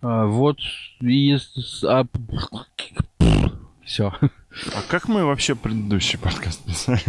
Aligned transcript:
А, 0.00 0.26
вот 0.26 0.58
и... 1.00 1.36
А... 1.84 2.06
Все. 3.84 4.12
А 4.20 4.82
как 4.88 5.08
мы 5.08 5.24
вообще 5.24 5.56
предыдущий 5.56 6.18
подкаст 6.18 6.64
писали? 6.64 7.02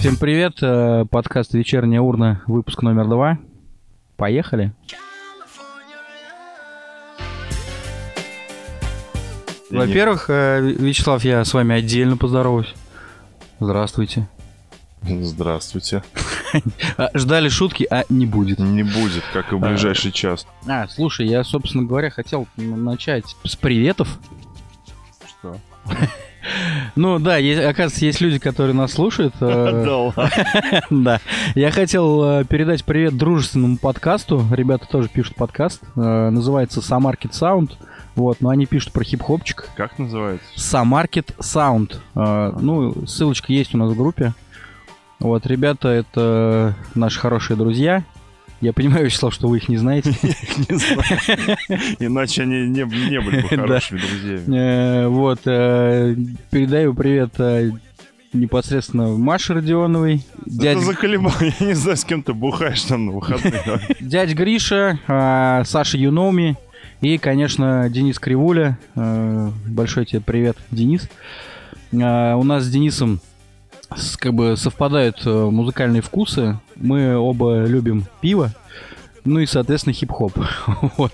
Всем 0.00 0.16
привет, 0.16 0.62
э, 0.62 1.04
подкаст 1.10 1.54
«Вечерняя 1.54 2.00
урна», 2.00 2.42
выпуск 2.46 2.82
номер 2.82 3.06
два. 3.06 3.38
Поехали. 4.16 4.72
Во-первых, 9.70 10.30
э, 10.30 10.60
Вячеслав, 10.60 11.24
я 11.24 11.44
с 11.44 11.52
вами 11.54 11.76
отдельно 11.76 12.16
поздороваюсь. 12.16 12.74
Здравствуйте. 13.60 14.28
Здравствуйте. 15.02 16.02
А, 16.96 17.08
Ждали 17.14 17.48
шутки, 17.48 17.86
а 17.90 18.04
не 18.08 18.26
будет. 18.26 18.58
Не 18.58 18.82
будет, 18.82 19.22
как 19.32 19.52
и 19.52 19.56
в 19.56 19.60
ближайший 19.60 20.12
час. 20.12 20.46
А, 20.66 20.86
слушай, 20.88 21.26
я, 21.26 21.44
собственно 21.44 21.84
говоря, 21.84 22.10
хотел 22.10 22.46
начать 22.56 23.36
с 23.44 23.56
приветов. 23.56 24.18
Что? 25.26 25.56
Ну 26.96 27.18
да, 27.18 27.36
есть- 27.36 27.60
оказывается, 27.62 28.04
есть 28.06 28.20
люди, 28.22 28.38
которые 28.38 28.74
нас 28.74 28.92
слушают. 28.92 29.34
э, 29.40 30.10
Да. 30.90 31.20
Я 31.54 31.70
хотел 31.70 32.24
э, 32.40 32.44
передать 32.44 32.84
привет 32.84 33.16
дружественному 33.18 33.76
подкасту. 33.76 34.42
Ребята 34.50 34.86
тоже 34.88 35.08
пишут 35.08 35.34
подкаст. 35.34 35.82
Э, 35.96 36.30
Называется 36.30 36.80
Самаркет 36.80 37.32
Sound. 37.32 37.72
Вот, 38.14 38.40
но 38.40 38.48
они 38.48 38.64
пишут 38.66 38.92
про 38.92 39.04
хип-хопчик. 39.04 39.68
Как 39.76 39.98
называется? 39.98 40.46
Самаркет 40.56 41.32
Sound. 41.38 41.96
Ну, 42.14 43.06
ссылочка 43.06 43.52
есть 43.52 43.74
у 43.74 43.78
нас 43.78 43.92
в 43.92 43.96
группе. 43.96 44.32
Вот, 45.18 45.46
ребята, 45.46 45.88
это 45.88 46.74
наши 46.94 47.18
хорошие 47.18 47.56
друзья. 47.56 48.04
Я 48.60 48.72
понимаю, 48.72 49.04
Вячеслав, 49.06 49.34
что 49.34 49.48
вы 49.48 49.58
их 49.58 49.68
не 49.68 49.76
знаете. 49.76 50.10
Не 50.68 50.76
знаю. 50.76 51.56
Иначе 51.98 52.42
они 52.42 52.68
не, 52.68 52.84
были 52.84 53.42
бы 53.42 53.48
хорошими 53.56 53.98
друзьями. 54.00 54.56
Э, 54.56 55.06
Вот, 55.08 55.40
э, 55.46 56.16
передаю 56.50 56.94
привет 56.94 57.34
э, 57.38 57.70
непосредственно 58.32 59.08
Маше 59.08 59.54
Родионовой, 59.54 60.24
Это 60.46 60.50
дядь, 60.50 60.78
за 60.78 60.94
колебание. 60.94 61.54
Я 61.60 61.66
не 61.66 61.74
знаю, 61.74 61.96
с 61.96 62.04
кем 62.04 62.22
ты 62.22 62.32
бухаешь 62.32 62.82
там 62.82 63.06
на 63.06 63.12
выходные. 63.12 63.80
дядь 64.00 64.34
Гриша, 64.34 64.98
Саша 65.66 65.96
Юноми 65.98 66.56
и, 67.00 67.16
конечно, 67.18 67.88
Денис 67.88 68.18
Кривуля. 68.18 68.76
Большой 68.94 70.04
тебе 70.04 70.20
привет, 70.20 70.56
Денис. 70.70 71.08
У 71.92 71.96
нас 71.96 72.64
с 72.64 72.70
Денисом 72.70 73.20
как 74.18 74.34
бы 74.34 74.56
совпадают 74.56 75.22
э, 75.24 75.30
музыкальные 75.30 76.02
вкусы. 76.02 76.58
Мы 76.76 77.16
оба 77.16 77.64
любим 77.64 78.06
пиво, 78.20 78.52
ну 79.24 79.40
и, 79.40 79.46
соответственно, 79.46 79.94
хип-хоп. 79.94 80.32
Вот. 80.96 81.12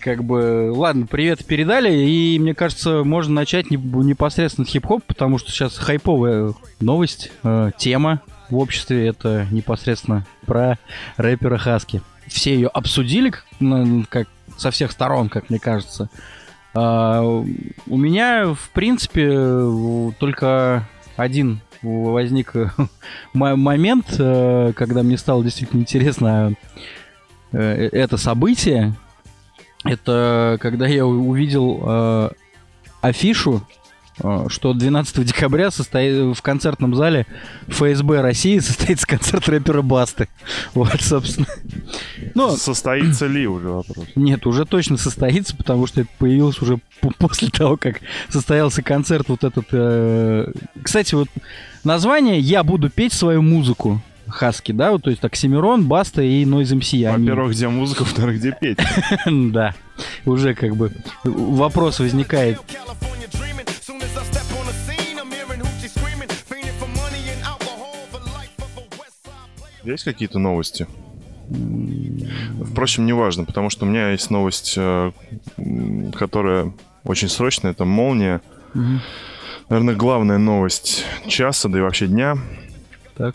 Как 0.00 0.24
бы, 0.24 0.72
ладно, 0.74 1.06
привет 1.06 1.44
передали, 1.46 1.94
и 1.94 2.36
мне 2.40 2.54
кажется, 2.54 3.04
можно 3.04 3.34
начать 3.34 3.70
не- 3.70 3.76
непосредственно 3.76 4.66
с 4.66 4.70
хип-хоп, 4.70 5.04
потому 5.04 5.38
что 5.38 5.52
сейчас 5.52 5.78
хайповая 5.78 6.54
новость, 6.80 7.30
э, 7.44 7.70
тема 7.78 8.20
в 8.50 8.56
обществе, 8.58 9.06
это 9.06 9.46
непосредственно 9.52 10.26
про 10.44 10.78
рэпера 11.16 11.56
Хаски. 11.56 12.02
Все 12.26 12.54
ее 12.54 12.66
обсудили, 12.68 13.32
как, 14.08 14.26
со 14.56 14.70
всех 14.72 14.90
сторон, 14.90 15.28
как 15.28 15.50
мне 15.50 15.60
кажется. 15.60 16.10
А, 16.74 17.22
у 17.22 17.96
меня, 17.96 18.54
в 18.54 18.70
принципе, 18.70 19.30
в- 19.30 20.12
только 20.18 20.88
один 21.16 21.60
возник 21.82 22.54
э, 22.56 22.70
мо- 23.32 23.56
момент, 23.56 24.06
э, 24.18 24.72
когда 24.74 25.02
мне 25.02 25.18
стало 25.18 25.42
действительно 25.42 25.80
интересно 25.80 26.54
э, 27.52 27.88
это 27.92 28.16
событие. 28.16 28.94
Это 29.84 30.58
когда 30.60 30.86
я 30.86 31.04
увидел 31.04 32.30
афишу, 33.00 33.66
что 34.48 34.72
12 34.72 35.24
декабря 35.24 35.70
состоит, 35.70 36.36
в 36.36 36.42
концертном 36.42 36.94
зале 36.94 37.26
ФСБ 37.68 38.20
России 38.20 38.58
состоится 38.60 39.06
концерт 39.06 39.48
рэпера 39.48 39.82
Басты. 39.82 40.28
Вот, 40.74 41.00
собственно. 41.00 41.46
Ну, 42.34 42.56
Состоится 42.56 43.26
ли 43.26 43.46
уже 43.46 43.68
вопрос? 43.68 44.06
нет, 44.16 44.46
уже 44.46 44.64
точно 44.64 44.96
состоится, 44.96 45.56
потому 45.56 45.86
что 45.86 46.02
это 46.02 46.10
появилось 46.18 46.60
уже 46.62 46.78
после 47.18 47.48
того, 47.48 47.76
как 47.76 48.00
состоялся 48.28 48.82
концерт 48.82 49.28
вот 49.28 49.44
этот. 49.44 49.66
э, 49.72 50.52
Кстати, 50.82 51.14
вот 51.14 51.28
название 51.84 52.38
«Я 52.40 52.62
буду 52.62 52.90
петь 52.90 53.12
свою 53.12 53.42
музыку». 53.42 54.00
Хаски, 54.28 54.72
да, 54.72 54.92
вот, 54.92 55.02
то 55.02 55.10
есть 55.10 55.22
Оксимирон, 55.24 55.84
Баста 55.86 56.22
и 56.22 56.44
MC. 56.44 57.04
они- 57.04 57.28
Во-первых, 57.28 57.52
где 57.52 57.68
музыка, 57.68 58.02
во-вторых, 58.04 58.38
где 58.38 58.56
петь. 58.58 58.78
Да, 59.26 59.74
уже 60.24 60.54
как 60.54 60.74
бы 60.76 60.92
вопрос 61.24 61.98
возникает. 61.98 62.58
Есть 69.84 70.04
какие-то 70.04 70.38
новости? 70.38 70.86
Впрочем, 72.70 73.04
не 73.06 73.12
важно, 73.12 73.44
потому 73.44 73.68
что 73.68 73.84
у 73.84 73.88
меня 73.88 74.10
есть 74.12 74.30
новость, 74.30 74.74
э, 74.76 75.12
которая 76.14 76.72
очень 77.04 77.28
срочная. 77.28 77.72
Это 77.72 77.84
молния. 77.84 78.40
Мгм. 78.74 79.00
Наверное, 79.68 79.94
главная 79.94 80.38
новость 80.38 81.04
часа, 81.26 81.68
да 81.68 81.78
и 81.78 81.82
вообще 81.82 82.06
дня. 82.06 82.36
Так. 83.16 83.34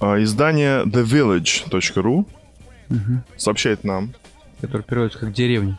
А, 0.00 0.22
Издание 0.22 0.84
TheVillage.ru 0.84 2.26
Мгм. 2.88 3.22
сообщает 3.36 3.84
нам, 3.84 4.14
Который 4.60 4.82
переводится 4.82 5.18
как 5.18 5.32
деревня. 5.32 5.78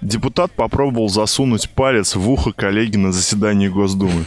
депутат 0.00 0.52
попробовал 0.52 1.08
засунуть 1.08 1.68
палец 1.70 2.14
в 2.16 2.28
ухо 2.30 2.52
коллеги 2.52 2.96
на 2.96 3.12
заседании 3.12 3.68
Госдумы. 3.68 4.24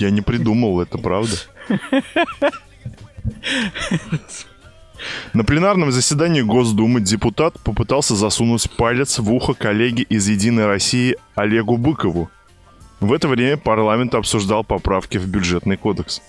Я 0.00 0.10
не 0.10 0.22
придумал, 0.22 0.80
это 0.80 0.96
правда. 0.96 1.36
На 5.34 5.44
пленарном 5.44 5.92
заседании 5.92 6.40
Госдумы 6.40 7.02
депутат 7.02 7.60
попытался 7.60 8.16
засунуть 8.16 8.70
палец 8.76 9.18
в 9.18 9.30
ухо 9.30 9.52
коллеги 9.52 10.02
из 10.02 10.26
«Единой 10.26 10.66
России» 10.66 11.16
Олегу 11.34 11.76
Быкову. 11.76 12.30
В 13.00 13.12
это 13.12 13.28
время 13.28 13.58
парламент 13.58 14.14
обсуждал 14.14 14.64
поправки 14.64 15.18
в 15.18 15.26
бюджетный 15.28 15.76
кодекс. 15.76 16.22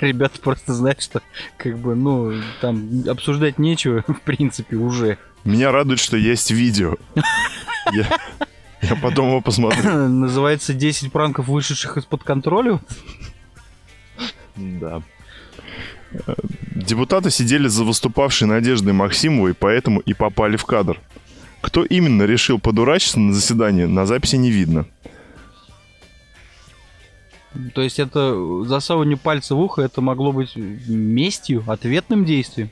Ребята 0.00 0.40
просто 0.40 0.72
знают, 0.72 1.02
что 1.02 1.20
как 1.58 1.78
бы, 1.78 1.94
ну, 1.94 2.32
там 2.62 3.04
обсуждать 3.06 3.58
нечего, 3.58 4.02
в 4.08 4.20
принципе, 4.22 4.76
уже. 4.76 5.18
Меня 5.44 5.72
радует, 5.72 6.00
что 6.00 6.16
есть 6.16 6.50
видео. 6.50 6.96
Я, 7.92 8.06
я 8.82 8.96
потом 8.96 9.28
его 9.28 9.40
посмотрю. 9.40 9.82
Называется 10.08 10.74
10 10.74 11.12
пранков, 11.12 11.48
вышедших 11.48 11.96
из-под 11.96 12.24
контроля. 12.24 12.80
Да. 14.56 15.02
Депутаты 16.74 17.30
сидели 17.30 17.68
за 17.68 17.84
выступавшей 17.84 18.48
Надеждой 18.48 18.92
Максимовой, 18.92 19.54
поэтому 19.54 20.00
и 20.00 20.12
попали 20.12 20.56
в 20.56 20.64
кадр. 20.64 20.98
Кто 21.60 21.84
именно 21.84 22.24
решил 22.24 22.58
подурачиться 22.58 23.20
на 23.20 23.32
заседании, 23.32 23.84
на 23.84 24.06
записи 24.06 24.36
не 24.36 24.50
видно. 24.50 24.86
То 27.74 27.82
есть 27.82 27.98
это 27.98 28.64
засовывание 28.64 29.16
пальца 29.16 29.54
в 29.54 29.60
ухо, 29.60 29.82
это 29.82 30.00
могло 30.00 30.32
быть 30.32 30.56
местью, 30.56 31.64
ответным 31.66 32.24
действием. 32.24 32.70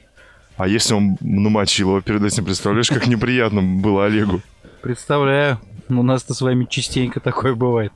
А 0.57 0.67
если 0.67 0.95
он 0.95 1.17
намочил 1.21 1.91
его 1.91 2.01
перед 2.01 2.23
этим, 2.23 2.45
представляешь, 2.45 2.89
как 2.89 3.07
неприятно 3.07 3.63
было 3.63 4.07
Олегу? 4.07 4.41
Представляю. 4.83 5.61
У 5.99 6.03
нас-то 6.03 6.35
с 6.35 6.41
вами 6.41 6.67
частенько 6.69 7.21
такое 7.21 7.55
бывает. 7.55 7.93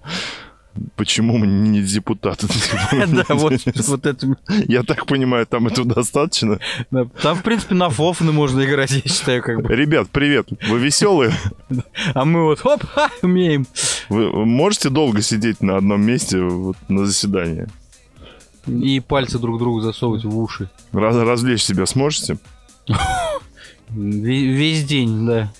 Почему 0.96 1.36
мы 1.36 1.46
не 1.46 1.82
депутаты? 1.82 2.46
Да, 2.92 3.24
вот, 3.34 3.52
это. 4.06 4.36
Я 4.68 4.82
так 4.82 5.04
понимаю, 5.06 5.46
там 5.46 5.66
этого 5.66 5.86
достаточно. 5.86 6.58
Там, 6.90 7.36
в 7.36 7.42
принципе, 7.42 7.74
на 7.74 7.90
фофны 7.90 8.32
можно 8.32 8.64
играть, 8.64 8.90
я 8.90 9.02
считаю, 9.02 9.42
как 9.42 9.60
бы. 9.62 9.74
Ребят, 9.74 10.08
привет. 10.10 10.48
Вы 10.68 10.78
веселые? 10.78 11.32
А 12.14 12.24
мы 12.24 12.44
вот, 12.44 12.60
хоп, 12.60 12.84
умеем. 13.22 13.66
Вы 14.08 14.46
можете 14.46 14.88
долго 14.88 15.20
сидеть 15.20 15.60
на 15.62 15.76
одном 15.76 16.00
месте 16.02 16.38
на 16.88 17.04
заседании? 17.06 17.66
И 18.66 19.00
пальцы 19.00 19.38
друг 19.38 19.58
другу 19.58 19.80
засовывать 19.80 20.24
в 20.24 20.38
уши. 20.38 20.70
Раз- 20.92 21.16
развлечь 21.16 21.62
себя 21.64 21.84
сможете? 21.84 22.38
Ве- 23.90 24.46
Весь 24.54 24.84
день, 24.84 25.26
да. 25.26 25.52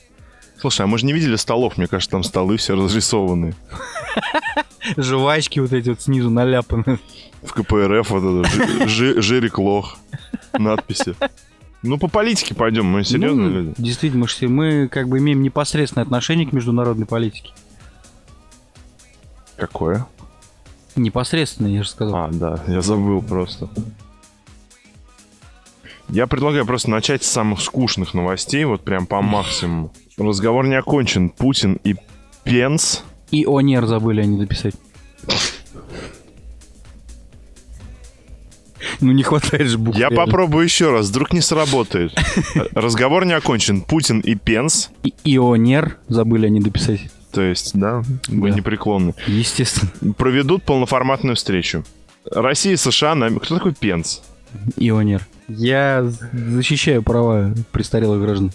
Слушай, 0.63 0.83
а 0.83 0.87
мы 0.87 0.97
же 0.97 1.07
не 1.07 1.13
видели 1.13 1.35
столов, 1.35 1.77
мне 1.77 1.89
кажется, 1.89 2.13
там 2.13 2.23
столы 2.23 2.57
все 2.57 2.77
разрисованы. 2.77 3.53
Жвачки 4.97 5.59
вот 5.59 5.73
эти 5.73 5.89
вот 5.89 6.01
снизу 6.01 6.31
наляпаны. 6.31 7.01
В 7.43 7.53
КПРФ 7.53 8.11
вот 8.11 8.45
это, 8.45 8.49
Жи- 8.49 8.87
Жи- 8.89 9.21
Жирик 9.23 9.59
Лох, 9.59 9.97
надписи. 10.57 11.17
Ну, 11.83 11.99
по 11.99 12.07
политике 12.07 12.55
пойдем, 12.55 12.87
мы 12.87 13.03
серьезные 13.03 13.49
Ну, 13.49 13.55
люди. 13.55 13.75
Действительно, 13.77 14.25
мы, 14.43 14.49
мы 14.49 14.87
как 14.89 15.09
бы 15.09 15.19
имеем 15.19 15.43
непосредственное 15.43 16.05
отношение 16.05 16.47
к 16.47 16.53
международной 16.53 17.07
политике. 17.07 17.51
Какое? 19.57 20.07
Непосредственно, 20.95 21.67
я 21.67 21.83
же 21.83 21.89
сказал. 21.89 22.15
А, 22.15 22.29
да, 22.31 22.61
я 22.69 22.83
забыл 22.83 23.21
просто. 23.21 23.69
Я 26.13 26.27
предлагаю 26.27 26.67
просто 26.67 26.91
начать 26.91 27.25
с 27.25 27.29
самых 27.31 27.61
скучных 27.63 28.13
новостей, 28.15 28.65
вот 28.65 28.83
прям 28.85 29.07
по 29.07 29.23
максимуму. 29.23 29.93
Разговор 30.19 30.67
не 30.67 30.75
окончен. 30.75 31.31
Путин 31.31 31.81
и 31.85 31.95
Пенс 32.45 33.03
И 33.31 33.47
Онер 33.49 33.87
забыли 33.87 34.21
они 34.21 34.39
дописать. 34.39 34.75
Ну 39.01 39.13
не 39.13 39.23
хватает 39.23 39.69
же 39.69 39.79
букв. 39.79 39.97
Я 39.99 40.09
реально. 40.11 40.27
попробую 40.27 40.65
еще 40.65 40.91
раз, 40.91 41.09
вдруг 41.09 41.33
не 41.33 41.41
сработает. 41.41 42.13
Разговор 42.75 43.25
не 43.25 43.33
окончен. 43.33 43.81
Путин 43.81 44.21
и 44.21 44.35
Пенс, 44.35 44.91
И 45.03 45.15
Ионер 45.25 45.97
забыли 46.09 46.47
они 46.47 46.61
дописать. 46.61 47.01
то 47.33 47.41
есть, 47.43 47.73
да, 47.79 48.03
вы 48.29 48.51
Да. 48.51 48.57
непреклонны, 48.57 49.15
Естественно. 49.27 49.91
проведут 50.15 50.65
полноформатную 50.65 51.37
встречу. 51.37 51.85
Россия 52.31 52.75
и 52.75 52.77
США... 52.77 53.15
на- 53.15 53.31
Кто 53.31 53.57
такой 53.57 53.73
Пенс? 53.75 54.21
Ионер. 54.77 55.27
Я 55.59 56.11
защищаю 56.33 57.03
права 57.03 57.55
престарелых 57.73 58.23
граждан. 58.23 58.53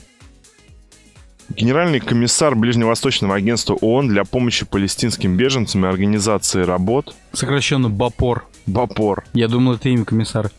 Генеральный 1.56 2.00
комиссар 2.00 2.56
Ближневосточного 2.56 3.36
агентства 3.36 3.76
ООН 3.76 4.10
для 4.10 4.24
помощи 4.26 4.66
палестинским 4.66 5.38
беженцам 5.38 5.86
и 5.86 5.88
организации 5.88 6.64
работ 6.64 7.16
Сокращенно 7.34 7.90
Бапор. 7.90 8.46
БАПОР 8.66 9.24
Я 9.34 9.48
думал, 9.48 9.76
это 9.76 9.88
имя 9.90 10.04
комиссара. 10.04 10.52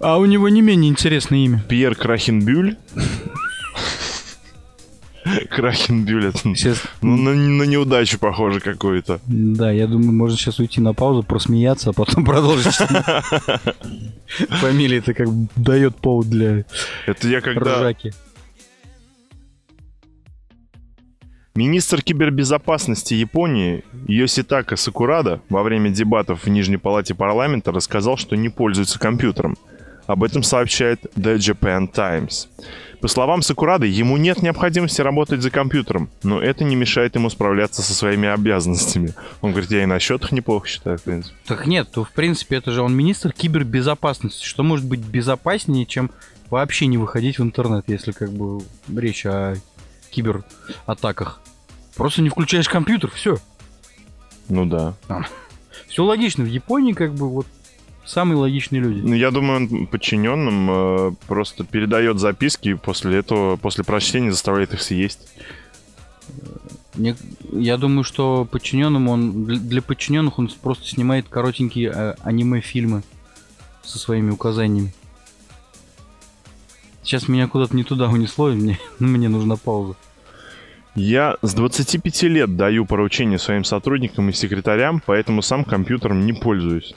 А 0.00 0.18
у 0.18 0.24
него 0.24 0.48
не 0.48 0.62
менее 0.62 0.90
интересное 0.90 1.38
имя. 1.38 1.64
Пьер 1.68 1.94
Крахенбюль. 1.94 2.76
Крахенбюль, 5.50 6.26
это 6.26 6.38
Сейчас, 6.38 6.82
ну, 7.02 7.16
на, 7.16 7.34
на 7.34 7.62
неудачу 7.64 8.18
похоже 8.18 8.60
какую-то. 8.60 9.20
да, 9.26 9.70
я 9.70 9.86
думаю, 9.86 10.12
можно 10.12 10.36
сейчас 10.36 10.58
уйти 10.58 10.80
на 10.80 10.94
паузу, 10.94 11.22
просмеяться, 11.22 11.90
а 11.90 11.92
потом 11.92 12.24
продолжить. 12.26 12.78
Фамилия 14.60 14.98
это 14.98 15.14
как 15.14 15.28
бы 15.28 15.48
дает 15.56 15.96
повод 15.96 16.28
для 16.28 16.64
Это 17.06 17.28
я 17.28 17.40
когда... 17.40 17.80
ржаки. 17.80 18.12
Министр 21.54 22.00
кибербезопасности 22.00 23.14
Японии 23.14 23.84
Йоситака 24.06 24.76
Сакурада 24.76 25.42
во 25.50 25.62
время 25.62 25.90
дебатов 25.90 26.44
в 26.44 26.48
Нижней 26.48 26.76
палате 26.76 27.14
парламента 27.14 27.72
рассказал, 27.72 28.16
что 28.16 28.36
не 28.36 28.48
пользуется 28.48 28.98
компьютером. 28.98 29.56
Об 30.06 30.22
этом 30.24 30.42
сообщает 30.42 31.04
The 31.16 31.36
Japan 31.36 31.86
Times. 31.88 32.48
По 33.00 33.08
словам 33.08 33.40
Сакурады, 33.40 33.86
ему 33.86 34.18
нет 34.18 34.42
необходимости 34.42 35.00
работать 35.00 35.40
за 35.40 35.50
компьютером, 35.50 36.10
но 36.22 36.40
это 36.40 36.64
не 36.64 36.76
мешает 36.76 37.14
ему 37.14 37.30
справляться 37.30 37.80
со 37.80 37.94
своими 37.94 38.28
обязанностями. 38.28 39.14
Он 39.40 39.52
говорит, 39.52 39.70
я 39.70 39.82
и 39.82 39.86
на 39.86 39.98
счетах 39.98 40.32
неплохо 40.32 40.68
считаю, 40.68 40.98
в 40.98 41.02
принципе. 41.02 41.34
Так 41.46 41.66
нет, 41.66 41.90
то 41.90 42.04
в 42.04 42.10
принципе 42.12 42.56
это 42.56 42.72
же 42.72 42.82
он 42.82 42.94
министр 42.94 43.32
кибербезопасности. 43.32 44.44
Что 44.44 44.62
может 44.62 44.84
быть 44.84 45.00
безопаснее, 45.00 45.86
чем 45.86 46.10
вообще 46.50 46.86
не 46.86 46.98
выходить 46.98 47.38
в 47.38 47.42
интернет, 47.42 47.84
если 47.88 48.12
как 48.12 48.30
бы 48.32 48.62
речь 48.94 49.24
о 49.24 49.56
кибератаках? 50.10 51.40
Просто 51.96 52.20
не 52.20 52.28
включаешь 52.28 52.68
компьютер, 52.68 53.10
все. 53.14 53.38
Ну 54.48 54.66
да. 54.66 54.94
Все 55.88 56.04
логично. 56.04 56.44
В 56.44 56.48
Японии 56.48 56.92
как 56.92 57.14
бы 57.14 57.28
вот 57.30 57.46
самые 58.04 58.38
логичные 58.38 58.80
люди. 58.80 59.00
Ну, 59.00 59.14
я 59.14 59.30
думаю, 59.30 59.56
он 59.56 59.86
подчиненным 59.86 60.70
э, 60.70 61.12
просто 61.26 61.64
передает 61.64 62.18
записки 62.18 62.70
и 62.70 62.74
после 62.74 63.18
этого, 63.18 63.56
после 63.56 63.84
прочтения 63.84 64.30
заставляет 64.30 64.74
их 64.74 64.82
съесть. 64.82 65.28
Мне- 66.94 67.16
я 67.52 67.76
думаю, 67.76 68.04
что 68.04 68.44
подчиненным 68.50 69.08
он 69.08 69.44
для, 69.44 69.58
для 69.58 69.82
подчиненных 69.82 70.38
он 70.38 70.50
просто 70.62 70.86
снимает 70.86 71.28
коротенькие 71.28 71.92
э, 71.94 72.14
аниме-фильмы 72.22 73.02
со 73.82 73.98
своими 73.98 74.30
указаниями. 74.30 74.92
Сейчас 77.02 77.28
меня 77.28 77.48
куда-то 77.48 77.74
не 77.74 77.84
туда 77.84 78.08
унесло, 78.08 78.50
и 78.50 78.54
мне, 78.54 78.78
мне 78.98 79.28
нужна 79.28 79.56
пауза. 79.56 79.96
Я 80.96 81.36
с 81.40 81.54
25 81.54 82.22
лет 82.24 82.56
даю 82.56 82.84
поручения 82.84 83.38
своим 83.38 83.64
сотрудникам 83.64 84.28
и 84.28 84.32
секретарям, 84.32 85.00
поэтому 85.04 85.40
сам 85.40 85.64
компьютером 85.64 86.26
не 86.26 86.32
пользуюсь. 86.32 86.94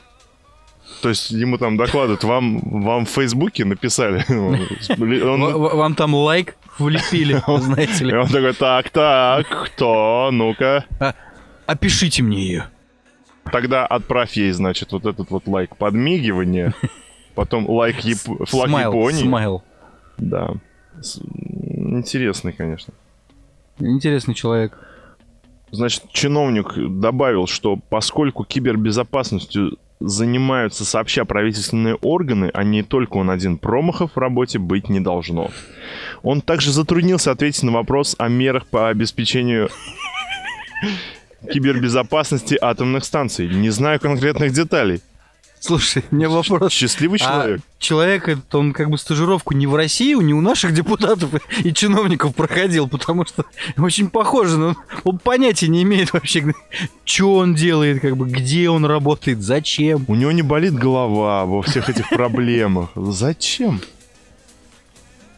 То 1.01 1.09
есть 1.09 1.31
ему 1.31 1.57
там 1.57 1.75
докладывают, 1.77 2.23
вам, 2.23 2.59
вам 2.59 3.05
в 3.05 3.09
Фейсбуке 3.09 3.65
написали. 3.65 4.23
Вам 4.97 5.95
там 5.95 6.13
лайк 6.15 6.55
влепили, 6.79 7.41
знаете 7.59 8.03
И 8.05 8.07
ли. 8.07 8.17
он 8.17 8.27
такой, 8.27 8.53
так, 8.53 8.89
так, 8.89 9.47
кто, 9.65 10.29
ну-ка. 10.31 10.85
А, 10.99 11.13
Опишите 11.65 12.23
мне 12.23 12.41
ее. 12.45 12.65
Тогда 13.51 13.85
отправь 13.85 14.37
ей, 14.37 14.51
значит, 14.51 14.91
вот 14.93 15.05
этот 15.05 15.29
вот 15.29 15.47
лайк 15.47 15.75
подмигивание, 15.75 16.73
потом 17.35 17.69
лайк 17.69 17.97
флаг 18.47 18.69
Японии. 18.69 19.21
смайл. 19.23 19.63
Да. 20.17 20.53
Интересный, 21.75 22.53
конечно. 22.53 22.93
Интересный 23.79 24.33
человек. 24.35 24.77
Значит, 25.71 26.03
чиновник 26.11 26.73
добавил, 26.99 27.47
что 27.47 27.75
поскольку 27.75 28.43
кибербезопасностью 28.45 29.77
занимаются 30.05 30.83
сообща 30.83 31.23
правительственные 31.23 31.95
органы, 31.95 32.51
а 32.53 32.63
не 32.63 32.83
только 32.83 33.17
он 33.17 33.29
один, 33.29 33.57
промахов 33.57 34.11
в 34.15 34.19
работе 34.19 34.59
быть 34.59 34.89
не 34.89 34.99
должно. 34.99 35.49
Он 36.23 36.41
также 36.41 36.71
затруднился 36.71 37.31
ответить 37.31 37.63
на 37.63 37.71
вопрос 37.71 38.15
о 38.19 38.27
мерах 38.27 38.67
по 38.67 38.89
обеспечению 38.89 39.69
кибербезопасности 41.51 42.57
атомных 42.61 43.05
станций. 43.05 43.47
Не 43.47 43.69
знаю 43.69 43.99
конкретных 43.99 44.51
деталей. 44.51 45.01
Слушай, 45.65 46.03
у 46.11 46.15
меня 46.15 46.27
вопрос. 46.27 46.73
Счастливый 46.73 47.19
А 47.21 47.25
человек. 47.25 47.61
человек, 47.79 48.27
этот, 48.27 48.53
он 48.53 48.73
как 48.73 48.89
бы 48.89 48.97
стажировку 48.97 49.53
не 49.53 49.65
в 49.65 49.73
России, 49.75 50.13
не 50.13 50.33
у 50.33 50.41
наших 50.41 50.73
депутатов 50.73 51.29
и 51.63 51.73
чиновников 51.73 52.35
проходил, 52.35 52.89
потому 52.89 53.25
что 53.25 53.45
очень 53.77 54.09
похоже, 54.09 54.57
но 54.57 54.75
он 55.05 55.19
понятия 55.19 55.69
не 55.69 55.83
имеет 55.83 56.11
вообще, 56.11 56.53
что 57.05 57.35
он 57.35 57.55
делает, 57.55 58.01
как 58.01 58.17
бы, 58.17 58.27
где 58.27 58.69
он 58.69 58.83
работает, 58.83 59.41
зачем. 59.41 60.03
У 60.09 60.15
него 60.15 60.33
не 60.33 60.41
болит 60.41 60.73
голова 60.73 61.45
во 61.45 61.61
всех 61.61 61.89
этих 61.89 62.09
проблемах. 62.09 62.89
Зачем? 62.95 63.79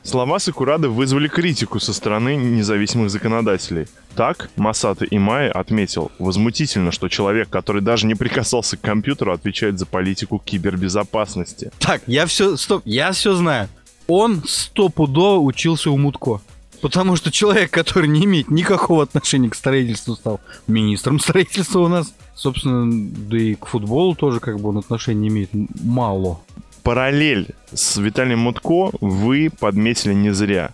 Слова 0.06 0.38
Сакурады 0.38 0.88
вызвали 0.88 1.28
критику 1.28 1.80
со 1.80 1.92
стороны 1.92 2.36
независимых 2.36 3.10
законодателей. 3.10 3.88
Так, 4.16 4.52
Масата 4.56 5.04
Имай 5.10 5.50
отметил, 5.50 6.12
возмутительно, 6.20 6.92
что 6.92 7.10
человек, 7.10 7.50
который 7.50 7.82
даже 7.82 8.06
не 8.06 8.14
прикасался 8.14 8.78
к 8.78 8.82
компьютеру, 8.82 9.34
отвечает 9.34 9.80
за 9.80 9.88
политику 9.88 10.38
кибербезопасности. 10.38 11.72
Так, 11.80 12.04
я 12.06 12.28
все, 12.28 12.56
стоп, 12.56 12.84
я 12.86 13.12
все 13.14 13.34
знаю. 13.34 13.68
Он 14.08 14.44
стопудово 14.46 15.40
учился 15.40 15.90
у 15.90 15.98
Мутко. 15.98 16.40
Потому 16.82 17.16
что 17.16 17.32
человек, 17.32 17.72
который 17.72 18.08
не 18.08 18.26
имеет 18.26 18.52
никакого 18.52 19.02
отношения 19.02 19.50
к 19.50 19.56
строительству, 19.56 20.16
стал 20.16 20.40
министром 20.68 21.20
строительства 21.20 21.80
у 21.80 21.88
нас. 21.88 22.14
Собственно, 22.36 23.10
да 23.28 23.38
и 23.40 23.56
к 23.56 23.66
футболу 23.66 24.14
тоже 24.14 24.40
как 24.40 24.60
бы 24.60 24.70
он 24.70 24.78
отношения 24.78 25.30
имеет. 25.30 25.50
Мало. 25.84 26.42
Параллель 26.86 27.48
с 27.74 27.98
Виталием 27.98 28.42
Мутко 28.42 28.92
вы 29.02 29.50
подметили 29.60 30.14
не 30.14 30.30
зря. 30.30 30.72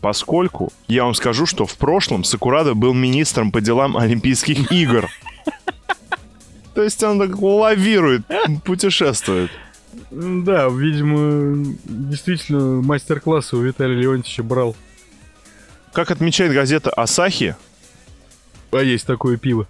Поскольку 0.00 0.72
я 0.86 1.02
вам 1.02 1.14
скажу, 1.14 1.46
что 1.46 1.66
в 1.66 1.76
прошлом 1.76 2.22
Сакурада 2.22 2.74
был 2.74 2.94
министром 2.94 3.50
по 3.50 3.60
делам 3.60 3.96
Олимпийских 3.96 4.70
игр. 4.70 5.08
То 6.74 6.84
есть 6.84 7.02
он 7.02 7.18
так 7.18 7.36
лавирует, 7.42 8.22
путешествует. 8.64 9.50
Да, 10.12 10.68
видимо, 10.68 11.74
действительно 11.84 12.80
мастер-классы 12.80 13.56
у 13.56 13.60
Виталия 13.60 13.98
Леонтьевича 13.98 14.44
брал. 14.44 14.76
Как 15.92 16.12
отмечает 16.12 16.52
газета 16.52 16.90
Асахи, 16.90 17.56
А 18.70 18.78
есть 18.80 19.08
такое 19.08 19.36
пиво. 19.36 19.66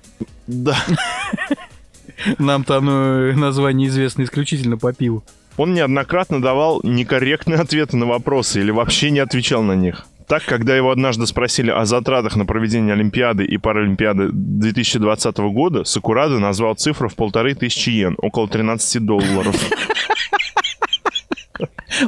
да, 0.46 0.76
Нам-то 2.38 2.76
оно 2.76 3.32
название 3.32 3.88
известно 3.88 4.24
исключительно 4.24 4.76
по 4.76 4.92
пиву. 4.92 5.24
Он 5.58 5.74
неоднократно 5.74 6.40
давал 6.40 6.80
некорректные 6.82 7.58
ответы 7.60 7.96
на 7.96 8.06
вопросы 8.06 8.60
или 8.60 8.70
вообще 8.70 9.10
не 9.10 9.18
отвечал 9.18 9.62
на 9.62 9.72
них. 9.74 10.06
Так, 10.26 10.44
когда 10.44 10.76
его 10.76 10.90
однажды 10.90 11.26
спросили 11.26 11.70
о 11.70 11.84
затратах 11.84 12.36
на 12.36 12.44
проведение 12.46 12.92
Олимпиады 12.92 13.44
и 13.44 13.56
Паралимпиады 13.56 14.28
2020 14.30 15.38
года, 15.38 15.84
Сакурада 15.84 16.38
назвал 16.38 16.74
цифру 16.74 17.08
в 17.08 17.16
полторы 17.16 17.54
тысячи 17.54 17.90
йен, 17.90 18.14
около 18.18 18.46
13 18.46 19.04
долларов. 19.04 19.56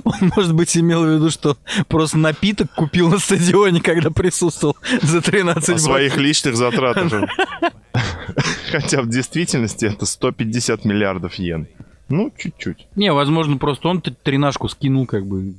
Он, 0.04 0.30
может 0.36 0.54
быть, 0.54 0.76
имел 0.76 1.04
в 1.04 1.08
виду, 1.08 1.30
что 1.30 1.56
просто 1.88 2.18
напиток 2.18 2.72
купил 2.74 3.08
на 3.08 3.18
стадионе, 3.18 3.80
когда 3.80 4.10
присутствовал 4.10 4.76
за 5.02 5.20
13 5.20 5.68
О 5.68 5.72
баксов. 5.72 5.80
своих 5.80 6.16
личных 6.16 6.56
затратах. 6.56 7.12
Хотя 8.70 9.02
в 9.02 9.08
действительности 9.08 9.86
это 9.86 10.06
150 10.06 10.84
миллиардов 10.84 11.34
йен. 11.34 11.66
Ну, 12.10 12.32
чуть-чуть. 12.36 12.88
Не, 12.96 13.12
возможно, 13.12 13.56
просто 13.56 13.88
он 13.88 14.02
тренажку 14.02 14.68
скинул, 14.68 15.06
как 15.06 15.26
бы. 15.26 15.54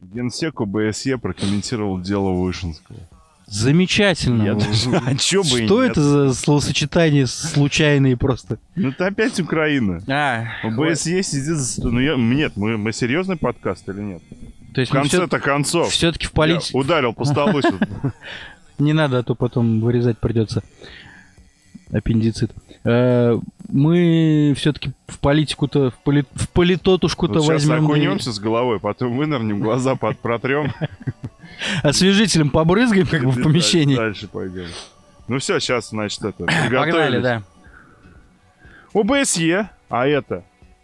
Генсек 0.00 0.60
ОБСЕ 0.60 1.18
прокомментировал 1.18 2.00
дело 2.00 2.30
Вышинского. 2.30 2.98
Замечательно. 3.46 4.44
Я 4.44 4.54
даже- 4.54 4.90
А 4.96 5.14
чё 5.18 5.42
бы 5.42 5.64
Что 5.66 5.82
это 5.82 6.00
за 6.00 6.34
словосочетание 6.34 7.26
случайные 7.26 8.16
просто? 8.16 8.58
Ну 8.76 8.88
это 8.90 9.06
опять 9.06 9.38
Украина. 9.40 10.02
А, 10.08 10.46
ОБСЕ 10.62 11.22
сидит 11.22 11.56
за... 11.56 11.88
Ну, 11.88 12.00
я... 12.00 12.16
Нет, 12.16 12.52
мы, 12.56 12.78
мы 12.78 12.92
серьезный 12.92 13.36
подкаст 13.36 13.88
или 13.88 14.00
нет? 14.00 14.22
то 14.72 14.80
есть 14.80 14.92
В 14.92 14.94
конце-то 14.94 15.40
концов. 15.40 15.90
все-таки 15.90 16.26
в 16.26 16.32
политике 16.32 16.78
ударил 16.78 17.12
по 17.12 17.24
столу. 17.24 17.60
не 18.78 18.92
надо, 18.92 19.18
а 19.18 19.22
то 19.22 19.34
потом 19.34 19.80
вырезать 19.80 20.18
придется 20.18 20.62
аппендицит. 21.92 22.52
Э, 22.84 23.38
Мы 23.68 24.54
все-таки 24.56 24.92
в 25.06 25.18
политику-то, 25.18 25.90
в, 25.90 25.98
поли- 26.04 26.26
в 26.34 26.48
политотушку-то 26.48 27.34
Вот 27.34 27.42
сейчас 27.42 27.66
возьмем. 27.66 27.84
и 27.84 27.86
окунемся 27.86 28.32
с 28.32 28.38
головой, 28.38 28.80
потом 28.80 29.16
вынырнем, 29.16 29.60
глаза 29.60 29.94
под 29.96 30.18
протрем. 30.18 30.72
Освежителем 31.82 32.50
побрызгаем 32.50 33.06
как 33.06 33.22
бы 33.24 33.30
в 33.30 33.42
помещении. 33.42 33.96
Дальше 33.96 34.28
пойдем. 34.28 34.66
Ну 35.28 35.38
все, 35.38 35.60
сейчас, 35.60 35.90
значит, 35.90 36.24
это... 36.24 36.44
Погнали, 36.46 37.20
да. 37.20 37.42
ОБСЕ, 38.94 39.70
а 39.88 40.06
это 40.06 40.42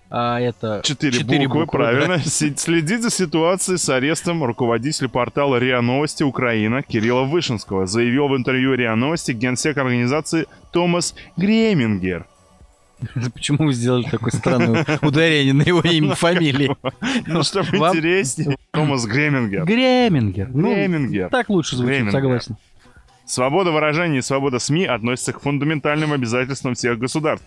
А 0.08 0.40
это... 0.40 0.82
четыре 0.84 1.18
Четыре 1.18 1.48
буквы, 1.48 1.64
буквы, 1.64 1.78
правильно, 1.78 2.18
следит 2.20 3.02
за 3.02 3.10
ситуацией 3.10 3.76
с 3.76 3.88
арестом 3.88 4.44
руководителя 4.44 5.08
портала 5.08 5.56
РИА 5.56 5.80
Новости 5.80 6.22
Украина 6.22 6.82
Кирилла 6.82 7.25
Вышинского, 7.25 7.86
заявил 7.86 8.28
в 8.28 8.36
интервью 8.36 8.75
РИА 8.75 8.94
Новости 8.94 9.32
генсек 9.32 9.76
организации 9.78 10.46
Томас 10.72 11.14
Гремингер. 11.36 12.26
Почему 13.34 13.66
вы 13.66 13.72
сделали 13.75 14.04
такое 14.04 14.30
странное 14.30 14.86
ударение 15.02 15.52
на 15.52 15.62
его 15.62 15.80
имя, 15.80 16.14
фамилии? 16.14 16.75
Ну, 17.26 17.42
чтобы 17.42 17.76
интереснее, 17.76 18.56
Томас 18.70 19.04
Гремингер. 19.06 19.64
Гремингер. 19.64 20.48
Ну, 20.54 20.72
Гремингер. 20.72 21.28
Так 21.30 21.48
лучше 21.50 21.76
звучит, 21.76 22.10
согласен. 22.12 22.56
Свобода 23.26 23.72
выражения 23.72 24.18
и 24.18 24.22
свобода 24.22 24.60
СМИ 24.60 24.84
относятся 24.86 25.32
к 25.32 25.40
фундаментальным 25.40 26.12
обязательствам 26.12 26.75
всех 26.75 26.96
государств. 26.96 27.44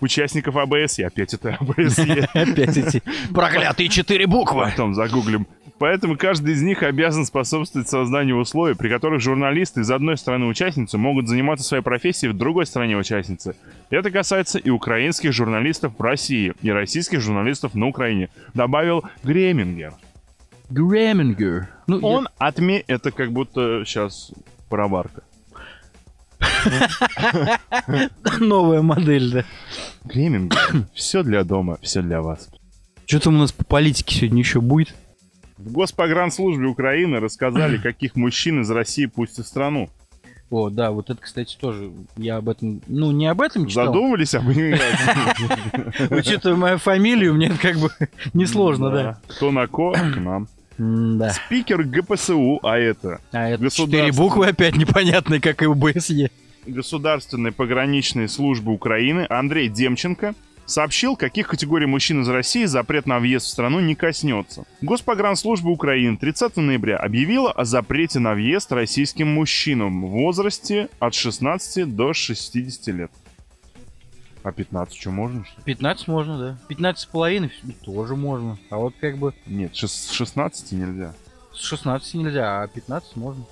Участников 0.00 0.56
АБСЕ, 0.56 1.06
опять 1.06 1.34
это 1.34 1.56
АБСЕ, 1.60 2.28
Опять 2.34 2.76
эти 2.76 3.02
проклятые 3.34 3.88
четыре 3.88 4.26
буквы. 4.26 4.64
потом 4.70 4.94
загуглим. 4.94 5.46
Поэтому 5.78 6.16
каждый 6.18 6.52
из 6.52 6.60
них 6.62 6.82
обязан 6.82 7.24
способствовать 7.24 7.88
созданию 7.88 8.36
условий, 8.36 8.74
при 8.74 8.90
которых 8.90 9.20
журналисты 9.22 9.80
из 9.80 9.90
одной 9.90 10.18
страны 10.18 10.44
участницы 10.46 10.98
могут 10.98 11.26
заниматься 11.26 11.64
своей 11.66 11.82
профессией 11.82 12.32
в 12.32 12.36
другой 12.36 12.66
стране 12.66 12.98
участницы. 12.98 13.56
Это 13.88 14.10
касается 14.10 14.58
и 14.58 14.68
украинских 14.68 15.32
журналистов 15.32 15.94
в 15.98 16.02
России, 16.02 16.52
и 16.60 16.70
российских 16.70 17.20
журналистов 17.22 17.74
на 17.74 17.86
Украине, 17.86 18.28
добавил 18.52 19.04
Гремингер. 19.22 19.94
Гремингер. 20.68 21.68
Ну, 21.86 21.98
я- 21.98 22.06
Он 22.06 22.28
отме... 22.38 22.80
Это 22.86 23.10
как 23.10 23.32
будто 23.32 23.82
сейчас 23.86 24.32
пароварка. 24.68 25.22
новая 28.40 28.82
модель, 28.82 29.30
да. 29.30 29.44
Гремингер. 30.04 30.58
Все 30.94 31.22
для 31.22 31.44
дома, 31.44 31.78
все 31.82 32.02
для 32.02 32.22
вас. 32.22 32.48
Что 33.06 33.20
там 33.20 33.36
у 33.36 33.38
нас 33.38 33.52
по 33.52 33.64
политике 33.64 34.14
сегодня 34.14 34.38
еще 34.38 34.60
будет? 34.60 34.94
В 35.58 35.72
Госпогранслужбе 35.72 36.66
Украины 36.66 37.20
рассказали, 37.20 37.76
каких 37.82 38.16
мужчин 38.16 38.62
из 38.62 38.70
России 38.70 39.06
пустят 39.06 39.46
в 39.46 39.48
страну. 39.48 39.90
О, 40.50 40.68
да, 40.68 40.90
вот 40.90 41.10
это, 41.10 41.20
кстати, 41.20 41.56
тоже 41.60 41.92
я 42.16 42.38
об 42.38 42.48
этом, 42.48 42.82
ну, 42.88 43.12
не 43.12 43.26
об 43.26 43.40
этом 43.40 43.68
читал. 43.68 43.86
Задумывались 43.86 44.34
об? 44.34 44.48
Учитывая 46.10 46.56
мою 46.56 46.78
фамилию, 46.78 47.34
мне 47.34 47.46
это 47.46 47.58
как 47.58 47.76
бы 47.76 47.90
несложно, 48.34 48.90
да. 48.90 49.20
Кто 49.28 49.52
на 49.52 49.68
ко, 49.68 49.92
к 49.92 50.16
нам. 50.16 50.48
Да. 50.78 51.30
Спикер 51.30 51.84
ГПСУ, 51.84 52.58
а 52.62 52.78
это 52.78 53.20
А 53.32 53.50
это 53.50 53.70
четыре 53.70 54.12
буквы 54.12 54.46
опять 54.46 54.76
непонятные, 54.76 55.40
как 55.40 55.62
и 55.62 55.66
у 55.66 55.74
БСЕ. 55.74 56.30
Государственной 56.66 57.52
пограничной 57.52 58.28
службы 58.28 58.72
Украины 58.72 59.26
Андрей 59.28 59.68
Демченко 59.68 60.34
сообщил, 60.66 61.16
каких 61.16 61.48
категорий 61.48 61.86
мужчин 61.86 62.22
из 62.22 62.28
России 62.28 62.64
запрет 62.64 63.06
на 63.06 63.18
въезд 63.18 63.46
в 63.46 63.48
страну 63.48 63.80
не 63.80 63.94
коснется. 63.94 64.64
Госпогранслужба 64.82 65.68
Украины 65.68 66.16
30 66.16 66.56
ноября 66.58 66.96
объявила 66.96 67.50
о 67.50 67.64
запрете 67.64 68.18
на 68.20 68.34
въезд 68.34 68.70
российским 68.72 69.28
мужчинам 69.28 70.06
в 70.06 70.10
возрасте 70.10 70.88
от 71.00 71.14
16 71.14 71.96
до 71.96 72.12
60 72.12 72.94
лет. 72.94 73.10
А 74.42 74.52
15 74.52 74.94
что 74.98 75.10
можно? 75.10 75.44
Что? 75.44 75.56
ли? 75.58 75.64
15 75.64 76.08
можно, 76.08 76.38
да. 76.38 76.58
15 76.68 77.02
с 77.02 77.06
половиной 77.06 77.52
тоже 77.82 78.16
можно. 78.16 78.58
А 78.70 78.76
вот 78.76 78.94
как 79.00 79.18
бы 79.18 79.34
Нет, 79.46 79.74
с 79.76 80.10
16 80.10 80.72
нельзя. 80.72 81.14
с 81.52 81.60
16 81.62 82.14
нельзя, 82.14 82.62
а 82.62 82.68
15 82.68 83.16
можно. 83.16 83.44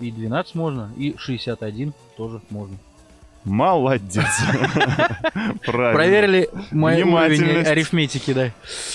И 0.00 0.10
12 0.10 0.54
можно, 0.54 0.90
и 0.96 1.14
61 1.18 1.92
тоже 2.16 2.40
можно. 2.50 2.76
Молодец. 3.44 4.24
Проверили 5.64 6.48
мой 6.72 7.02
уровень 7.02 7.58
арифметики, 7.66 8.32
да. 8.32 8.50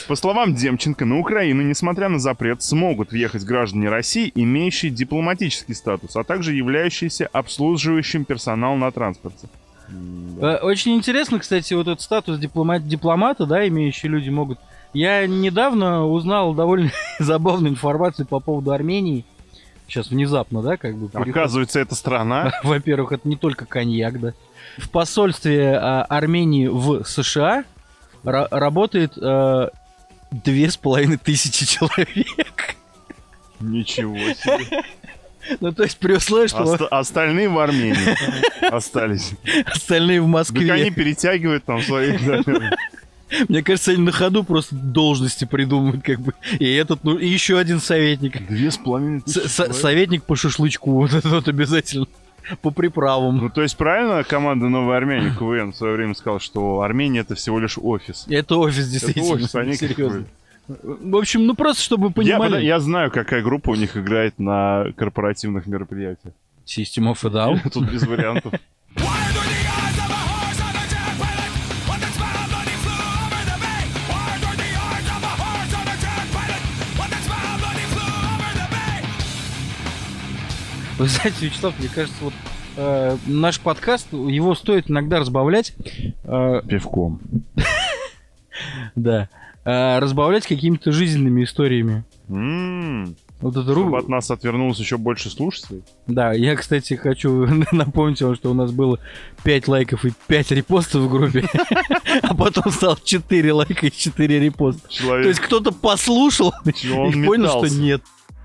По 0.08 0.16
словам 0.16 0.56
Демченко, 0.56 1.06
на 1.06 1.20
Украину, 1.20 1.62
несмотря 1.62 2.10
на 2.10 2.20
запрет, 2.20 2.64
смогут 2.64 3.12
въехать 3.12 3.44
граждане 3.44 3.90
России, 3.90 4.32
имеющие 4.36 4.92
дипломатический 4.92 5.74
статус, 5.76 6.16
а 6.16 6.24
также 6.24 6.54
являющиеся 6.56 7.28
обслуживающим 7.32 8.26
персонал 8.26 8.76
на 8.76 8.92
транспорте. 8.92 9.48
Э, 10.42 10.58
Очень 10.62 10.96
интересно, 10.96 11.40
кстати, 11.40 11.74
вот 11.74 11.88
этот 11.88 12.02
статус 12.02 12.40
диплома- 12.40 12.80
дипломата, 12.80 13.46
да, 13.46 13.68
имеющие 13.68 14.12
люди 14.12 14.30
могут. 14.30 14.58
Я 14.94 15.28
недавно 15.28 16.08
узнал 16.08 16.54
довольно 16.56 16.92
забавную 17.20 17.74
информацию 17.74 18.26
по 18.26 18.40
поводу 18.40 18.72
Армении. 18.72 19.26
Сейчас 19.90 20.10
внезапно, 20.12 20.62
да, 20.62 20.78
как 20.78 20.96
бы. 20.96 21.10
переход. 21.10 21.28
Оказывается, 21.28 21.80
эта 21.80 21.96
страна... 21.96 22.52
Во-первых, 22.64 23.12
это 23.12 23.28
не 23.28 23.36
только 23.36 23.66
коньяк, 23.66 24.20
да. 24.20 24.34
В 24.78 24.90
посольстве 24.90 25.74
а, 25.76 26.04
Армении 26.04 26.68
в 26.68 27.04
США 27.06 27.64
ра- 28.24 28.48
работает 28.52 29.14
а, 29.18 29.70
две 30.32 30.70
с 30.70 30.78
половиной 30.78 31.18
тысячи 31.18 31.66
человек. 31.66 32.76
Ничего 33.60 34.16
себе. 34.18 34.84
Ну, 35.62 35.72
то 35.72 35.82
есть 35.84 35.98
при 35.98 36.14
условии, 36.14 36.48
что 36.48 36.62
Оста- 36.64 36.88
Остальные 36.90 37.50
в 37.50 37.58
Армении 37.58 38.70
остались. 38.72 39.32
остальные 39.66 40.22
в 40.22 40.26
Так 40.26 40.32
Москве. 40.32 40.72
они 40.72 40.92
перетягивают 40.92 41.64
там 41.66 41.82
свои... 41.82 42.16
Мне 43.48 43.62
кажется, 43.64 43.92
они 43.92 44.02
на 44.02 44.12
ходу 44.12 44.44
просто 44.44 44.76
должности 44.76 45.46
придумывают, 45.46 46.04
как 46.04 46.20
бы. 46.20 46.34
И 46.60 46.66
этот, 46.74 47.04
ну, 47.04 47.18
и 47.18 47.28
еще 47.28 47.58
один 47.60 47.80
советник. 47.80 48.46
Две 48.48 48.72
с 48.72 48.78
половиной 48.78 49.22
тысячи 49.22 49.48
советник 49.72 50.24
по 50.24 50.36
шашлычку, 50.36 50.92
вот 50.94 51.14
это 51.14 51.30
вот 51.30 51.48
обязательно. 51.48 52.08
По 52.62 52.72
приправам. 52.72 53.38
Ну, 53.38 53.50
то 53.52 53.62
есть 53.62 53.78
правильно 53.78 54.24
команда 54.24 54.70
«Новая 54.70 54.98
Армения» 54.98 55.32
КВН 55.38 55.72
в 55.72 55.76
свое 55.76 55.96
время 55.96 56.16
сказал, 56.16 56.40
что 56.40 56.82
Армения— 56.82 57.20
это 57.22 57.36
всего 57.36 57.60
лишь 57.60 57.78
офис? 57.78 58.26
Это 58.28 58.56
офис, 58.58 58.86
Это 58.86 58.92
действительно. 58.92 59.36
офис, 59.36 59.54
они 59.54 59.78
как 59.78 59.90
серьезно. 59.92 60.26
В 60.68 61.16
общем, 61.16 61.46
ну 61.46 61.54
просто 61.54 61.84
чтобы 61.84 62.08
вы 62.10 62.24
Я, 62.24 62.38
понимали. 62.40 62.66
я 62.66 62.80
знаю, 62.80 63.12
какая 63.12 63.44
группа 63.44 63.70
у 63.72 63.76
них 63.76 63.96
играет 63.98 64.40
на 64.40 64.86
корпоративных 64.96 65.68
мероприятиях. 65.68 66.34
System 66.66 67.12
of 67.14 67.18
a 67.24 67.30
Down. 67.30 67.70
Тут 67.72 67.92
без 67.92 68.04
вариантов. 68.08 68.54
Вы 81.00 81.08
знаете, 81.08 81.46
Вячеслав, 81.46 81.80
мне 81.80 81.88
кажется, 81.88 82.18
вот 82.22 82.34
э, 82.76 83.18
наш 83.26 83.62
подкаст, 83.62 84.12
его 84.12 84.54
стоит 84.54 84.92
иногда 84.92 85.20
разбавлять. 85.20 85.74
э, 86.26 86.62
Пивком. 86.68 87.22
да. 88.96 89.30
э, 89.64 90.00
разбавлять 90.00 90.46
какими-то 90.46 90.92
жизненными 90.92 91.46
историями. 91.46 92.04
Вот 93.40 93.56
это 93.56 93.72
Чтобы 93.72 93.92
ру... 93.92 93.96
от 93.96 94.10
нас 94.10 94.30
отвернулось 94.30 94.80
еще 94.80 94.98
больше 94.98 95.30
слушателей. 95.30 95.84
Да, 96.06 96.34
я, 96.34 96.58
кстати, 96.58 96.96
хочу 96.96 97.48
напомнить 97.72 98.22
вам, 98.22 98.36
что 98.36 98.52
у 98.52 98.54
нас 98.54 98.72
было 98.74 99.00
5 99.46 99.68
лайков 99.70 100.04
и 100.04 100.12
5 100.28 100.52
репостов 100.52 101.04
в 101.04 101.10
группе, 101.10 101.48
а 102.24 102.36
потом 102.36 102.74
стало 102.74 102.98
4 103.02 103.54
лайка 103.54 103.88
и 103.88 103.92
4 103.92 104.40
репоста. 104.40 104.82
То 105.00 105.20
есть 105.30 105.40
кто-то 105.40 105.72
послушал 105.72 106.54
и 106.66 107.26
понял, 107.26 107.66
что 107.66 107.74
нет. 107.74 108.02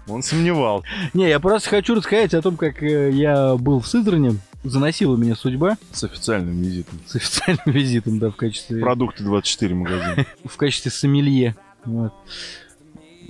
Он 0.07 0.23
сомневался. 0.23 0.87
Не, 1.13 1.29
я 1.29 1.41
просто 1.41 1.71
хочу 1.71 1.95
рассказать 1.95 2.35
о 2.35 2.43
том, 2.43 2.57
как 2.57 2.83
э, 2.83 3.11
я 3.11 3.57
был 3.57 3.81
в 3.81 3.87
Сызране, 3.87 4.37
заносила 4.63 5.17
меня 5.17 5.35
судьба 5.35 5.77
С 5.93 6.05
официальным 6.05 6.61
визитом. 6.61 6.99
с 7.07 7.17
официальным 7.17 7.63
визитом, 7.67 8.19
да, 8.19 8.31
в 8.31 8.37
качестве, 8.37 8.81
Продукты 8.81 9.25
24 9.25 9.75
магазин. 9.75 10.27
в 10.45 10.57
качестве 10.57 10.91
сомелье 10.91 11.57
вот, 11.85 12.13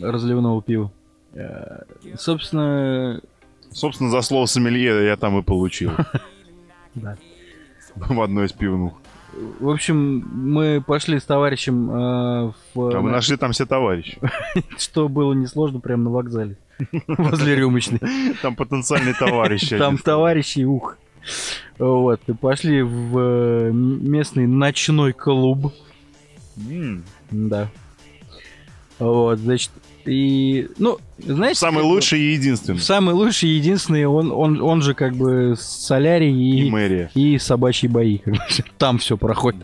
разливного 0.01 0.63
пива. 0.63 0.91
Э, 1.35 1.83
Собственно, 2.17 3.21
Собственно, 3.75 4.11
за 4.11 4.23
слово 4.23 4.47
сомелье 4.47 5.07
я 5.07 5.17
там 5.17 5.39
и 5.39 5.43
получил. 5.43 5.91
да. 6.95 7.17
В 7.97 8.21
одной 8.21 8.47
из 8.47 8.53
пивнух. 8.53 8.95
В 9.59 9.69
общем, 9.69 10.21
мы 10.33 10.81
пошли 10.81 11.19
с 11.19 11.25
товарищем 11.25 11.91
э, 11.91 12.53
в... 12.75 12.95
А 12.95 13.01
вы 13.01 13.11
нашли 13.11 13.37
там 13.37 13.51
все 13.51 13.67
товарищи. 13.67 14.19
Что 14.79 15.09
было 15.09 15.33
несложно 15.33 15.81
прямо 15.81 16.05
на 16.05 16.11
вокзале. 16.11 16.57
Возле 17.09 17.57
рюмочной. 17.57 18.01
Там 18.43 18.57
потенциальные 18.57 19.15
товарищи. 19.15 19.77
Там 19.79 19.99
товарищи, 19.99 20.65
ух. 20.65 20.99
Вот, 21.79 22.21
и 22.27 22.33
пошли 22.33 22.83
в 22.83 23.19
э, 23.19 23.71
местный 23.73 24.47
ночной 24.47 25.13
клуб. 25.13 25.73
Да. 27.31 27.69
Вот, 28.99 29.39
значит, 29.39 29.71
и... 30.07 30.69
Ну, 30.79 30.99
знаете... 31.19 31.59
Самый 31.59 31.83
лучший 31.83 32.21
и 32.21 32.33
единственный. 32.35 32.79
Самый 32.79 33.15
лучший, 33.15 33.51
единственный, 33.51 34.05
он, 34.07 34.31
он, 34.31 34.61
он 34.63 34.83
же 34.83 34.95
как 34.95 35.15
бы 35.17 35.55
солярий 35.59 36.33
И 36.33 36.67
и, 36.67 36.71
мэрия. 36.71 37.11
и 37.15 37.39
собачьи 37.39 37.89
бои. 37.89 38.19
как 38.25 38.35
бы. 38.35 38.41
Там 38.79 38.99
все 38.99 39.17
проходит. 39.17 39.63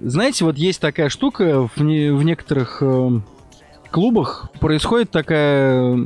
Знаете, 0.00 0.44
вот 0.44 0.56
есть 0.56 0.80
такая 0.80 1.08
штука 1.08 1.68
в, 1.68 1.80
не- 1.82 2.12
в 2.12 2.22
некоторых 2.22 2.78
э, 2.80 3.20
клубах 3.92 4.50
происходит 4.58 5.10
такая 5.10 5.96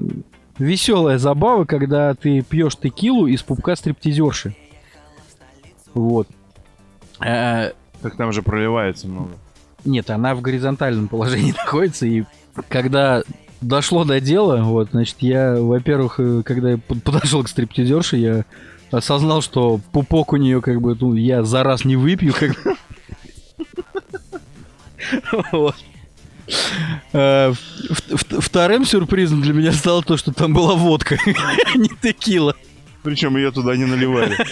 веселая 0.58 1.18
забава, 1.18 1.64
когда 1.64 2.14
ты 2.14 2.42
пьешь 2.42 2.76
текилу 2.76 3.26
из 3.26 3.42
пупка 3.42 3.76
стриптизерши. 3.76 4.54
Вот. 5.94 6.28
Э, 7.24 7.70
Так 8.02 8.16
там 8.16 8.32
же 8.32 8.42
проливается 8.42 9.08
много. 9.08 9.30
нет, 9.84 10.10
она 10.10 10.34
в 10.34 10.42
горизонтальном 10.42 11.08
положении 11.08 11.52
находится, 11.56 12.06
и 12.06 12.24
когда 12.68 13.22
дошло 13.62 14.04
до 14.04 14.20
дела, 14.20 14.62
вот, 14.62 14.90
значит, 14.90 15.16
я, 15.20 15.56
во-первых, 15.58 16.20
э, 16.20 16.42
когда 16.44 16.72
я 16.72 16.78
под- 16.78 17.02
подошел 17.02 17.42
к 17.42 17.48
стриптизерше, 17.48 18.16
я 18.18 18.44
осознал, 18.90 19.40
что 19.42 19.80
пупок 19.92 20.32
у 20.34 20.36
нее, 20.36 20.60
как 20.60 20.80
бы, 20.82 20.94
ну, 21.00 21.14
я 21.14 21.42
за 21.42 21.62
раз 21.62 21.84
не 21.86 21.96
выпью, 21.96 22.34
как 22.38 22.50
бы. 22.62 22.74
Вот. 25.52 25.76
Э, 27.12 27.52
Вторым 28.38 28.84
сюрпризом 28.84 29.42
для 29.42 29.52
меня 29.52 29.72
стало 29.72 30.02
то, 30.02 30.16
что 30.16 30.32
там 30.32 30.52
была 30.52 30.74
водка, 30.74 31.18
а 31.26 31.76
не 31.78 31.88
текила. 31.88 32.54
Причем 33.02 33.36
ее 33.36 33.50
туда 33.50 33.76
не 33.76 33.84
наливали. 33.84 34.36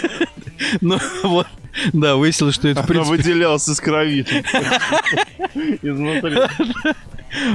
Ну, 0.81 0.99
вот, 1.25 1.49
да, 1.93 2.15
выяснилось, 2.15 2.55
что 2.55 2.69
это, 2.69 2.81
Она 2.81 2.87
принципе, 2.87 3.17
выделялась 3.17 3.69
из 3.69 3.81
крови. 3.81 4.21
Изнутри. 5.83 6.37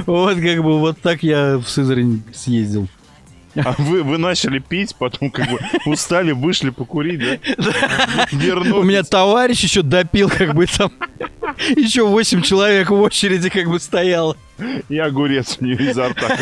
вот, 0.06 0.34
как 0.36 0.62
бы, 0.62 0.78
вот 0.78 1.00
так 1.00 1.22
я 1.22 1.56
в 1.56 1.66
Сызрань 1.66 2.22
съездил. 2.32 2.88
А 3.56 3.74
вы, 3.78 4.02
вы 4.02 4.18
начали 4.18 4.58
пить, 4.60 4.94
потом 4.96 5.30
как 5.30 5.50
бы 5.50 5.58
устали, 5.86 6.32
вышли 6.32 6.70
покурить, 6.70 7.20
да? 7.20 7.38
Вернулись. 8.32 8.72
У 8.72 8.82
меня 8.82 9.02
товарищ 9.02 9.60
еще 9.60 9.82
допил, 9.82 10.28
как 10.28 10.54
бы 10.54 10.66
там 10.66 10.92
еще 11.76 12.06
8 12.06 12.42
человек 12.42 12.90
в 12.90 13.00
очереди 13.00 13.48
как 13.48 13.68
бы 13.68 13.80
стояло. 13.80 14.36
И 14.88 14.98
огурец 14.98 15.56
у 15.60 15.64
нее 15.64 15.76
изо 15.90 16.08
рта 16.08 16.36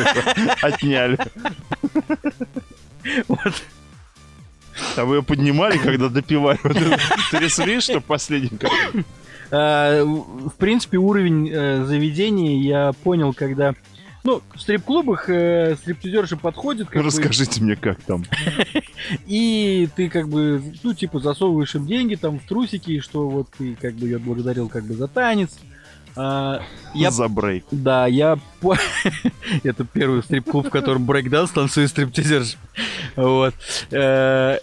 отняли. 0.63 1.19
Вот. 3.27 3.63
А 4.97 5.05
вы 5.05 5.17
ее 5.17 5.23
поднимали, 5.23 5.79
когда 5.79 6.09
допивали? 6.09 6.59
Трясли, 7.31 7.81
что 7.81 8.01
последний? 8.01 8.59
А, 9.51 10.05
в 10.05 10.51
в 10.51 10.55
принципе, 10.57 10.99
уровень 10.99 11.49
э, 11.51 11.85
заведения 11.85 12.61
я 12.61 12.93
понял, 12.93 13.33
когда... 13.33 13.75
Ну, 14.25 14.43
в 14.55 14.61
стрип-клубах 14.61 15.29
э, 15.29 15.77
стриптизерши 15.77 16.37
подходят, 16.37 16.89
как 16.89 17.03
бы, 17.03 17.07
Расскажите 17.07 17.63
мне, 17.63 17.77
как 17.77 18.03
там. 18.03 18.25
и 19.27 19.89
ты 19.97 20.09
как 20.09 20.29
бы, 20.29 20.63
ну, 20.83 20.93
типа, 20.93 21.21
засовываешь 21.21 21.75
им 21.75 21.87
деньги 21.87 22.15
там 22.17 22.39
в 22.39 22.45
трусики, 22.47 22.93
и 22.93 23.01
что 23.01 23.29
вот 23.29 23.49
ты 23.57 23.75
как 23.81 23.95
бы 23.95 24.07
ее 24.07 24.19
благодарил 24.19 24.69
как 24.69 24.85
бы 24.85 24.95
за 24.95 25.09
танец. 25.09 25.59
А, 26.17 26.63
я 26.95 27.11
За 27.11 27.29
брейк. 27.29 27.65
Да, 27.71 28.07
я... 28.07 28.39
Это 29.63 29.85
первый 29.85 30.23
стрип-клуб, 30.23 30.67
в 30.67 30.71
котором 30.71 31.07
брейкданс 31.07 31.51
танцует 31.51 31.91
стриптизерш. 31.91 32.57
Вот. 33.15 33.55
Э, 33.93 34.59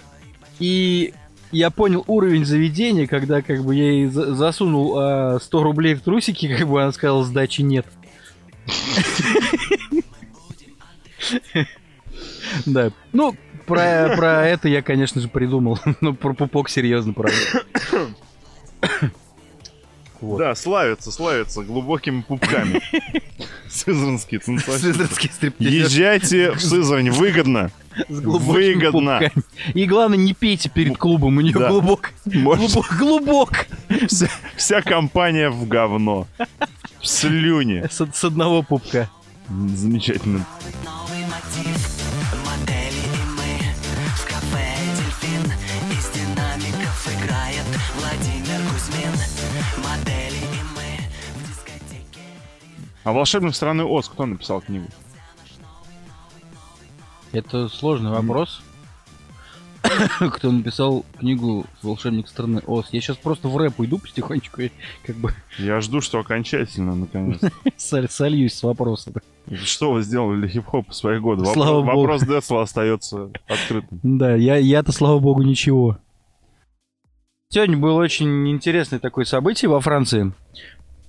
И 0.59 1.13
я 1.51 1.69
понял 1.69 2.03
уровень 2.07 2.45
заведения, 2.45 3.07
когда 3.07 3.41
как 3.41 3.63
бы 3.63 3.73
я 3.73 3.89
ей 3.89 4.07
за- 4.07 4.35
засунул 4.35 4.95
а, 4.97 5.39
100 5.39 5.63
рублей 5.63 5.93
в 5.95 6.01
трусики, 6.01 6.53
как 6.53 6.67
бы 6.67 6.81
она 6.81 6.91
сказала, 6.91 7.23
сдачи 7.23 7.61
нет. 7.61 7.85
Да. 12.65 12.91
Ну, 13.13 13.35
про, 13.65 14.13
про 14.15 14.47
это 14.47 14.67
я, 14.67 14.81
конечно 14.81 15.21
же, 15.21 15.27
придумал. 15.27 15.79
Ну, 16.01 16.13
про 16.13 16.33
пупок 16.33 16.69
серьезно, 16.69 17.13
правда. 17.13 17.35
Вот. 20.25 20.39
Да, 20.39 20.55
славится, 20.55 21.11
славится 21.11 21.61
глубокими 21.63 22.21
пупками. 22.21 22.81
Сызранские 23.69 24.39
танцовщики. 24.39 24.81
Сызранский 24.91 25.29
стриптизер. 25.31 25.71
Езжайте 25.85 26.51
в 26.51 26.59
Сызрань, 26.59 27.11
выгодно. 27.11 27.71
С 27.95 28.03
Выгодно. 28.09 29.19
пупками. 29.19 29.43
И 29.73 29.85
главное, 29.85 30.17
не 30.17 30.33
пейте 30.33 30.69
перед 30.69 30.97
клубом, 30.97 31.37
у 31.37 31.41
нее 31.41 31.53
Да. 31.53 31.69
глубок. 31.69 32.11
Может, 32.25 32.71
Глубок, 32.71 32.97
глубок. 32.97 33.67
вся, 34.07 34.27
вся 34.55 34.81
компания 34.81 35.49
в 35.49 35.67
говно. 35.67 36.27
В 36.99 37.07
слюне. 37.07 37.87
С, 37.89 38.05
с 38.13 38.23
одного 38.23 38.63
пупка. 38.63 39.09
Замечательно. 39.49 40.45
Новый 40.83 41.23
мотив, 41.25 41.74
А 53.05 53.13
«Волшебник 53.13 53.55
страны 53.55 53.83
Оз» 53.83 54.09
кто 54.09 54.25
написал 54.25 54.61
книгу? 54.61 54.87
Это 57.31 57.69
сложный 57.69 58.09
вопрос. 58.09 58.61
Кто 60.19 60.51
написал 60.51 61.05
книгу 61.19 61.67
«Волшебник 61.83 62.27
страны 62.27 62.63
Оз». 62.65 62.87
Я 62.91 63.01
сейчас 63.01 63.17
просто 63.17 63.47
в 63.47 63.55
рэп 63.57 63.79
уйду 63.79 63.99
потихонечку 63.99 64.61
и 64.61 64.71
как 65.05 65.15
бы 65.17 65.31
Я 65.59 65.79
жду, 65.81 66.01
что 66.01 66.17
окончательно, 66.17 66.95
наконец. 66.95 67.39
соль- 67.77 68.09
сольюсь 68.09 68.55
с 68.55 68.63
вопроса. 68.63 69.11
Что 69.63 69.91
вы 69.91 70.01
сделали 70.01 70.39
для 70.39 70.47
хип-хопа 70.47 70.91
в 70.91 70.95
свои 70.95 71.19
годы? 71.19 71.45
Слава 71.45 71.81
богу. 71.83 71.99
Вопрос 72.01 72.23
Децла 72.23 72.63
остается 72.63 73.29
открытым. 73.47 73.99
Да, 74.01 74.33
я, 74.33 74.57
я-то, 74.57 74.91
слава 74.91 75.19
богу, 75.19 75.43
ничего. 75.43 75.99
Сегодня 77.49 77.77
было 77.77 78.01
очень 78.01 78.49
интересное 78.49 78.97
такое 78.97 79.25
событие 79.25 79.69
во 79.69 79.79
Франции. 79.81 80.33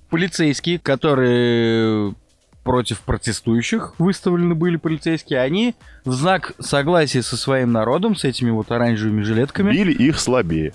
Полицейские, 0.09 0.79
которые 0.79 2.15
против 2.63 2.99
протестующих 3.01 3.93
выставлены 3.97 4.53
были 4.53 4.75
полицейские, 4.75 5.39
они 5.39 5.73
в 6.03 6.11
знак 6.11 6.53
согласия 6.59 7.21
со 7.23 7.37
своим 7.37 7.71
народом, 7.71 8.15
с 8.15 8.25
этими 8.25 8.49
вот 8.49 8.71
оранжевыми 8.71 9.21
жилетками... 9.21 9.71
Били 9.71 9.93
их 9.93 10.19
слабее. 10.19 10.73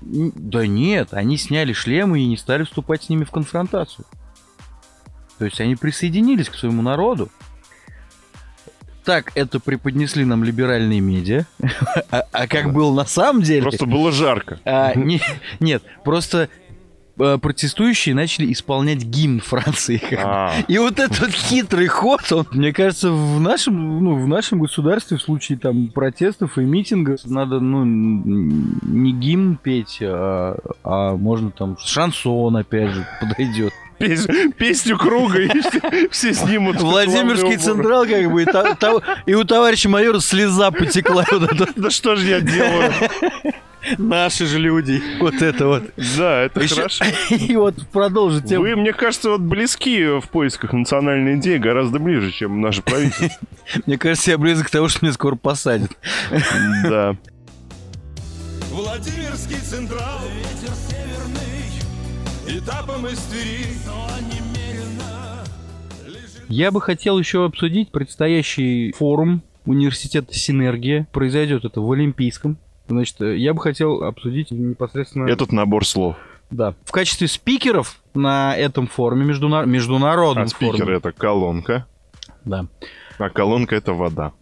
Да 0.00 0.66
нет, 0.66 1.08
они 1.12 1.36
сняли 1.38 1.72
шлемы 1.72 2.20
и 2.20 2.26
не 2.26 2.36
стали 2.36 2.64
вступать 2.64 3.04
с 3.04 3.08
ними 3.08 3.24
в 3.24 3.30
конфронтацию. 3.30 4.04
То 5.38 5.44
есть 5.44 5.60
они 5.60 5.76
присоединились 5.76 6.48
к 6.48 6.54
своему 6.54 6.82
народу. 6.82 7.30
Так 9.04 9.32
это 9.34 9.60
преподнесли 9.60 10.24
нам 10.24 10.44
либеральные 10.44 11.00
медиа. 11.00 11.46
А, 12.10 12.24
а 12.32 12.46
как 12.46 12.72
было 12.72 12.94
на 12.94 13.04
самом 13.06 13.42
деле? 13.42 13.62
Просто 13.62 13.86
было 13.86 14.12
жарко. 14.12 14.60
А, 14.64 14.94
не- 14.94 15.20
нет, 15.58 15.82
просто 16.04 16.48
э, 16.63 16.63
протестующие 17.16 18.14
начали 18.14 18.52
исполнять 18.52 19.04
гимн 19.04 19.40
Франции. 19.40 20.00
А, 20.16 20.52
И 20.68 20.78
вот 20.78 20.98
этот 20.98 21.30
хитрый 21.30 21.86
ход, 21.86 22.20
он, 22.32 22.46
мне 22.52 22.72
кажется, 22.72 23.10
в 23.10 23.40
нашем, 23.40 24.02
ну, 24.02 24.16
в 24.16 24.28
нашем 24.28 24.60
государстве 24.60 25.16
в 25.16 25.22
случае 25.22 25.58
там 25.58 25.88
протестов 25.88 26.58
и 26.58 26.62
митингов 26.62 27.24
надо, 27.24 27.60
ну, 27.60 27.84
не 27.84 29.12
гимн 29.12 29.56
петь, 29.56 29.98
а, 30.02 30.56
а 30.82 31.16
можно 31.16 31.50
там 31.50 31.76
шансон, 31.78 32.56
опять 32.56 32.90
же, 32.90 33.06
подойдет. 33.20 33.72
Пес- 33.98 34.26
Песню 34.56 34.96
круга, 34.98 35.40
и 35.40 35.48
все- 35.60 36.08
все 36.10 36.34
снимут. 36.34 36.80
Владимирский 36.80 37.56
централ, 37.56 38.06
как 38.06 38.30
бы, 38.30 38.42
и, 38.42 38.44
та- 38.44 38.74
та- 38.74 39.00
и 39.26 39.34
у 39.34 39.44
товарища 39.44 39.88
майора 39.88 40.20
слеза 40.20 40.70
потекла. 40.70 41.24
Вот 41.30 41.52
это, 41.52 41.68
Да 41.76 41.90
что 41.90 42.16
же 42.16 42.26
я 42.26 42.40
делаю? 42.40 42.92
наши 43.98 44.46
же 44.46 44.58
люди. 44.58 45.02
Вот 45.20 45.42
это 45.42 45.66
вот. 45.66 45.82
Да, 46.16 46.40
это 46.42 46.60
Ещё- 46.62 46.76
хорошо. 46.76 47.04
И 47.30 47.54
вот 47.56 47.74
продолжить 47.92 48.46
тему. 48.46 48.62
Вы, 48.64 48.76
мне 48.76 48.92
кажется, 48.94 49.28
вот 49.30 49.42
близки 49.42 50.04
в 50.20 50.28
поисках 50.30 50.72
национальной 50.72 51.36
идеи 51.36 51.58
гораздо 51.58 51.98
ближе, 51.98 52.30
чем 52.32 52.60
наше 52.62 52.80
правительство. 52.80 53.28
Мне 53.86 53.98
кажется, 53.98 54.30
я 54.30 54.38
близок 54.38 54.68
к 54.68 54.70
тому, 54.70 54.88
что 54.88 55.04
меня 55.04 55.12
скоро 55.12 55.34
посадят. 55.36 55.90
Да. 56.84 57.14
Владимирский 58.70 59.56
централ 59.60 60.20
Ветер 60.34 60.74
Этапом 62.56 63.06
из 63.06 63.18
Твери 63.24 63.74
Я 66.48 66.70
бы 66.70 66.80
хотел 66.80 67.18
еще 67.18 67.44
обсудить 67.46 67.90
предстоящий 67.90 68.92
форум 68.92 69.42
университета 69.66 70.32
Синергия. 70.34 71.08
Произойдет 71.10 71.64
это 71.64 71.80
в 71.80 71.90
Олимпийском. 71.90 72.58
Значит, 72.86 73.20
э, 73.22 73.36
я 73.38 73.54
бы 73.54 73.60
хотел 73.60 74.04
обсудить 74.04 74.50
непосредственно... 74.52 75.26
Этот 75.26 75.50
набор 75.50 75.84
слов. 75.84 76.16
Да. 76.50 76.74
В 76.84 76.92
качестве 76.92 77.26
спикеров 77.26 78.00
на 78.14 78.54
этом 78.56 78.86
форуме, 78.86 79.24
междуна- 79.24 79.66
международном 79.66 80.44
А 80.44 80.48
спикер 80.48 80.76
форуме. 80.76 80.96
это 80.98 81.10
колонка, 81.10 81.86
Да. 82.44 82.66
а 83.18 83.30
колонка 83.30 83.74
это 83.74 83.94
вода. 83.94 84.32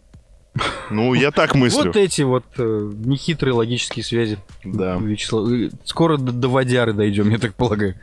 Ну, 0.90 1.14
я 1.14 1.30
так 1.30 1.54
мыслю. 1.54 1.84
Вот 1.86 1.96
эти 1.96 2.22
вот 2.22 2.44
э, 2.58 2.90
нехитрые 3.04 3.54
логические 3.54 4.04
связи. 4.04 4.38
Да. 4.64 4.96
Вячеслав, 4.96 5.50
э, 5.50 5.70
скоро 5.84 6.18
до, 6.18 6.32
до 6.32 6.48
водяры 6.48 6.92
дойдем, 6.92 7.30
я 7.30 7.38
так 7.38 7.54
полагаю. 7.54 7.94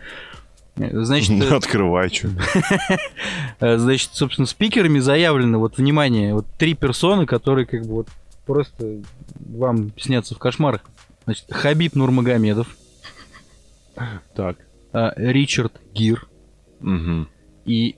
Э, 0.78 1.04
Значит, 1.04 1.30
Ну, 1.30 1.46
э, 1.46 1.56
Открывай, 1.56 2.10
что. 2.10 2.30
значит, 3.78 4.10
собственно, 4.14 4.48
спикерами 4.48 4.98
заявлены, 5.00 5.60
вот, 5.60 5.78
внимание, 5.78 6.34
вот 6.34 6.48
три 6.58 6.74
персоны, 6.74 7.28
которые 7.28 7.68
как 7.68 7.82
бы 7.84 7.94
вот 7.96 8.08
просто 8.48 9.02
вам 9.38 9.92
снятся 9.98 10.34
в 10.34 10.40
кошмарах. 10.40 10.82
Значит, 11.26 11.46
Хабиб 11.52 11.94
Нурмагомедов, 11.96 12.76
Так. 14.36 14.58
Ричард 14.92 15.74
Гир 15.94 16.26
Мгм. 16.80 17.28
и 17.66 17.96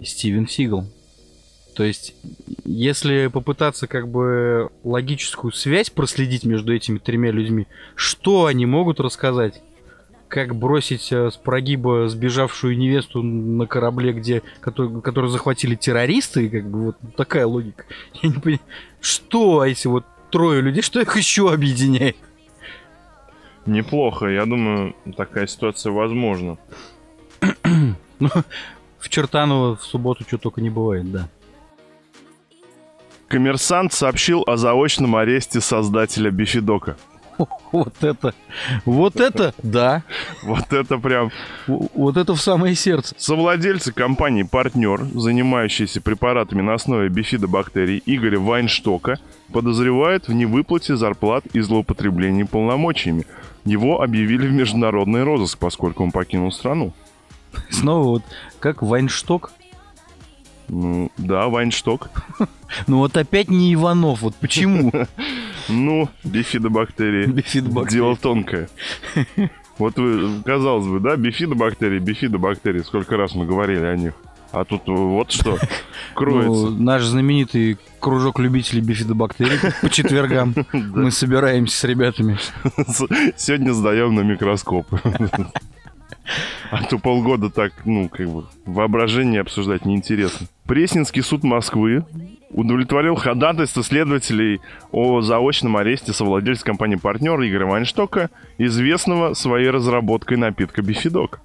Стивен 0.00 0.46
Сигал. 0.46 0.86
То 1.78 1.84
есть, 1.84 2.16
если 2.64 3.28
попытаться 3.28 3.86
как 3.86 4.08
бы 4.08 4.68
логическую 4.82 5.52
связь 5.52 5.90
проследить 5.90 6.42
между 6.44 6.74
этими 6.74 6.98
тремя 6.98 7.30
людьми, 7.30 7.68
что 7.94 8.46
они 8.46 8.66
могут 8.66 8.98
рассказать? 8.98 9.62
Как 10.26 10.56
бросить 10.56 11.12
э, 11.12 11.30
с 11.30 11.36
прогиба 11.36 12.08
сбежавшую 12.08 12.76
невесту 12.76 13.22
на 13.22 13.68
корабле, 13.68 14.12
где, 14.12 14.42
который, 14.58 15.00
который 15.02 15.30
захватили 15.30 15.76
террористы, 15.76 16.48
как 16.48 16.68
бы 16.68 16.86
вот 16.86 16.96
такая 17.16 17.46
логика. 17.46 17.84
Я 18.22 18.30
не 18.30 18.40
понимаю, 18.40 18.60
что 19.00 19.64
эти 19.64 19.86
вот 19.86 20.04
трое 20.32 20.60
людей, 20.60 20.82
что 20.82 21.00
их 21.00 21.16
еще 21.16 21.52
объединяет? 21.52 22.16
Неплохо, 23.66 24.26
я 24.26 24.46
думаю, 24.46 24.96
такая 25.16 25.46
ситуация 25.46 25.92
возможна. 25.92 26.58
Ну, 28.20 28.30
в 28.98 29.08
Чертаново 29.10 29.76
в 29.76 29.84
субботу 29.84 30.24
что 30.26 30.38
только 30.38 30.60
не 30.60 30.70
бывает, 30.70 31.12
да. 31.12 31.28
Коммерсант 33.28 33.92
сообщил 33.92 34.42
о 34.46 34.56
заочном 34.56 35.14
аресте 35.14 35.60
создателя 35.60 36.30
Бифидока. 36.30 36.96
Вот 37.70 37.94
это, 38.02 38.34
вот 38.84 39.16
это, 39.20 39.54
да, 39.62 40.02
Вот 40.42 40.72
это 40.72 40.98
прям... 40.98 41.30
Вот 41.68 42.16
это 42.16 42.34
в 42.34 42.40
самое 42.40 42.74
сердце. 42.74 43.14
Совладельцы 43.16 43.92
компании 43.92 44.42
«Партнер», 44.42 45.04
занимающиеся 45.14 46.00
препаратами 46.00 46.62
на 46.62 46.74
основе 46.74 47.08
бифидобактерий 47.08 48.02
Игоря 48.06 48.40
Вайнштока, 48.40 49.20
подозревают 49.52 50.26
в 50.26 50.32
невыплате 50.32 50.96
зарплат 50.96 51.44
и 51.52 51.60
злоупотреблении 51.60 52.42
полномочиями. 52.42 53.24
Его 53.64 54.02
объявили 54.02 54.48
в 54.48 54.52
международный 54.52 55.22
розыск, 55.22 55.58
поскольку 55.58 56.02
он 56.02 56.10
покинул 56.10 56.50
страну. 56.50 56.92
Снова 57.70 58.04
вот 58.04 58.22
как 58.58 58.82
Вайншток. 58.82 59.52
Ну, 60.68 61.10
да, 61.16 61.48
Вайншток. 61.48 62.10
Ну 62.86 62.98
вот 62.98 63.16
опять 63.16 63.48
не 63.48 63.72
Иванов, 63.72 64.20
вот 64.22 64.34
почему? 64.36 64.92
Ну, 65.70 66.08
бифидобактерии. 66.24 67.26
Бифидобактерии. 67.26 68.00
Дело 68.00 68.16
тонкое. 68.16 68.68
Вот 69.78 69.96
вы, 69.96 70.42
казалось 70.42 70.86
бы, 70.86 70.98
да, 71.00 71.16
бифидобактерии, 71.16 71.98
бифидобактерии, 71.98 72.80
сколько 72.80 73.16
раз 73.16 73.34
мы 73.34 73.44
говорили 73.46 73.84
о 73.84 73.94
них. 73.96 74.14
А 74.50 74.64
тут 74.64 74.82
вот 74.86 75.30
что 75.30 75.52
Ну, 75.58 75.58
кроется. 76.14 76.70
наш 76.70 77.04
знаменитый 77.04 77.76
кружок 78.00 78.38
любителей 78.38 78.80
бифидобактерий 78.80 79.58
по 79.82 79.90
четвергам. 79.90 80.54
Мы 80.72 81.10
собираемся 81.10 81.76
с 81.78 81.84
ребятами. 81.84 82.38
Сегодня 83.36 83.72
сдаем 83.72 84.14
на 84.14 84.20
микроскоп. 84.20 84.86
А 86.70 86.82
то 86.84 86.98
полгода 86.98 87.50
так, 87.50 87.72
ну, 87.84 88.08
как 88.08 88.28
бы, 88.28 88.44
воображение 88.66 89.40
обсуждать 89.40 89.84
неинтересно. 89.84 90.46
Пресненский 90.66 91.22
суд 91.22 91.44
Москвы 91.44 92.04
удовлетворил 92.50 93.14
ходатайство 93.14 93.82
следователей 93.82 94.60
о 94.92 95.20
заочном 95.20 95.76
аресте 95.76 96.12
совладельца 96.12 96.64
компании 96.64 96.96
«Партнер» 96.96 97.40
Игоря 97.40 97.66
Вайнштока, 97.66 98.30
известного 98.58 99.34
своей 99.34 99.70
разработкой 99.70 100.36
напитка 100.36 100.82
«Бифидок». 100.82 101.40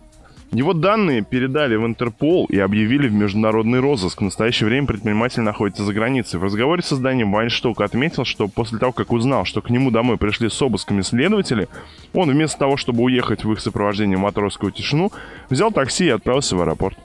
Его 0.54 0.74
данные 0.74 1.24
передали 1.24 1.76
в 1.76 1.86
Интерпол 1.86 2.46
и 2.46 2.60
объявили 2.60 3.08
в 3.08 3.14
международный 3.14 3.80
розыск. 3.80 4.22
В 4.22 4.24
настоящее 4.24 4.68
время 4.70 4.86
предприниматель 4.86 5.42
находится 5.42 5.84
за 5.84 5.94
границей. 5.94 6.40
В 6.40 6.44
разговоре 6.44 6.84
с 6.84 6.88
созданием 6.88 7.32
Вайншток 7.32 7.82
отметил, 7.82 8.24
что 8.24 8.48
после 8.48 8.78
того, 8.78 8.92
как 8.92 9.12
узнал, 9.12 9.46
что 9.46 9.64
к 9.64 9.72
нему 9.72 9.90
домой 9.90 10.18
пришли 10.18 10.50
с 10.50 10.62
обысками 10.62 11.02
следователи, 11.02 11.68
он 12.14 12.30
вместо 12.30 12.60
того, 12.60 12.78
чтобы 12.78 13.02
уехать 13.02 13.44
в 13.44 13.52
их 13.52 13.60
сопровождении 13.62 14.16
в 14.16 14.20
матросскую 14.20 14.72
тишину, 14.72 15.12
взял 15.50 15.72
такси 15.72 16.06
и 16.06 16.10
отправился 16.10 16.56
в 16.56 16.62
аэропорт. 16.62 16.98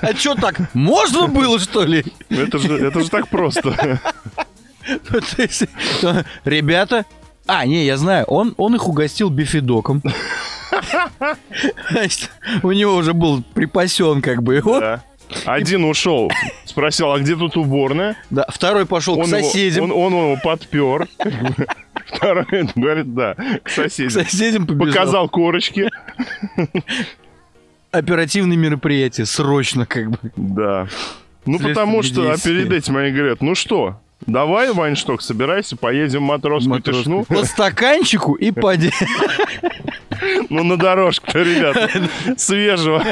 А 0.00 0.14
что 0.14 0.36
так? 0.36 0.72
Можно 0.74 1.26
было, 1.26 1.58
что 1.58 1.82
ли? 1.82 2.04
Это 2.30 2.58
же, 2.58 2.78
это 2.78 3.00
же 3.00 3.10
так 3.10 3.28
просто. 3.28 4.00
Ну, 4.88 6.12
Ребята... 6.44 7.04
А, 7.48 7.64
не, 7.66 7.84
я 7.84 7.96
знаю, 7.96 8.24
он, 8.26 8.54
он 8.56 8.74
их 8.74 8.88
угостил 8.88 9.30
бифидоком. 9.30 10.02
Значит, 11.90 12.30
у 12.62 12.72
него 12.72 12.96
уже 12.96 13.12
был 13.14 13.42
припасен 13.54 14.22
как 14.22 14.42
бы. 14.42 14.62
Да. 14.62 15.02
Один 15.44 15.84
ушел, 15.84 16.30
спросил, 16.64 17.10
а 17.12 17.18
где 17.18 17.34
тут 17.34 17.56
уборная? 17.56 18.16
да, 18.30 18.46
второй 18.48 18.86
пошел 18.86 19.14
к 19.16 19.26
его, 19.26 19.26
соседям. 19.26 19.84
он, 19.84 19.92
он 19.92 20.12
его 20.12 20.36
подпер. 20.42 21.08
Второй 22.06 22.46
говорит, 22.76 23.12
да, 23.12 23.34
к 23.34 23.64
К 23.64 23.68
соседям. 23.70 24.10
соседям 24.24 24.66
побежал. 24.68 24.92
Показал 24.92 25.28
корочки. 25.28 25.90
Оперативные 27.90 28.56
мероприятия, 28.56 29.26
срочно 29.26 29.84
как 29.86 30.10
бы. 30.10 30.18
Да. 30.36 30.86
Ну, 31.44 31.58
потому 31.58 32.02
что 32.02 32.30
а 32.30 32.36
перед 32.38 32.70
этим 32.70 32.96
они 32.96 33.10
говорят, 33.10 33.40
ну 33.40 33.54
что, 33.56 34.00
давай, 34.26 34.72
Вайншток, 34.72 35.22
собирайся, 35.22 35.76
поедем 35.76 36.20
в 36.20 36.26
матросскую 36.26 36.76
Матрос. 36.76 36.98
тишину. 37.00 37.24
По 37.24 37.44
стаканчику 37.44 38.34
и 38.34 38.52
поди. 38.52 38.92
Ну, 40.50 40.64
на 40.64 40.76
дорожку-то, 40.76 41.42
ребята, 41.42 41.88
свежего 42.36 43.04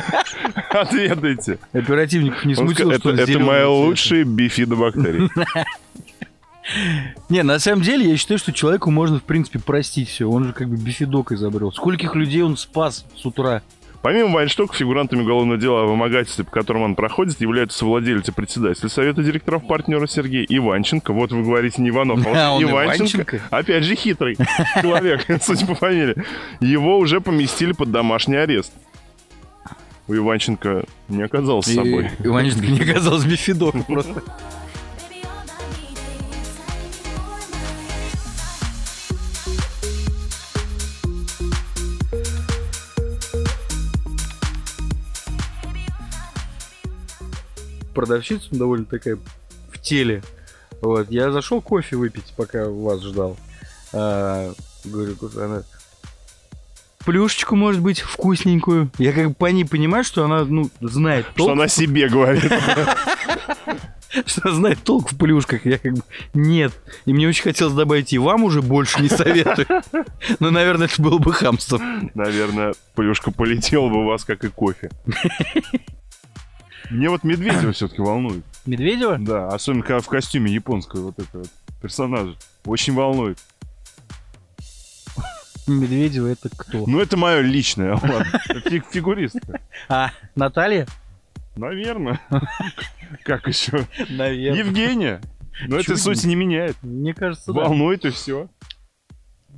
отведайте. 0.70 1.58
Оперативников 1.72 2.44
не 2.44 2.54
сказал, 2.54 2.92
что 2.94 3.10
это, 3.10 3.38
мои 3.38 3.64
лучшие 3.64 4.24
бифидобактерии. 4.24 5.30
Не, 7.28 7.42
на 7.42 7.58
самом 7.58 7.82
деле, 7.82 8.10
я 8.10 8.16
считаю, 8.16 8.38
что 8.38 8.52
человеку 8.52 8.90
можно, 8.90 9.18
в 9.18 9.22
принципе, 9.22 9.58
простить 9.58 10.08
все. 10.08 10.28
Он 10.28 10.44
же 10.44 10.52
как 10.52 10.68
бы 10.68 10.76
бифидок 10.76 11.32
изобрел. 11.32 11.72
Скольких 11.72 12.14
людей 12.14 12.42
он 12.42 12.56
спас 12.56 13.04
с 13.14 13.26
утра? 13.26 13.62
Помимо 14.04 14.34
Вайнштока, 14.34 14.76
фигурантами 14.76 15.22
уголовного 15.22 15.58
дела 15.58 15.84
о 15.84 15.86
вымогательстве, 15.86 16.44
по 16.44 16.50
которому 16.50 16.84
он 16.84 16.94
проходит, 16.94 17.40
являются 17.40 17.78
совладелец 17.78 18.28
и 18.28 18.32
председатель 18.32 18.90
Совета 18.90 19.22
директоров 19.22 19.66
партнера 19.66 20.06
Сергей 20.06 20.44
Иванченко. 20.46 21.14
Вот 21.14 21.32
вы 21.32 21.42
говорите 21.42 21.80
не 21.80 21.88
Иванов, 21.88 22.18
а 22.26 22.52
вот 22.52 22.62
он 22.62 22.70
Иванченко. 22.70 23.40
Опять 23.48 23.84
же 23.84 23.94
хитрый 23.94 24.36
человек, 24.82 25.24
судя 25.40 25.64
по 25.64 25.74
фамилии. 25.74 26.22
Его 26.60 26.98
уже 26.98 27.22
поместили 27.22 27.72
под 27.72 27.92
домашний 27.92 28.36
арест. 28.36 28.74
У 30.06 30.14
Иванченко 30.14 30.84
не 31.08 31.22
оказалось 31.22 31.64
с 31.64 31.74
собой. 31.74 32.10
Иванченко 32.22 32.66
не 32.66 32.80
оказалось 32.82 33.24
бифидоком 33.24 33.84
просто. 33.84 34.22
Продавщица 47.94 48.48
довольно 48.50 48.85
такая 48.85 49.18
в 49.72 49.78
теле. 49.80 50.22
Вот, 50.80 51.11
я 51.11 51.30
зашел 51.30 51.61
кофе 51.62 51.96
выпить, 51.96 52.33
пока 52.37 52.68
вас 52.68 53.02
ждал. 53.02 53.37
А, 53.92 54.52
говорю, 54.85 55.16
она... 55.37 55.62
Плюшечку, 57.04 57.54
может 57.54 57.80
быть, 57.80 58.00
вкусненькую. 58.00 58.90
Я 58.98 59.12
как 59.12 59.28
бы 59.28 59.35
по 59.35 59.46
ней 59.46 59.64
понимаю, 59.64 60.04
что 60.04 60.24
она, 60.24 60.44
ну, 60.44 60.70
знает 60.80 61.26
Что 61.26 61.37
толк, 61.37 61.52
она 61.52 61.68
себе 61.68 62.09
говорит. 62.09 62.50
что 64.26 64.52
знает 64.52 64.83
толк 64.83 65.12
в 65.12 65.18
плюшках. 65.18 65.66
Я 65.66 65.78
как 65.78 65.92
бы 65.94 66.02
нет. 66.33 66.72
И 67.04 67.12
мне 67.12 67.28
очень 67.28 67.42
хотелось 67.42 67.74
добавить, 67.74 68.12
и 68.12 68.18
вам 68.18 68.44
уже 68.44 68.62
больше 68.62 69.02
не 69.02 69.09
советую. 69.09 69.66
Но, 70.40 70.50
наверное, 70.50 70.87
это 70.87 71.00
было 71.00 71.18
бы 71.18 71.33
хамством. 71.33 72.11
Наверное, 72.14 72.74
плюшка 72.94 73.30
полетела 73.30 73.88
бы 73.88 74.02
у 74.02 74.07
вас, 74.07 74.24
как 74.24 74.44
и 74.44 74.48
кофе. 74.48 74.90
Мне 76.90 77.09
вот 77.09 77.25
Медведева 77.25 77.73
все-таки 77.73 78.01
волнует. 78.03 78.44
Медведева? 78.66 79.18
Да, 79.18 79.49
особенно 79.49 79.83
когда 79.83 80.01
в 80.01 80.07
костюме 80.09 80.53
японского 80.53 81.07
вот 81.07 81.18
этого 81.18 81.42
вот 81.42 81.51
персонажа. 81.81 82.35
Очень 82.64 82.94
волнует. 82.94 83.38
Медведева 85.66 86.27
это 86.29 86.51
кто? 86.55 86.85
Ну, 86.87 87.01
это 87.01 87.16
мое 87.16 87.40
личное, 87.40 87.92
ладно. 88.03 88.27
Фиг- 88.66 88.85
Фигуристка. 88.90 89.61
А, 89.88 90.11
Наталья? 90.35 90.87
Наверное. 91.57 92.20
Как 93.23 93.49
еще? 93.49 93.87
Наверное. 94.11 94.59
Евгения. 94.59 95.20
Но 95.68 95.77
это 95.79 95.97
суть 95.97 96.25
не 96.25 96.35
меняет. 96.35 96.77
Мне 96.83 97.14
кажется, 97.14 97.53
да. 97.53 97.62
Волнует 97.62 98.05
и 98.05 98.11
все. 98.11 98.49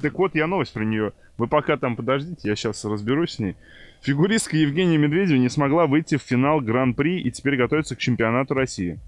Так 0.00 0.14
вот, 0.18 0.34
я 0.34 0.46
новость 0.46 0.74
про 0.74 0.84
нее 0.84 1.12
Вы 1.38 1.48
пока 1.48 1.78
там 1.78 1.96
подождите, 1.96 2.48
я 2.50 2.54
сейчас 2.54 2.84
разберусь 2.84 3.32
с 3.32 3.38
ней. 3.38 3.56
Фигуристка 4.02 4.56
Евгения 4.56 4.98
Медведева 4.98 5.38
не 5.38 5.48
смогла 5.48 5.86
выйти 5.86 6.16
в 6.16 6.22
финал 6.22 6.60
Гран-при 6.60 7.20
и 7.20 7.30
теперь 7.30 7.56
готовится 7.56 7.96
к 7.96 7.98
чемпионату 7.98 8.54
России. 8.54 8.98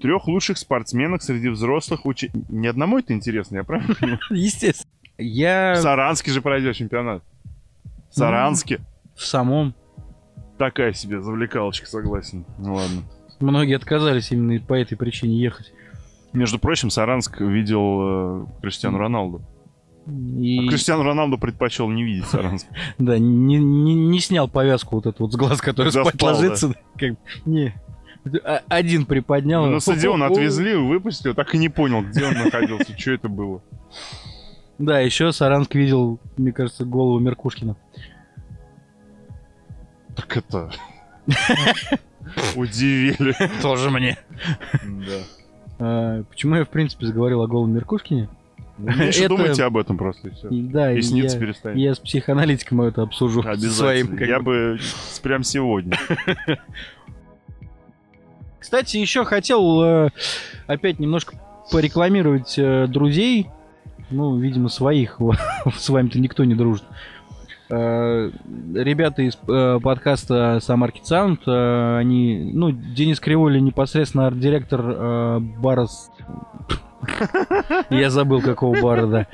Трех 0.00 0.28
лучших 0.28 0.58
спортсменок 0.58 1.22
среди 1.22 1.48
взрослых 1.48 2.04
учи... 2.06 2.30
Ни 2.48 2.66
одному 2.66 2.98
это 2.98 3.12
интересно, 3.12 3.56
я 3.56 3.64
правильно 3.64 3.94
понимаю? 3.94 4.20
Естественно. 4.30 4.90
В 5.18 5.22
Я 5.22 5.76
Саранске 5.76 6.30
же 6.30 6.42
пройдет 6.42 6.76
чемпионат. 6.76 7.22
В 8.10 8.14
Саранске. 8.14 8.80
в 9.14 9.24
самом... 9.24 9.74
Такая 10.58 10.92
себе 10.92 11.20
завлекалочка, 11.20 11.86
согласен. 11.86 12.44
Ну 12.58 12.74
ладно. 12.74 13.02
Многие 13.40 13.76
отказались 13.76 14.30
именно 14.32 14.58
по 14.60 14.74
этой 14.74 14.96
причине 14.96 15.38
ехать. 15.38 15.72
Между 16.32 16.58
прочим, 16.58 16.88
Саранск 16.90 17.40
видел 17.40 18.42
э, 18.42 18.46
Криштиану 18.62 18.98
Роналду. 18.98 19.42
И, 20.06 20.66
А 20.66 20.70
Криштиану 20.70 21.02
Роналду 21.02 21.36
предпочел 21.36 21.88
не 21.88 22.04
видеть 22.04 22.26
Саранск. 22.26 22.66
да, 22.98 23.18
не, 23.18 23.56
не- 23.58 23.94
не 23.94 24.20
снял 24.20 24.48
повязку 24.48 24.96
вот 24.96 25.06
эту 25.06 25.24
вот 25.24 25.32
с 25.32 25.36
глаз, 25.36 25.60
который 25.60 25.90
Когда 25.92 26.04
спать 26.08 26.20
да. 26.20 26.26
ложится. 26.26 26.74
Как, 26.96 27.14
не. 27.44 27.74
А- 28.44 28.62
Один 28.68 29.04
приподнял. 29.06 29.66
На 29.66 29.80
стадион 29.80 30.22
О-о-о. 30.22 30.32
отвезли, 30.32 30.74
выпустили, 30.76 31.32
так 31.32 31.54
и 31.54 31.58
не 31.58 31.68
понял, 31.68 32.02
где 32.02 32.24
он 32.26 32.34
находился, 32.34 32.96
что 32.98 33.12
это 33.12 33.28
было. 33.28 33.62
Да, 34.78 35.00
еще 35.00 35.32
Саранск 35.32 35.74
видел, 35.74 36.20
мне 36.36 36.52
кажется, 36.52 36.84
голову 36.84 37.18
Меркушкина. 37.18 37.76
Так 40.14 40.36
это... 40.36 40.70
Удивили. 42.56 43.34
Тоже 43.62 43.90
мне. 43.90 44.18
Да. 44.82 45.22
А, 45.78 46.22
почему 46.24 46.56
я, 46.56 46.64
в 46.64 46.68
принципе, 46.68 47.06
заговорил 47.06 47.42
о 47.42 47.46
голом 47.46 47.72
Меркушкине? 47.72 48.28
Меньше 48.78 49.20
Это- 49.24 49.28
думайте 49.36 49.64
об 49.64 49.76
этом 49.76 49.96
просто, 49.96 50.28
и 50.28 50.30
все. 50.32 50.48
Да, 50.50 50.92
И 50.92 51.00
снится 51.02 51.36
я, 51.36 51.40
перестанет. 51.40 51.78
я 51.78 51.94
с 51.94 51.98
психоаналитиком 51.98 52.82
это 52.82 53.02
обсужу. 53.02 53.40
Обязательно. 53.40 53.70
Своим, 53.72 54.18
Я 54.18 54.40
бы. 54.40 54.78
прям 55.22 55.42
сегодня. 55.44 55.96
Кстати, 58.58 58.96
еще 58.96 59.24
хотел 59.24 59.82
э, 59.82 60.08
опять 60.66 60.98
немножко 60.98 61.36
порекламировать 61.70 62.58
э, 62.58 62.86
друзей. 62.88 63.48
Ну, 64.10 64.36
видимо, 64.38 64.68
своих. 64.68 65.20
С 65.76 65.88
вами-то 65.88 66.18
никто 66.18 66.44
не 66.44 66.54
дружит. 66.54 66.84
Э, 67.70 68.30
ребята 68.74 69.22
из 69.22 69.36
подкаста 69.36 70.58
Самаркет 70.60 71.04
Sound, 71.04 71.98
они, 71.98 72.50
ну, 72.52 72.70
Денис 72.72 73.20
Криволи 73.20 73.58
непосредственно 73.60 74.26
арт-директор 74.26 75.40
бара 75.40 75.86
Я 77.90 78.10
забыл, 78.10 78.40
какого 78.40 78.80
бара, 78.80 79.06
да. 79.06 79.26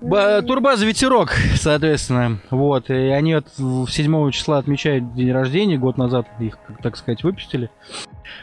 Ба- 0.00 0.42
Турбаза 0.42 0.86
Ветерок, 0.86 1.30
соответственно. 1.56 2.38
Вот. 2.50 2.90
И 2.90 2.94
они 2.94 3.34
вот 3.36 3.46
в 3.58 3.88
7 3.88 4.30
числа 4.30 4.58
отмечают 4.58 5.14
день 5.14 5.32
рождения. 5.32 5.78
Год 5.78 5.96
назад 5.96 6.26
их, 6.40 6.58
так 6.82 6.96
сказать, 6.96 7.22
выпустили. 7.24 7.70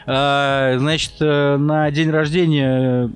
А, 0.06 0.76
Значит, 0.78 1.14
э, 1.20 1.56
на 1.56 1.90
день 1.90 2.10
рождения 2.10 3.10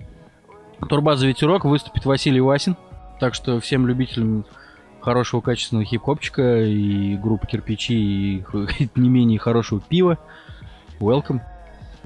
Турбаза 0.88 1.26
Ветерок 1.26 1.64
выступит 1.64 2.04
Василий 2.04 2.40
Васин. 2.40 2.76
Так 3.18 3.34
что 3.34 3.60
всем 3.60 3.86
любителям 3.86 4.44
хорошего 5.00 5.40
качественного 5.40 5.86
хип-хопчика 5.86 6.62
и 6.62 7.16
группы 7.16 7.46
кирпичи 7.46 7.94
и 7.94 8.44
не 8.94 9.08
менее 9.08 9.38
хорошего 9.38 9.80
пива. 9.80 10.18
Welcome. 11.00 11.40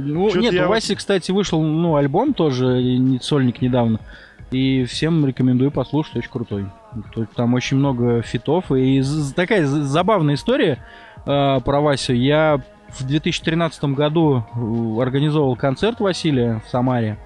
Ну, 0.00 0.28
нет, 0.40 0.52
я 0.52 0.66
у 0.66 0.70
Васи, 0.70 0.94
кстати, 0.94 1.30
вышел 1.32 1.62
ну, 1.62 1.96
альбом 1.96 2.34
тоже, 2.34 2.82
не- 2.82 3.18
сольник 3.20 3.60
недавно. 3.62 4.00
И 4.50 4.84
всем 4.84 5.24
рекомендую 5.26 5.70
послушать, 5.70 6.16
очень 6.16 6.30
крутой. 6.30 6.66
Там 7.36 7.54
очень 7.54 7.76
много 7.76 8.20
фитов. 8.22 8.72
И 8.72 9.02
такая 9.36 9.64
забавная 9.66 10.34
история 10.34 10.78
э, 11.24 11.60
про 11.64 11.80
Васю. 11.80 12.14
Я 12.14 12.60
в 12.88 13.06
2013 13.06 13.84
году 13.84 14.44
э, 14.54 15.00
организовал 15.02 15.54
концерт 15.54 16.00
Василия 16.00 16.60
в 16.66 16.68
Самаре. 16.70 17.16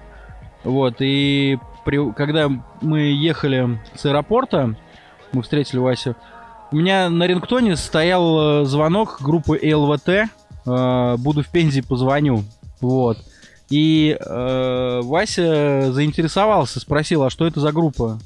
Вот, 0.63 0.97
и 0.99 1.57
при- 1.83 2.11
когда 2.13 2.49
мы 2.81 2.99
ехали 2.99 3.79
с 3.95 4.05
аэропорта, 4.05 4.75
мы 5.31 5.41
встретили 5.41 5.79
Васю, 5.79 6.15
у 6.71 6.75
меня 6.75 7.09
на 7.09 7.25
рингтоне 7.25 7.75
стоял 7.75 8.61
э, 8.61 8.65
звонок 8.65 9.17
группы 9.21 9.59
ЛВТ. 9.63 10.09
э, 10.67 11.15
Буду 11.17 11.41
в 11.43 11.47
Пензе, 11.49 11.81
позвоню. 11.83 12.43
Вот. 12.81 13.17
И 13.69 14.15
э, 14.19 14.99
Вася 15.03 15.91
заинтересовался, 15.91 16.79
спросил, 16.79 17.23
а 17.23 17.29
что 17.29 17.47
это 17.47 17.59
за 17.59 17.71
группа? 17.71 18.19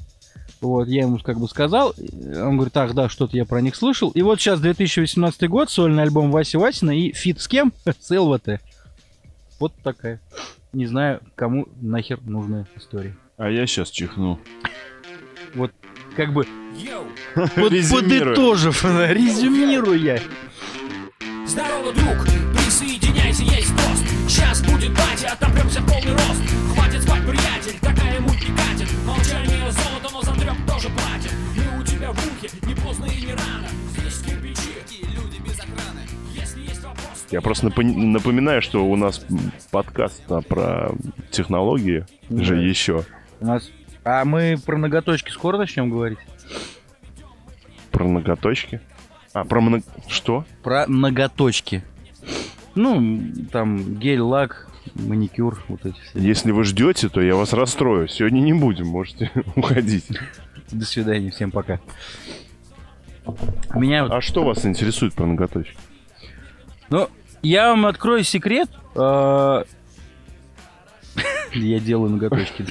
Вот, 0.60 0.88
я 0.88 1.02
ему 1.02 1.18
как 1.18 1.38
бы 1.40 1.48
сказал. 1.48 1.94
Он 1.98 2.56
говорит, 2.56 2.76
ах, 2.76 2.92
да, 2.92 3.08
что-то 3.08 3.36
я 3.36 3.46
про 3.46 3.62
них 3.62 3.74
слышал. 3.74 4.10
И 4.10 4.20
вот 4.20 4.38
сейчас 4.40 4.60
2018 4.60 5.48
год, 5.48 5.70
сольный 5.70 6.02
альбом 6.02 6.30
Васи 6.30 6.58
Васина 6.58 6.90
и 6.90 7.12
feat 7.12 7.40
с 7.40 7.48
кем? 7.48 7.72
С 8.00 8.10
ЛВТ. 8.10 8.60
Вот 9.58 9.72
такая. 9.82 10.20
Не 10.74 10.86
знаю, 10.86 11.20
кому 11.34 11.66
нахер 11.80 12.20
нужная 12.22 12.66
история. 12.76 13.16
А 13.38 13.48
я 13.48 13.66
сейчас 13.66 13.90
чихну. 13.90 14.38
Как 16.16 16.32
бы 16.32 16.46
под- 17.34 17.54
подытожив, 17.56 18.84
резюмируя. 18.84 20.20
Здорово, 21.46 21.92
друг, 21.92 22.26
присоединяйся, 22.54 23.09
есть 23.38 23.70
тост 23.76 24.04
Сейчас 24.28 24.62
будет 24.62 24.90
батя, 24.90 25.32
отопремся 25.32 25.80
в 25.80 25.86
полный 25.86 26.12
рост 26.12 26.42
Хватит 26.74 27.02
спать, 27.02 27.22
приятель, 27.22 27.78
такая 27.80 28.20
муть 28.20 28.40
не 28.48 28.56
катит 28.56 28.88
Молчание 29.06 29.70
золото, 29.70 30.08
но 30.12 30.22
за 30.22 30.32
трёп 30.34 30.56
тоже 30.66 30.88
платит 30.88 31.32
Мы 31.56 31.80
у 31.80 31.84
тебя 31.84 32.12
в 32.12 32.18
ухе, 32.18 32.48
не 32.66 32.74
поздно 32.74 33.04
и 33.06 33.24
не 33.26 33.32
рано 33.32 33.68
Здесь 33.96 34.18
кирпичи, 34.20 35.04
люди 35.14 35.40
без 35.44 35.58
охраны 35.58 36.00
Если 36.34 36.60
есть 36.62 36.82
вопрос, 36.82 37.26
Я 37.30 37.40
просто 37.40 37.68
напо- 37.68 37.82
напоминаю, 37.84 38.62
что 38.62 38.84
у 38.84 38.96
нас 38.96 39.24
подкаст 39.70 40.22
а, 40.28 40.40
про 40.42 40.90
технологии 41.30 42.04
же 42.30 42.56
Да. 42.56 42.60
еще. 42.60 43.04
У 43.40 43.46
нас... 43.46 43.70
А 44.04 44.24
мы 44.24 44.56
про 44.64 44.76
ноготочки 44.78 45.30
скоро 45.30 45.58
начнем 45.58 45.90
говорить? 45.90 46.18
Про 47.90 48.04
ноготочки. 48.08 48.80
А, 49.32 49.44
про 49.44 49.60
много... 49.60 49.84
Что? 50.08 50.44
Про 50.62 50.86
ноготочки. 50.88 51.84
Ну, 52.74 53.20
там 53.52 53.96
гель, 53.96 54.20
лак, 54.20 54.68
маникюр, 54.94 55.62
вот 55.68 55.84
эти 55.84 55.98
все. 56.00 56.18
Если 56.18 56.52
вы 56.52 56.64
ждете, 56.64 57.08
то 57.08 57.20
я 57.20 57.34
вас 57.34 57.52
расстрою. 57.52 58.08
Сегодня 58.08 58.40
не 58.40 58.52
будем, 58.52 58.86
можете 58.86 59.30
уходить. 59.56 60.06
До 60.70 60.84
свидания, 60.84 61.30
всем 61.30 61.50
пока. 61.50 61.80
Меня 63.74 64.04
вот... 64.04 64.12
А 64.12 64.20
что 64.20 64.44
вас 64.44 64.64
интересует 64.64 65.14
про 65.14 65.26
ноготочки? 65.26 65.76
Ну, 66.88 67.08
я 67.42 67.70
вам 67.70 67.86
открою 67.86 68.24
секрет. 68.24 68.68
А, 68.94 69.64
Я 71.54 71.80
делаю 71.80 72.10
ноготочки. 72.10 72.66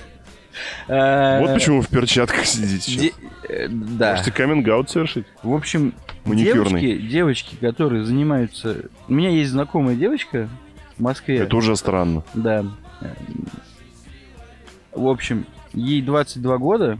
А, 0.87 1.39
Вот 1.39 1.53
почему 1.53 1.77
вы 1.77 1.83
в 1.83 1.89
перчатках 1.89 2.45
сидите 2.45 2.79
сейчас. 2.79 3.11
э, 3.49 3.67
Да. 3.69 4.11
Можете 4.11 4.31
каминг-аут 4.31 4.89
совершить. 4.89 5.25
В 5.43 5.53
общем, 5.53 5.93
Маникюрный. 6.25 6.81
девочки, 6.81 7.07
девочки, 7.07 7.55
которые 7.55 8.03
занимаются... 8.05 8.85
У 9.07 9.13
меня 9.13 9.29
есть 9.29 9.51
знакомая 9.51 9.95
девочка 9.95 10.49
в 10.97 11.01
Москве. 11.01 11.37
Это 11.39 11.55
уже 11.55 11.75
странно. 11.75 12.23
Да. 12.33 12.65
В 14.91 15.07
общем, 15.07 15.45
ей 15.73 16.01
22 16.01 16.57
года, 16.57 16.97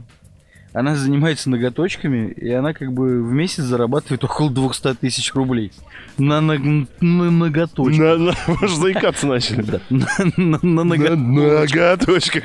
она 0.72 0.94
занимается 0.94 1.50
ноготочками, 1.50 2.30
и 2.30 2.48
она 2.50 2.72
как 2.72 2.92
бы 2.92 3.22
в 3.22 3.32
месяц 3.32 3.64
зарабатывает 3.64 4.22
около 4.24 4.50
200 4.50 4.94
тысяч 4.94 5.34
рублей. 5.34 5.72
На, 6.18 6.40
ног- 6.40 6.86
на 7.00 7.30
ноготочках. 7.30 7.98
На, 7.98 8.16
на, 8.16 8.68
же 8.68 8.76
заикаться 8.76 9.26
начали. 9.26 9.62
Да, 9.62 9.80
на, 9.90 10.06
на- 10.36 10.58
на 10.62 10.84
На 10.84 10.84
ноготочках. 10.84 11.24
ноготочках. 11.26 12.44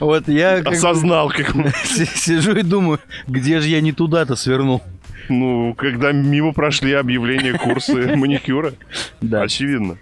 Вот 0.00 0.28
я 0.28 0.58
как 0.62 0.74
Осознал, 0.74 1.30
как... 1.30 1.52
си- 1.84 2.06
сижу 2.14 2.54
и 2.54 2.62
думаю, 2.62 3.00
где 3.26 3.60
же 3.60 3.68
я 3.68 3.80
не 3.80 3.92
туда-то 3.92 4.36
свернул. 4.36 4.82
Ну, 5.28 5.74
когда 5.74 6.12
мимо 6.12 6.52
прошли 6.52 6.92
объявления 6.92 7.54
курсы 7.58 7.92
маникюра. 8.16 8.74
Да. 9.20 9.42
Очевидно. 9.42 9.98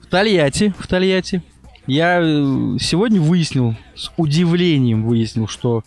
В 0.00 0.06
Тольятти, 0.08 0.72
в 0.78 0.86
Тольятти. 0.86 1.42
Я 1.86 2.20
э, 2.20 2.76
сегодня 2.80 3.20
выяснил, 3.20 3.76
с 3.94 4.10
удивлением 4.16 5.04
выяснил, 5.04 5.46
что, 5.46 5.84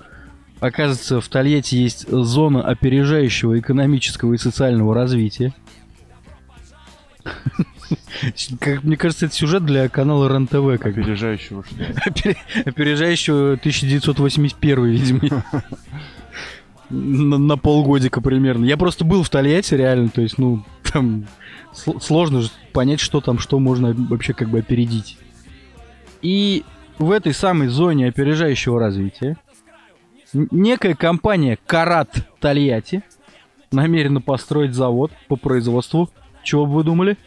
оказывается, 0.60 1.20
в 1.20 1.28
Тольятти 1.28 1.76
есть 1.76 2.08
зона 2.10 2.62
опережающего 2.64 3.60
экономического 3.60 4.34
и 4.34 4.38
социального 4.38 4.94
развития. 4.96 5.54
Как 8.60 8.84
мне 8.84 8.96
кажется, 8.98 9.26
это 9.26 9.36
сюжет 9.36 9.66
для 9.66 9.90
канала 9.90 10.28
РЕН-ТВ, 10.30 10.80
как. 10.82 10.98
Опережающего 10.98 11.64
что? 11.64 11.76
Опер- 12.10 12.38
Опережающего 12.66 13.54
1981, 13.54 14.86
видимо. 14.86 15.44
На, 16.92 17.38
на 17.38 17.56
полгодика 17.56 18.20
примерно. 18.20 18.66
Я 18.66 18.76
просто 18.76 19.06
был 19.06 19.22
в 19.22 19.30
Тольятти, 19.30 19.76
реально, 19.76 20.10
то 20.10 20.22
есть, 20.22 20.40
ну, 20.40 20.64
там 20.92 21.28
сл- 21.72 22.02
сложно 22.02 22.42
же 22.42 22.50
понять, 22.74 23.00
что 23.00 23.22
там, 23.22 23.38
что 23.38 23.60
можно 23.60 23.94
вообще 23.94 24.34
как 24.34 24.50
бы 24.50 24.58
опередить. 24.58 25.20
И 26.22 26.64
в 26.98 27.12
этой 27.12 27.34
самой 27.34 27.68
зоне 27.70 28.08
опережающего 28.08 28.80
развития 28.80 29.38
некая 30.34 30.96
компания 30.96 31.58
Карат 31.66 32.28
Тольятти 32.40 33.04
намерена 33.72 34.22
построить 34.22 34.74
завод 34.74 35.12
по 35.28 35.36
производству, 35.36 36.10
чего 36.44 36.66
бы 36.66 36.74
вы 36.76 36.84
думали? 36.84 37.18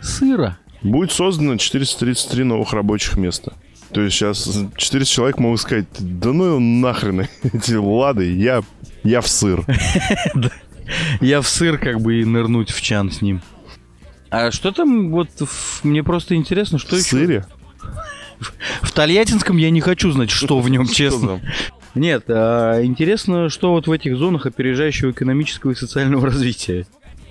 Сыра. 0.00 0.58
Будет 0.82 1.12
создано 1.12 1.56
433 1.56 2.44
новых 2.44 2.72
рабочих 2.72 3.16
места. 3.16 3.54
То 3.92 4.00
есть 4.02 4.16
сейчас 4.16 4.44
400 4.76 5.04
человек 5.14 5.38
могут 5.38 5.60
сказать, 5.60 5.86
да 5.98 6.32
ну 6.32 6.58
нахрен 6.58 7.20
эти 7.42 7.74
лады, 7.74 8.32
я, 8.34 8.62
я 9.04 9.20
в 9.20 9.28
сыр. 9.28 9.64
Я 11.22 11.40
в 11.40 11.48
сыр 11.48 11.78
как 11.78 12.02
бы 12.02 12.20
и 12.20 12.24
нырнуть 12.26 12.70
в 12.70 12.82
чан 12.82 13.10
с 13.10 13.22
ним. 13.22 13.40
А 14.28 14.50
что 14.50 14.70
там, 14.70 15.10
вот, 15.12 15.30
в- 15.40 15.82
мне 15.82 16.02
просто 16.02 16.34
интересно, 16.34 16.78
что 16.78 16.96
В 16.96 16.98
еще? 16.98 17.08
сыре? 17.08 17.46
В 18.82 18.92
Тольяттинском 18.92 19.56
я 19.56 19.70
не 19.70 19.80
хочу 19.80 20.10
знать, 20.10 20.30
что 20.30 20.60
в 20.60 20.68
нем, 20.68 20.86
честно. 20.88 21.40
Нет, 21.94 22.24
а 22.28 22.82
интересно, 22.82 23.48
что 23.48 23.72
вот 23.72 23.86
в 23.86 23.92
этих 23.92 24.16
зонах 24.16 24.46
опережающего 24.46 25.12
экономического 25.12 25.72
и 25.72 25.74
социального 25.74 26.26
развития. 26.26 26.86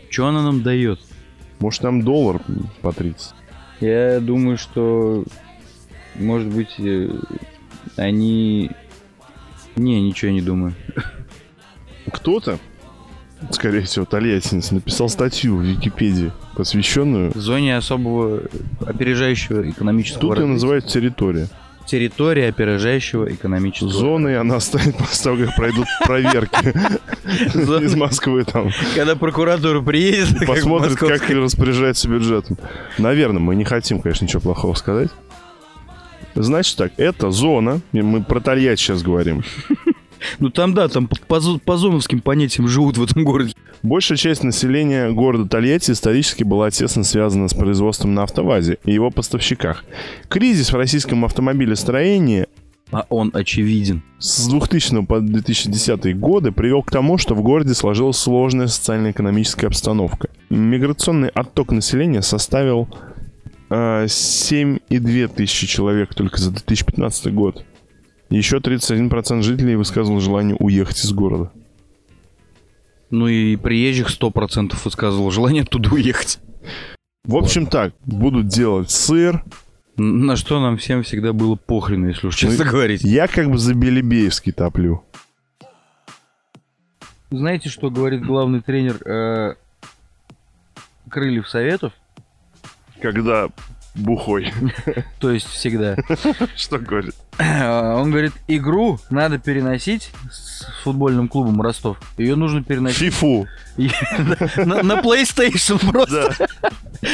Что 0.09 0.27
она 0.27 0.41
нам 0.41 0.63
дает? 0.63 0.99
Может 1.59 1.81
там 1.81 2.01
доллар 2.01 2.41
по 2.81 2.93
30? 2.93 3.33
Я 3.81 4.19
думаю, 4.19 4.57
что, 4.57 5.25
может 6.15 6.47
быть, 6.47 6.75
э, 6.79 7.09
они... 7.97 8.71
Не, 9.75 10.01
ничего 10.01 10.31
не 10.31 10.41
думаю. 10.41 10.75
Кто-то, 12.11 12.59
скорее 13.51 13.81
всего, 13.81 14.05
тольяттинец, 14.05 14.71
написал 14.71 15.09
статью 15.09 15.57
в 15.57 15.61
Википедии, 15.61 16.31
посвященную... 16.55 17.31
Зоне 17.35 17.77
особого 17.77 18.41
опережающего 18.85 19.69
экономического 19.69 20.21
Тут 20.21 20.29
ее 20.29 20.35
развития. 20.35 20.53
называют 20.53 20.87
территория. 20.87 21.47
Территория 21.85 22.47
опережающего 22.47 23.31
экономического 23.33 23.91
Зоной 23.91 24.37
она 24.39 24.59
станет 24.61 24.95
после 24.95 25.23
того, 25.23 25.45
как 25.45 25.55
пройдут 25.57 25.85
проверки 26.05 26.73
Зоны. 27.53 27.85
из 27.85 27.95
Москвы 27.95 28.45
там. 28.45 28.69
Когда 28.95 29.15
прокуратура 29.15 29.81
приедет, 29.81 30.45
Посмотрит, 30.47 30.97
как 30.97 31.29
распоряжается 31.29 32.07
бюджетом. 32.07 32.57
Наверное, 32.97 33.41
мы 33.41 33.55
не 33.55 33.65
хотим, 33.65 33.99
конечно, 33.99 34.23
ничего 34.25 34.39
плохого 34.41 34.73
сказать. 34.75 35.09
Значит 36.35 36.77
так, 36.77 36.93
это 36.97 37.29
зона, 37.31 37.81
мы 37.91 38.23
про 38.23 38.39
Тольятти 38.39 38.81
сейчас 38.81 39.03
говорим. 39.03 39.43
Ну 40.39 40.49
там 40.49 40.73
да, 40.73 40.87
там 40.87 41.07
по, 41.07 41.15
по 41.27 41.39
зо- 41.39 41.59
по 41.59 41.77
зоновским 41.77 42.21
понятиям 42.21 42.67
живут 42.67 42.97
в 42.97 43.03
этом 43.03 43.23
городе. 43.23 43.53
Большая 43.81 44.17
часть 44.17 44.43
населения 44.43 45.09
города 45.11 45.47
Тольятти 45.47 45.91
исторически 45.91 46.43
была 46.43 46.71
тесно 46.71 47.03
связана 47.03 47.47
с 47.47 47.53
производством 47.53 48.13
на 48.13 48.23
автовазе 48.23 48.77
и 48.85 48.93
его 48.93 49.09
поставщиках. 49.11 49.83
Кризис 50.29 50.71
в 50.71 50.75
российском 50.75 51.25
автомобилестроении 51.25 52.45
А 52.91 53.05
он 53.09 53.31
очевиден. 53.33 54.01
с 54.19 54.47
2000 54.47 55.05
по 55.05 55.19
2010 55.19 56.17
годы 56.17 56.51
привел 56.51 56.83
к 56.83 56.91
тому, 56.91 57.17
что 57.17 57.35
в 57.35 57.41
городе 57.41 57.73
сложилась 57.73 58.17
сложная 58.17 58.67
социально-экономическая 58.67 59.67
обстановка. 59.67 60.29
Миграционный 60.49 61.29
отток 61.29 61.71
населения 61.71 62.21
составил 62.21 62.87
э, 63.69 64.05
7,2 64.05 65.27
тысячи 65.27 65.67
человек 65.67 66.13
только 66.13 66.39
за 66.39 66.51
2015 66.51 67.33
год. 67.33 67.65
Еще 68.33 68.57
31% 68.57 69.43
жителей 69.43 69.75
высказывал 69.75 70.19
желание 70.19 70.55
уехать 70.55 71.05
из 71.05 71.11
города. 71.11 71.51
Ну 73.11 73.27
и 73.27 73.55
приезжих 73.55 74.09
100% 74.09 74.75
высказывал 74.83 75.29
желание 75.29 75.61
оттуда 75.61 75.89
уехать. 75.93 76.39
В 77.25 77.35
общем 77.35 77.67
так, 77.67 77.93
будут 78.03 78.47
делать 78.47 78.89
сыр. 78.89 79.43
На 79.97 80.35
что 80.35 80.59
нам 80.59 80.77
всем 80.77 81.03
всегда 81.03 81.31
было 81.31 81.55
похрен, 81.55 82.07
если 82.07 82.25
уж 82.25 82.35
честно 82.35 82.65
Ну, 82.65 82.71
говорить. 82.71 83.03
Я 83.03 83.27
как 83.27 83.51
бы 83.51 83.59
за 83.59 83.75
Белебеевский 83.75 84.51
топлю. 84.51 85.03
Знаете, 87.29 87.69
что 87.69 87.91
говорит 87.91 88.25
главный 88.25 88.61
тренер 88.61 88.95
э, 89.05 89.55
Крыльев 91.07 91.47
Советов? 91.47 91.93
Когда 92.99 93.49
бухой. 93.95 94.53
То 95.19 95.31
есть 95.31 95.47
всегда. 95.47 95.95
Что 96.55 96.77
говорит? 96.79 97.15
А, 97.37 97.95
Он 97.95 98.11
говорит, 98.11 98.33
игру 98.47 98.99
надо 99.09 99.37
переносить 99.37 100.11
с 100.31 100.65
футбольным 100.83 101.27
клубом 101.27 101.61
Ростов. 101.61 101.97
Ее 102.17 102.35
нужно 102.35 102.63
переносить 102.63 102.97
Фифу. 102.97 103.47
на, 103.77 105.01
PlayStation 105.01 105.79
просто. 105.91 106.49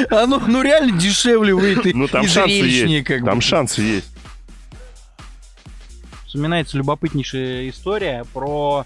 Оно 0.09 0.41
ну 0.45 0.61
реально 0.61 0.97
дешевле 0.97 1.53
выйдет 1.53 1.85
и, 1.87 1.93
Ну 1.93 2.07
там 2.07 2.27
шансы 2.27 2.51
есть. 2.51 3.05
как 3.05 3.21
бы. 3.21 3.25
Там 3.25 3.41
шансы 3.41 3.81
есть. 3.81 4.11
Вспоминается 6.25 6.77
любопытнейшая 6.77 7.69
история 7.69 8.23
про 8.33 8.85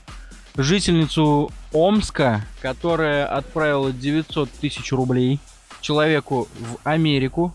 жительницу 0.56 1.52
Омска, 1.74 2.46
которая 2.62 3.26
отправила 3.26 3.92
900 3.92 4.50
тысяч 4.50 4.92
рублей 4.94 5.40
человеку 5.82 6.48
в 6.58 6.78
Америку. 6.84 7.54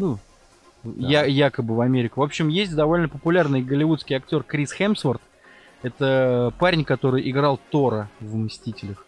Ну, 0.00 0.18
я, 0.96 1.24
якобы 1.24 1.76
в 1.76 1.80
Америку. 1.80 2.20
В 2.20 2.24
общем, 2.24 2.48
есть 2.48 2.74
довольно 2.74 3.08
популярный 3.08 3.62
голливудский 3.62 4.16
актер 4.16 4.42
Крис 4.42 4.72
Хемсворт. 4.72 5.20
Это 5.82 6.52
парень, 6.58 6.84
который 6.84 7.28
играл 7.30 7.58
Тора 7.70 8.08
в 8.20 8.36
«Мстителях». 8.36 9.06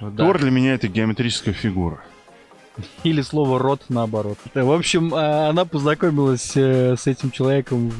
Да. 0.00 0.24
Тор 0.24 0.38
для 0.38 0.50
меня 0.50 0.74
это 0.74 0.88
геометрическая 0.88 1.52
фигура. 1.52 2.00
Или 3.04 3.20
слово 3.20 3.58
рот 3.58 3.82
наоборот. 3.88 4.38
В 4.54 4.72
общем, 4.72 5.12
а, 5.14 5.50
она 5.50 5.64
познакомилась 5.64 6.56
э, 6.56 6.96
с 6.96 7.06
этим 7.06 7.30
человеком 7.30 7.92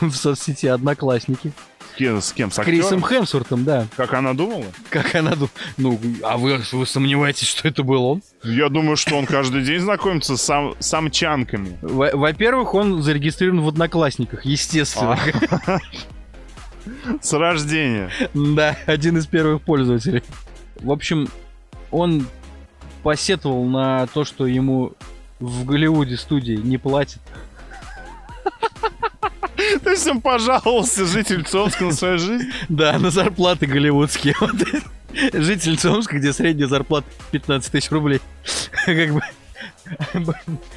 в 0.00 0.10
соцсети 0.14 0.66
Одноклассники. 0.66 1.52
С 1.96 1.98
кем? 1.98 2.20
С, 2.20 2.32
кем? 2.32 2.50
С 2.50 2.54
С 2.56 2.58
Крисом 2.62 2.98
актером? 2.98 3.04
Хемсвортом, 3.04 3.64
да. 3.64 3.86
Как 3.96 4.12
она 4.12 4.34
думала? 4.34 4.66
Как 4.90 5.14
она 5.14 5.30
думала. 5.32 5.50
Ну, 5.78 5.98
а 6.22 6.36
вы, 6.36 6.60
вы 6.72 6.86
сомневаетесь, 6.86 7.48
что 7.48 7.66
это 7.66 7.82
был 7.82 8.04
он? 8.04 8.22
Я 8.44 8.68
думаю, 8.68 8.96
что 8.96 9.16
он 9.16 9.24
каждый 9.24 9.62
день 9.62 9.80
знакомится 9.80 10.36
с 10.36 10.42
сам, 10.42 10.74
самчанками. 10.78 11.78
Во- 11.80 12.10
Во-первых, 12.14 12.74
он 12.74 13.02
зарегистрирован 13.02 13.62
в 13.62 13.68
Одноклассниках, 13.68 14.44
естественно. 14.44 15.18
С 17.22 17.32
рождения. 17.32 18.10
Да, 18.34 18.76
один 18.86 19.16
из 19.16 19.26
первых 19.26 19.62
пользователей. 19.62 20.22
В 20.76 20.90
общем, 20.92 21.28
он 21.90 22.26
посетовал 23.02 23.64
на 23.64 24.06
то, 24.08 24.24
что 24.24 24.46
ему 24.46 24.92
в 25.40 25.64
Голливуде 25.64 26.16
студии 26.16 26.54
не 26.56 26.76
платят. 26.78 27.20
Есть 29.84 30.06
он 30.06 30.20
пожаловался 30.20 31.04
житель 31.06 31.44
Цомска 31.44 31.84
на 31.84 31.92
свою 31.92 32.18
жизнь? 32.18 32.50
Да, 32.68 32.98
на 32.98 33.10
зарплаты 33.10 33.66
голливудские. 33.66 34.34
Вот. 34.40 34.52
Житель 35.32 35.78
Омска, 35.88 36.18
где 36.18 36.32
средняя 36.32 36.68
зарплата 36.68 37.06
15 37.30 37.72
тысяч 37.72 37.90
рублей. 37.90 38.20
Как 38.84 39.14
бы... 39.14 39.22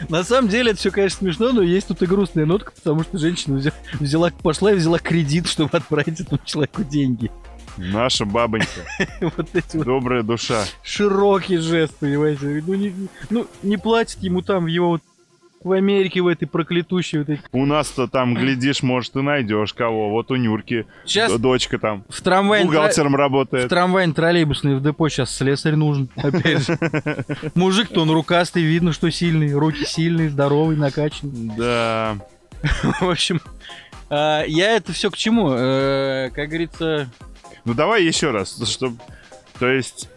На 0.07 0.23
самом 0.23 0.49
деле 0.49 0.71
это 0.71 0.79
все, 0.79 0.91
конечно, 0.91 1.17
смешно, 1.19 1.51
но 1.51 1.61
есть 1.61 1.87
тут 1.87 2.01
и 2.01 2.05
грустная 2.05 2.45
нотка, 2.45 2.71
потому 2.71 3.03
что 3.03 3.17
женщина 3.17 3.57
взя- 3.57 3.73
взяла, 3.99 4.31
пошла 4.31 4.71
и 4.71 4.75
взяла 4.75 4.99
кредит, 4.99 5.47
чтобы 5.47 5.71
отправить 5.73 6.21
этому 6.21 6.39
человеку 6.45 6.83
деньги. 6.83 7.29
Наша 7.77 8.25
бабонька. 8.25 8.67
Вот 9.21 9.49
эти 9.53 9.77
вот 9.77 9.85
Добрая 9.85 10.23
душа. 10.23 10.63
широкий 10.83 11.57
жест, 11.57 11.95
понимаете? 11.99 12.63
Ну 12.65 12.73
не, 12.75 12.93
ну, 13.29 13.47
не 13.63 13.77
платит 13.77 14.19
ему 14.21 14.41
там 14.41 14.65
в 14.65 14.67
его 14.67 14.89
вот 14.89 15.01
в 15.61 15.71
Америке, 15.71 16.21
в 16.21 16.27
этой 16.27 16.45
проклятущей 16.47 17.19
вот 17.19 17.29
этой. 17.29 17.41
У 17.51 17.65
нас-то 17.65 18.07
там, 18.07 18.33
глядишь, 18.33 18.81
может, 18.81 19.15
и 19.15 19.21
найдешь 19.21 19.73
кого. 19.73 20.09
Вот 20.09 20.31
у 20.31 20.35
Нюрки 20.35 20.85
Сейчас 21.05 21.37
дочка 21.39 21.77
там 21.77 22.03
в 22.09 22.21
трамвае... 22.21 22.65
бухгалтером 22.65 23.13
В 23.13 23.15
работает. 23.15 23.69
трамвайно 23.69 24.13
троллейбусный 24.13 24.75
в 24.75 24.83
депо 24.83 25.09
сейчас 25.09 25.35
слесарь 25.35 25.75
нужен, 25.75 26.09
опять 26.15 26.65
же. 26.65 26.77
Мужик-то 27.55 28.01
он 28.01 28.11
рукастый, 28.11 28.63
видно, 28.63 28.93
что 28.93 29.09
сильный, 29.09 29.53
руки 29.53 29.85
сильные, 29.85 30.29
здоровый, 30.29 30.77
накачанный. 30.77 31.51
Да. 31.57 32.17
В 33.01 33.09
общем, 33.09 33.39
а, 34.09 34.43
я 34.45 34.75
это 34.75 34.91
все 34.93 35.11
к 35.11 35.17
чему? 35.17 35.51
Э, 35.51 36.29
Как 36.33 36.49
говорится, 36.49 37.09
Ну 37.65 37.73
давай 37.73 38.03
еще 38.03 38.31
раз, 38.31 38.61
чтобы... 38.69 38.97
То 39.59 39.67
есть, 39.67 40.09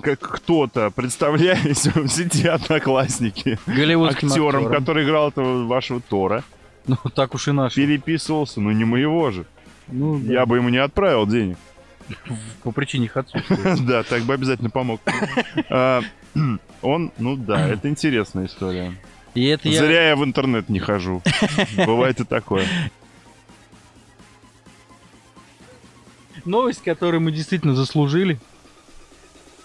как 0.00 0.18
кто-то, 0.20 0.90
представляете, 0.90 1.90
в 1.94 2.08
сети 2.08 2.46
одноклассники, 2.46 3.58
голливудским 3.66 4.28
актером, 4.28 4.64
актером. 4.64 4.74
который 4.80 5.04
играл 5.04 5.28
этого 5.28 5.66
вашего 5.66 6.00
Тора, 6.00 6.44
Ну, 6.86 6.96
так 7.14 7.34
уж 7.34 7.48
и 7.48 7.52
наш. 7.52 7.74
переписывался, 7.74 8.60
ну 8.60 8.70
не 8.70 8.84
моего 8.84 9.30
же. 9.30 9.44
Ну, 9.88 10.18
да, 10.18 10.32
Я 10.32 10.46
бы 10.46 10.56
ему 10.56 10.68
не 10.70 10.78
отправил 10.78 11.26
денег. 11.26 11.56
по 12.62 12.72
причине 12.72 13.06
их 13.06 13.16
отсутствия. 13.16 13.76
Да, 13.86 14.02
так 14.02 14.22
бы 14.22 14.34
обязательно 14.34 14.70
помог. 14.70 15.00
А, 15.70 16.00
Он, 16.82 17.12
ну 17.18 17.36
да, 17.36 17.68
это 17.72 17.88
интересная 17.88 18.46
история. 18.46 18.92
И 19.34 19.46
это 19.46 19.68
я... 19.68 19.78
Зря 19.78 20.08
я 20.08 20.16
в 20.16 20.24
интернет 20.24 20.68
не 20.68 20.78
хожу. 20.78 21.22
Бывает 21.76 22.20
и 22.20 22.24
такое. 22.24 22.66
Новость, 26.44 26.82
которую 26.82 27.20
мы 27.20 27.30
действительно 27.32 27.74
заслужили. 27.74 28.38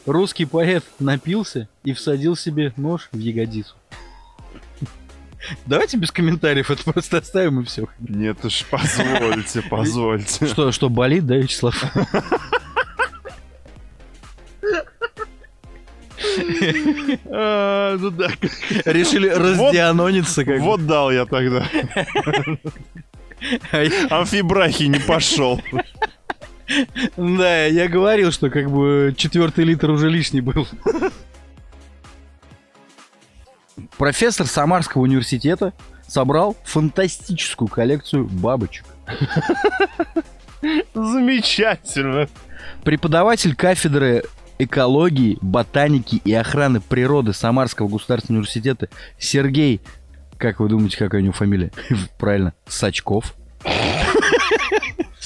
Русский 0.08 0.46
поэт 0.46 0.86
напился 1.00 1.68
и 1.84 1.92
всадил 1.92 2.38
себе 2.38 2.74
нож 2.78 3.10
в 3.12 3.18
ягодицу. 3.20 3.76
Давайте 5.66 5.98
без 5.98 6.12
комментариев 6.12 6.72
это 6.72 6.84
просто 6.84 7.18
оставим 7.18 7.60
и 7.60 7.66
все. 7.66 7.88
Нет 8.00 8.44
уж, 8.44 8.66
позвольте, 8.70 9.62
позвольте. 9.70 10.48
Что, 10.48 10.72
что 10.72 10.90
болит, 10.90 11.26
да, 11.28 11.36
Вячеслав? 11.36 11.84
А, 17.30 17.98
Ну 17.98 18.10
да, 18.12 18.30
Решили 18.86 19.30
раздианониться 19.30 20.44
вот 20.60 20.86
дал 20.86 21.12
я 21.12 21.26
тогда. 21.26 21.68
Амфибрахи 24.10 24.84
не 24.84 25.00
пошел. 25.00 25.62
Да, 27.16 27.66
я 27.66 27.88
говорил, 27.88 28.32
что 28.32 28.50
как 28.50 28.70
бы 28.70 29.14
четвертый 29.18 29.64
литр 29.64 29.90
уже 29.90 30.10
лишний 30.10 30.42
был. 30.42 30.68
Профессор 33.98 34.48
Самарского 34.48 35.04
университета 35.04 35.74
собрал 36.08 36.56
фантастическую 36.64 37.68
коллекцию 37.68 38.26
бабочек. 38.26 38.86
Замечательно. 40.94 42.28
Преподаватель 42.84 43.56
кафедры 43.56 44.24
экологии, 44.60 45.38
ботаники 45.42 46.22
и 46.24 46.34
охраны 46.34 46.82
природы 46.82 47.34
Самарского 47.34 47.88
государственного 47.88 48.42
университета 48.42 48.90
Сергей, 49.20 49.82
как 50.38 50.60
вы 50.60 50.70
думаете, 50.70 50.98
какая 50.98 51.22
у 51.22 51.24
него 51.24 51.34
фамилия? 51.34 51.72
Правильно, 52.18 52.54
Сачков. 52.68 53.36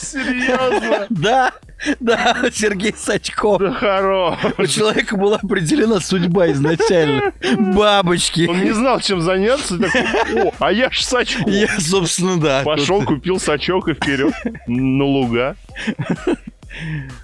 Серьезно? 0.02 1.08
Да, 1.10 1.54
да, 2.00 2.50
Сергей 2.52 2.94
Сачков. 2.96 3.60
Да 3.60 3.72
хорош. 3.74 4.40
У 4.58 4.66
человека 4.66 5.16
была 5.18 5.38
определена 5.38 6.00
судьба 6.00 6.52
изначально. 6.52 7.34
Бабочки. 7.74 8.48
Он 8.50 8.64
не 8.64 8.72
знал, 8.72 9.00
чем 9.00 9.22
заняться. 9.22 9.78
Такой, 9.78 10.50
О, 10.50 10.54
а 10.60 10.72
я 10.72 10.90
ж 10.90 11.02
сачку. 11.02 11.50
Я, 11.50 11.80
собственно, 11.80 12.40
да. 12.40 12.64
Пошел, 12.64 13.04
купил 13.04 13.40
сачок 13.40 13.88
и 13.90 13.94
вперед 13.94 14.34
на 14.68 15.04
луга. 15.04 15.56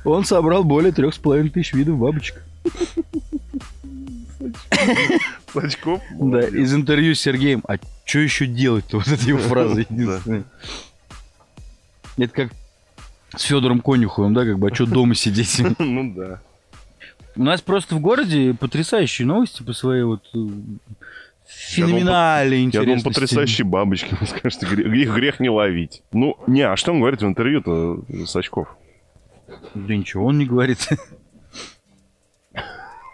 Он 0.03 0.25
собрал 0.25 0.63
более 0.63 0.91
трех 0.91 1.13
с 1.13 1.17
половиной 1.17 1.49
тысяч 1.49 1.73
видов 1.73 1.97
бабочек. 1.97 2.43
Сачков. 5.53 6.01
Да, 6.19 6.41
из 6.41 6.73
интервью 6.73 7.15
с 7.15 7.19
Сергеем. 7.19 7.63
А 7.67 7.77
что 8.05 8.19
еще 8.19 8.45
делать-то? 8.45 8.97
Вот 8.97 9.07
эта 9.07 9.23
его 9.23 9.39
фраза 9.39 9.81
единственная. 9.81 10.43
Это 12.17 12.33
как 12.33 12.51
с 13.37 13.43
Федором 13.43 13.81
Конюховым, 13.81 14.33
да, 14.33 14.45
как 14.45 14.59
бы, 14.59 14.69
а 14.69 14.73
что 14.75 14.85
дома 14.85 15.15
сидеть? 15.15 15.61
Ну 15.79 16.13
да. 16.13 16.41
У 17.35 17.43
нас 17.43 17.61
просто 17.61 17.95
в 17.95 17.99
городе 17.99 18.55
потрясающие 18.59 19.27
новости 19.27 19.61
по 19.61 19.71
своей 19.73 20.01
вот 20.01 20.27
э, 20.33 20.39
феноменальной 21.47 22.57
Я 22.57 22.63
интересности. 22.63 23.03
думал, 23.03 23.13
потрясающие 23.13 23.65
бабочки. 23.65 24.17
Вы 24.19 24.25
скажете, 24.25 24.65
их 24.65 25.13
грех 25.13 25.39
не 25.39 25.49
ловить. 25.49 26.01
Ну, 26.11 26.37
не, 26.47 26.61
а 26.61 26.75
что 26.75 26.93
он 26.93 26.99
говорит 26.99 27.21
в 27.21 27.27
интервью-то, 27.27 28.03
Сачков? 28.25 28.75
Да 29.75 29.95
ничего 29.95 30.25
он 30.25 30.39
не 30.39 30.45
говорит. 30.45 30.87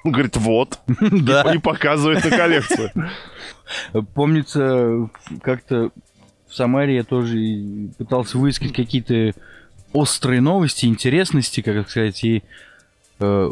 Он 0.05 0.11
говорит, 0.11 0.37
вот. 0.37 0.79
Да. 1.11 1.53
И 1.53 1.57
показывает 1.57 2.23
на 2.23 2.31
коллекцию. 2.31 2.91
Помнится, 4.13 5.09
как-то 5.41 5.91
в 6.47 6.55
Самаре 6.55 6.95
я 6.95 7.03
тоже 7.03 7.89
пытался 7.97 8.37
выискать 8.37 8.73
какие-то 8.73 9.33
острые 9.93 10.41
новости, 10.41 10.85
интересности, 10.85 11.61
как 11.61 11.89
сказать, 11.89 12.23
и 12.23 12.43
э, 13.19 13.49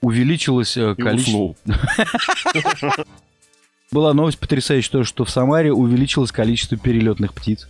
увеличилось 0.00 0.76
э, 0.76 0.94
количество... 0.94 1.54
Была 3.92 4.14
новость 4.14 4.38
потрясающая, 4.38 5.04
что 5.04 5.24
в 5.24 5.30
Самаре 5.30 5.72
увеличилось 5.72 6.32
количество 6.32 6.76
перелетных 6.76 7.32
птиц. 7.32 7.68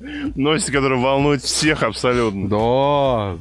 Новости, 0.00 0.70
которые 0.70 1.00
волнуют 1.00 1.42
всех 1.42 1.82
абсолютно. 1.82 2.48
Да, 2.48 3.36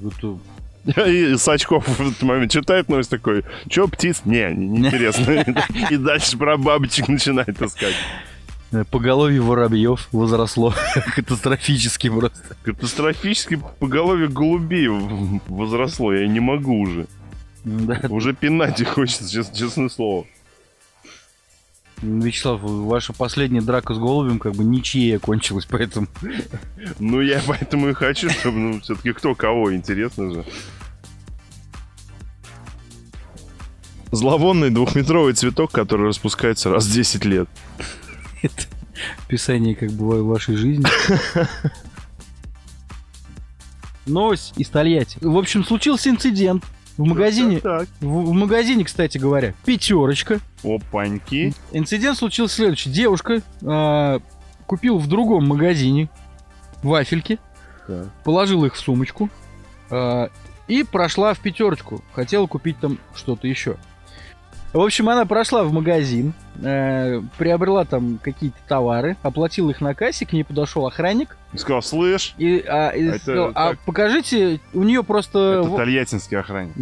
И 1.07 1.35
Сачков 1.37 1.87
в 1.87 2.01
этот 2.01 2.21
момент 2.21 2.51
читает 2.51 2.89
новость 2.89 3.09
такой, 3.09 3.43
что 3.69 3.87
птиц? 3.87 4.21
Не- 4.25 4.53
неинтересно. 4.55 5.45
И 5.89 5.97
дальше 5.97 6.37
про 6.37 6.57
бабочек 6.57 7.07
начинает 7.07 7.61
искать. 7.61 7.95
Э, 8.71 8.83
поголовье 8.89 9.41
воробьев 9.41 10.07
возросло 10.11 10.73
катастрофически 11.15 12.09
просто. 12.09 12.55
Катастрофически 12.63 13.61
поголовье 13.79 14.27
голубей 14.27 14.87
возросло, 15.47 16.13
я 16.13 16.27
не 16.27 16.39
могу 16.39 16.79
уже. 16.79 17.07
Да. 17.63 18.01
Уже 18.09 18.33
пинать 18.33 18.79
их 18.79 18.89
хочется, 18.89 19.29
чес- 19.29 19.51
честное 19.51 19.89
слово. 19.89 20.25
Вячеслав, 22.01 22.61
ваша 22.61 23.11
последняя 23.11 23.61
драка 23.61 23.93
с 23.93 23.97
голубем 23.97 24.39
как 24.39 24.53
бы 24.53 24.63
ничья 24.63 25.19
кончилась, 25.19 25.65
поэтому... 25.65 26.07
Ну, 26.99 27.19
я 27.19 27.41
поэтому 27.45 27.89
и 27.89 27.93
хочу, 27.93 28.29
чтобы, 28.29 28.57
ну, 28.57 28.79
все-таки 28.79 29.11
кто 29.11 29.35
кого, 29.35 29.75
интересно 29.75 30.33
же. 30.33 30.45
Зловонный 34.11 34.69
двухметровый 34.69 35.33
цветок, 35.33 35.71
который 35.71 36.07
распускается 36.07 36.71
раз 36.71 36.85
в 36.85 36.93
10 36.93 37.25
лет. 37.25 37.49
Это 38.41 38.63
описание 39.25 39.75
как 39.75 39.91
бы 39.91 40.23
вашей 40.23 40.55
жизни. 40.55 40.85
Новость 44.05 44.53
из 44.57 44.69
Тольятти. 44.69 45.17
В 45.21 45.37
общем, 45.37 45.63
случился 45.63 46.09
инцидент. 46.09 46.63
В 46.97 47.05
магазине, 47.05 47.59
Так, 47.61 47.87
в, 48.01 48.07
в 48.07 48.33
магазине, 48.33 48.83
кстати 48.83 49.17
говоря, 49.17 49.53
пятерочка. 49.63 50.39
Опаньки. 50.63 51.53
Инцидент 51.71 52.17
случился 52.17 52.55
следующий. 52.55 52.89
Девушка 52.89 53.41
а, 53.63 54.19
купила 54.65 54.97
в 54.97 55.07
другом 55.07 55.47
магазине 55.47 56.09
вафельки, 56.83 57.39
Так. 57.87 58.07
положила 58.25 58.65
их 58.65 58.73
в 58.73 58.79
сумочку 58.79 59.29
а, 59.89 60.29
и 60.67 60.83
прошла 60.83 61.33
в 61.33 61.39
пятерочку. 61.39 62.03
Хотела 62.13 62.47
купить 62.47 62.77
там 62.79 62.97
что-то 63.15 63.47
еще. 63.47 63.77
В 64.71 64.79
общем, 64.79 65.09
она 65.09 65.25
прошла 65.25 65.63
в 65.63 65.73
магазин, 65.73 66.33
э, 66.61 67.21
приобрела 67.37 67.85
там 67.85 68.19
какие-то 68.21 68.57
товары, 68.67 69.17
оплатила 69.23 69.71
их 69.71 69.81
на 69.81 69.95
кассе, 69.95 70.27
к 70.27 70.33
ней 70.33 70.43
подошел 70.43 70.85
охранник 70.85 71.35
Сказал, 71.55 71.81
слышь, 71.81 72.35
и, 72.37 72.63
а, 72.67 72.91
и 72.91 73.05
это 73.05 73.19
сказал, 73.19 73.51
а 73.55 73.69
так- 73.69 73.79
покажите, 73.79 74.59
у 74.75 74.83
нее 74.83 75.03
просто... 75.03 75.63
это 75.65 75.77
тольяттинский 75.77 76.37
охранник. 76.37 76.73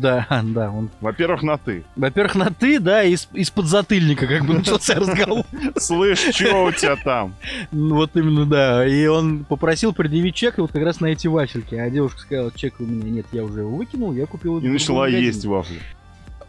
Да, 0.00 0.26
да, 0.42 0.70
он, 0.70 0.88
Во-первых, 1.02 1.42
на 1.42 1.58
ты. 1.58 1.84
во-первых, 1.96 2.34
на 2.34 2.50
ты, 2.50 2.80
да, 2.80 3.02
из, 3.04 3.28
из-под 3.34 3.66
затыльника 3.66 4.26
как 4.26 4.46
бы 4.46 4.54
начался 4.58 4.94
разговор. 4.94 5.44
Слышь, 5.76 6.20
что 6.34 6.64
у 6.64 6.72
тебя 6.72 6.96
там? 6.96 7.34
Ну, 7.70 7.96
Вот 7.96 8.16
именно, 8.16 8.46
да. 8.46 8.86
И 8.86 9.06
он 9.06 9.44
попросил 9.44 9.92
предъявить 9.92 10.34
чек 10.34 10.56
и 10.56 10.62
вот 10.62 10.72
как 10.72 10.82
раз 10.82 11.00
на 11.00 11.06
эти 11.06 11.26
вафельки. 11.26 11.74
А 11.74 11.90
девушка 11.90 12.20
сказала, 12.20 12.50
чек 12.54 12.80
у 12.80 12.84
меня 12.84 13.10
нет, 13.10 13.26
я 13.32 13.44
уже 13.44 13.60
его 13.60 13.76
выкинул, 13.76 14.14
я 14.14 14.24
купил. 14.24 14.60
И 14.60 14.68
начала 14.68 15.06
есть 15.08 15.44
вафли. 15.44 15.80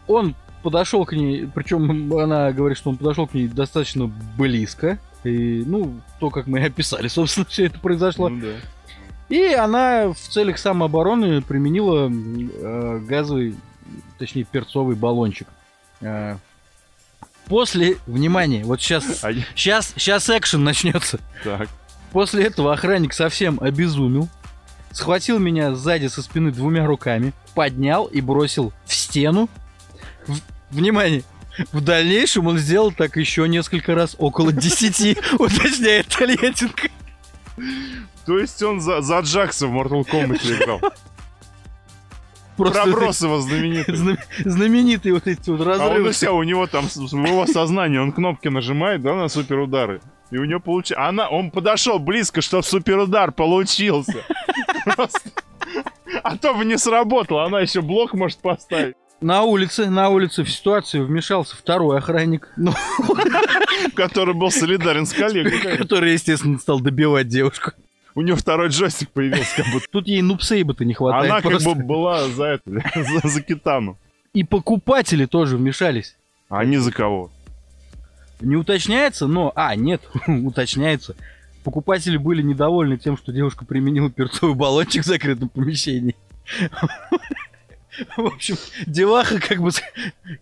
Он 0.06 0.34
подошел 0.62 1.04
к 1.04 1.12
ней, 1.12 1.46
причем 1.52 2.12
она 2.18 2.52
говорит, 2.52 2.78
что 2.78 2.90
он 2.90 2.96
подошел 2.96 3.26
к 3.26 3.34
ней 3.34 3.48
достаточно 3.48 4.06
близко. 4.36 4.98
И, 5.24 5.62
ну, 5.66 6.00
то, 6.20 6.30
как 6.30 6.46
мы 6.46 6.60
и 6.60 6.64
описали, 6.64 7.08
собственно, 7.08 7.46
все 7.46 7.66
это 7.66 7.78
произошло. 7.78 8.28
Ну 8.28 8.40
да. 8.40 8.54
И 9.34 9.52
она 9.52 10.12
в 10.12 10.16
целях 10.18 10.58
самообороны 10.58 11.42
применила 11.42 12.10
э, 12.10 12.98
газовый, 13.06 13.54
точнее, 14.18 14.44
перцовый 14.44 14.96
баллончик. 14.96 15.48
Э, 16.00 16.36
после, 17.46 17.96
внимание, 18.06 18.64
вот 18.64 18.80
сейчас, 18.80 19.22
А 19.24 19.30
я- 19.30 19.44
сейчас, 19.54 19.92
сейчас 19.96 20.30
экшен 20.30 20.64
начнется. 20.64 21.20
Так. 21.44 21.68
После 22.12 22.44
этого 22.44 22.72
охранник 22.72 23.12
совсем 23.12 23.58
обезумел, 23.60 24.28
схватил 24.92 25.38
меня 25.38 25.74
сзади 25.74 26.06
со 26.06 26.22
спины 26.22 26.50
двумя 26.50 26.86
руками, 26.86 27.34
поднял 27.54 28.06
и 28.06 28.20
бросил 28.22 28.72
в 28.86 28.94
стену. 28.94 29.48
Внимание! 30.70 31.22
В 31.72 31.80
дальнейшем 31.80 32.46
он 32.46 32.58
сделал 32.58 32.92
так 32.92 33.16
еще 33.16 33.48
несколько 33.48 33.94
раз, 33.94 34.14
около 34.18 34.52
десяти, 34.52 35.16
уточняет 35.38 36.06
Тольяттинка. 36.08 36.88
То 38.26 38.38
есть 38.38 38.62
он 38.62 38.80
за, 38.80 39.00
за 39.00 39.20
Джакса 39.20 39.66
в 39.66 39.74
Mortal 39.74 40.04
Kombat 40.06 40.62
играл. 40.62 40.80
Просто 42.56 42.82
Проброс 42.82 43.22
его 43.22 43.40
знаменитый. 43.40 43.94
знам- 43.96 44.18
знаменитые 44.44 45.14
вот 45.14 45.26
эти 45.26 45.48
вот 45.50 45.60
А 45.60 45.62
он 45.62 45.68
разрывы. 45.68 46.10
у 46.10 46.12
себя, 46.12 46.32
у 46.32 46.42
него 46.42 46.66
там, 46.66 46.88
в 46.88 46.96
его 47.26 47.46
сознании, 47.46 47.98
он 47.98 48.12
кнопки 48.12 48.48
нажимает, 48.48 49.00
да, 49.02 49.14
на 49.14 49.28
суперудары. 49.28 50.00
И 50.30 50.36
у 50.36 50.44
него 50.44 50.60
получается... 50.60 51.06
Она, 51.08 51.28
он 51.28 51.50
подошел 51.50 51.98
близко, 51.98 52.40
чтобы 52.40 52.62
суперудар 52.62 53.32
получился. 53.32 54.24
А 56.22 56.36
то 56.36 56.54
бы 56.54 56.64
не 56.64 56.78
сработало, 56.78 57.44
она 57.44 57.60
еще 57.60 57.80
блок 57.82 58.14
может 58.14 58.38
поставить. 58.38 58.96
На 59.20 59.42
улице, 59.42 59.90
на 59.90 60.10
улице 60.10 60.44
в 60.44 60.50
ситуацию 60.50 61.04
вмешался 61.04 61.56
второй 61.56 61.98
охранник, 61.98 62.48
ну, 62.56 62.72
Который 63.96 64.34
был 64.34 64.50
солидарен 64.50 65.06
с 65.06 65.12
коллегой. 65.12 65.76
который, 65.76 66.12
естественно, 66.12 66.58
стал 66.58 66.80
добивать 66.80 67.26
девушку. 67.28 67.72
У 68.14 68.22
него 68.22 68.36
второй 68.36 68.68
джойстик 68.68 69.10
появился, 69.10 69.56
как 69.56 69.66
будто. 69.72 69.86
Тут 69.90 70.06
ей 70.06 70.22
нупсейба-то 70.22 70.84
не 70.84 70.94
хватает 70.94 71.30
Она 71.30 71.40
как 71.40 71.62
бы 71.62 71.74
была 71.74 72.28
за 72.28 72.44
это, 72.44 72.62
за, 73.22 73.28
за 73.28 73.42
китану. 73.42 73.98
И 74.34 74.44
покупатели 74.44 75.24
тоже 75.26 75.56
вмешались. 75.56 76.16
А 76.48 76.60
они 76.60 76.78
за 76.78 76.92
кого? 76.92 77.30
Не 78.40 78.56
уточняется, 78.56 79.26
но... 79.26 79.52
А, 79.56 79.74
нет, 79.74 80.02
уточняется. 80.28 81.16
Покупатели 81.64 82.16
были 82.16 82.40
недовольны 82.40 82.98
тем, 82.98 83.16
что 83.16 83.32
девушка 83.32 83.64
применила 83.64 84.10
перцовый 84.10 84.54
баллончик 84.54 85.02
в 85.02 85.06
закрытом 85.06 85.48
помещении. 85.48 86.14
В 88.16 88.26
общем, 88.26 88.56
деваха 88.86 89.40
как 89.40 89.60
бы... 89.60 89.70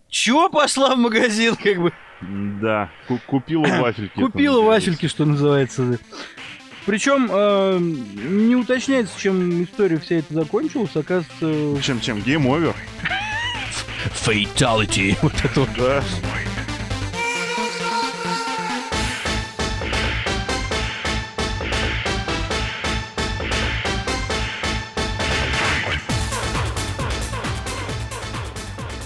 Чё 0.09 0.49
пошла 0.49 0.95
в 0.95 0.99
магазин, 0.99 1.55
как 1.55 1.77
бы? 1.81 1.91
Да, 2.21 2.89
ку- 3.07 3.19
купила 3.27 3.65
вафельки. 3.81 4.13
Купила 4.19 4.61
вафельки, 4.61 5.07
что 5.07 5.25
называется. 5.25 5.99
Причем 6.85 7.27
э, 7.29 7.77
не 7.79 8.55
уточняется, 8.55 9.19
чем 9.19 9.63
история 9.63 9.97
вся 9.99 10.15
эта 10.15 10.33
закончилась. 10.33 10.95
Оказывается, 10.95 11.81
Чем, 11.83 11.99
чем? 12.01 12.17
Game 12.19 12.45
over? 12.45 12.73
fatality. 14.13 15.15
Вот 15.21 15.33
это 15.43 15.59
вот. 15.61 15.69
Да. 15.77 16.03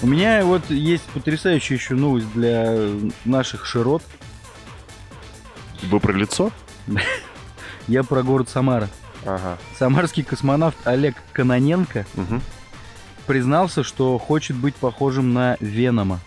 У 0.02 0.06
меня 0.06 0.44
вот 0.44 0.68
есть 0.70 1.04
потрясающая 1.14 1.76
еще 1.76 1.94
новость 1.94 2.32
для 2.32 2.76
наших 3.24 3.64
широт. 3.66 4.02
Вы 5.82 6.00
про 6.00 6.12
лицо? 6.12 6.50
Я 7.88 8.02
про 8.02 8.22
город 8.22 8.48
Самара. 8.48 8.88
Ага. 9.24 9.58
Самарский 9.78 10.24
космонавт 10.24 10.76
Олег 10.84 11.14
Кононенко 11.32 12.06
Мгм. 12.14 12.42
признался, 13.26 13.84
что 13.84 14.18
хочет 14.18 14.56
быть 14.56 14.74
похожим 14.74 15.32
на 15.32 15.56
Венома. 15.60 16.20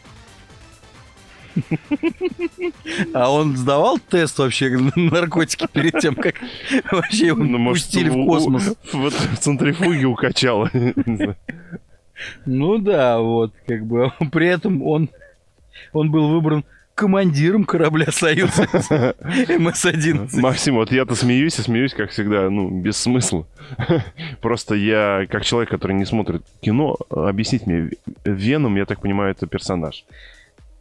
А 3.14 3.32
он 3.32 3.56
сдавал 3.56 3.98
тест 4.00 4.38
вообще 4.40 4.70
на 4.70 4.92
наркотики 4.96 5.68
перед 5.72 6.00
тем, 6.00 6.16
как 6.16 6.36
вообще 6.92 7.28
его 7.28 7.44
Ну, 7.44 7.58
может, 7.58 7.86
пустили 7.86 8.10
в 8.10 8.18
у- 8.18 8.26
космос? 8.28 8.74
Вот 8.94 9.14
в 9.14 9.38
центрифуге 9.38 10.06
укачало. 10.06 10.70
Ну 12.46 12.78
да, 12.78 13.20
вот, 13.20 13.54
как 13.68 13.86
бы. 13.86 14.12
При 14.32 14.48
этом 14.48 14.82
он, 14.84 15.10
он 15.94 16.12
был 16.12 16.30
выбран 16.30 16.64
командиром 16.94 17.66
корабля 17.66 18.08
Союза 18.10 18.64
МС-11. 19.50 20.40
Максим, 20.40 20.76
вот 20.76 20.92
я-то 20.94 21.14
смеюсь 21.16 21.60
и 21.60 21.62
смеюсь, 21.62 21.94
как 21.94 22.12
всегда, 22.12 22.50
ну, 22.50 22.70
без 22.70 22.96
смысла. 22.98 23.46
Просто 24.42 24.76
я, 24.76 25.26
как 25.30 25.44
человек, 25.44 25.70
который 25.70 25.92
не 25.94 26.06
смотрит 26.06 26.44
кино, 26.62 26.96
объяснить 27.10 27.68
мне, 27.68 27.90
Веном, 28.24 28.78
я 28.78 28.86
так 28.86 29.02
понимаю, 29.02 29.32
это 29.32 29.46
персонаж. 29.46 30.06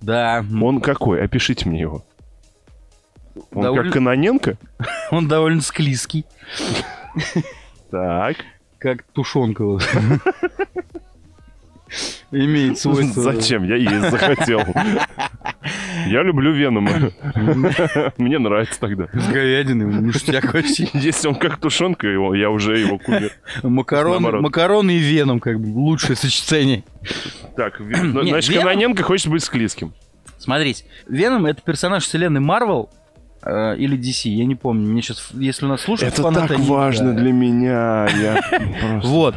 Да, 0.01 0.45
Он 0.63 0.81
какой? 0.81 1.21
Опишите 1.21 1.69
мне 1.69 1.81
его. 1.81 2.05
Он 3.53 3.63
Довольно- 3.65 3.83
как 3.85 3.93
Каноненко? 3.95 4.57
он 5.11 5.27
довольно 5.27 5.61
склизкий, 5.63 6.25
Так. 7.91 8.37
как 8.79 9.03
тушенка. 9.13 9.65
Имеет 12.35 12.79
свойство... 12.79 13.23
Зачем? 13.23 13.65
Я 13.65 13.77
есть 13.77 14.11
захотел. 14.11 14.61
Я 16.07 16.23
люблю 16.23 16.53
Венома. 16.53 16.91
Мне 18.19 18.39
нравится 18.39 18.79
тогда. 18.81 19.07
С 19.13 19.29
говядиной, 19.29 20.03
ништяк 20.03 20.53
вообще. 20.53 20.89
Если 20.93 21.29
он 21.29 21.35
как 21.37 21.57
тушенка, 21.59 22.07
его, 22.07 22.35
я 22.35 22.51
уже 22.51 22.79
его 22.79 22.99
кумир. 22.99 23.33
Макароны, 23.63 24.15
Наоборот. 24.21 24.43
макароны 24.43 24.91
и 24.93 24.99
веном, 24.99 25.41
как 25.41 25.61
бы, 25.61 25.69
лучшее 25.69 26.17
сочетание. 26.17 26.85
Так, 27.57 27.81
ну, 27.81 28.23
значит, 28.25 28.55
Каноненко 28.59 29.03
хочет 29.03 29.29
быть 29.29 29.43
склизким. 29.43 29.95
Смотрите, 30.39 30.85
Веном 31.09 31.47
это 31.47 31.63
персонаж 31.63 32.05
вселенной 32.05 32.41
Марвел 32.41 32.91
э, 33.43 33.77
или 33.79 33.97
DC, 33.97 34.29
я 34.29 34.45
не 34.45 34.57
помню. 34.57 34.87
Мне 34.87 35.01
сейчас, 35.01 35.31
если 35.33 35.65
нас 35.65 35.81
слушают, 35.83 36.15
фанаты, 36.15 36.55
они- 36.55 36.67
да. 37.01 37.23
меня. 37.23 38.07
Я 38.21 38.43
просто... 38.51 39.09
Вот. 39.09 39.35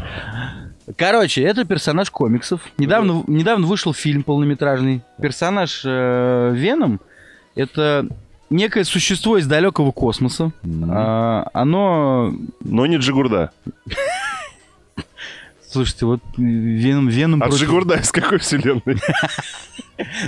Короче, 0.96 1.42
это 1.44 1.66
персонаж 1.66 2.10
комиксов. 2.12 2.62
Недавно, 2.78 3.24
недавно 3.28 3.68
вышел 3.68 3.94
фильм 3.94 4.24
полнометражный. 4.24 5.02
Персонаж 5.22 5.82
э, 5.84 6.52
Веном 6.56 7.02
это 7.56 8.08
некое 8.50 8.86
существо 8.86 9.38
из 9.38 9.48
далекого 9.48 9.92
космоса. 9.92 10.52
А, 10.90 11.50
оно, 11.54 12.34
Но 12.62 12.86
не 12.86 12.98
Джигурда. 12.98 13.52
слушайте, 15.70 16.06
вот 16.06 16.22
э, 16.38 16.42
Веном, 16.42 17.10
Веном 17.10 17.44
А 17.44 17.48
против- 17.48 17.64
Джигурда 17.66 17.96
из 17.96 18.12
какой 18.12 18.38
вселенной? 18.40 18.82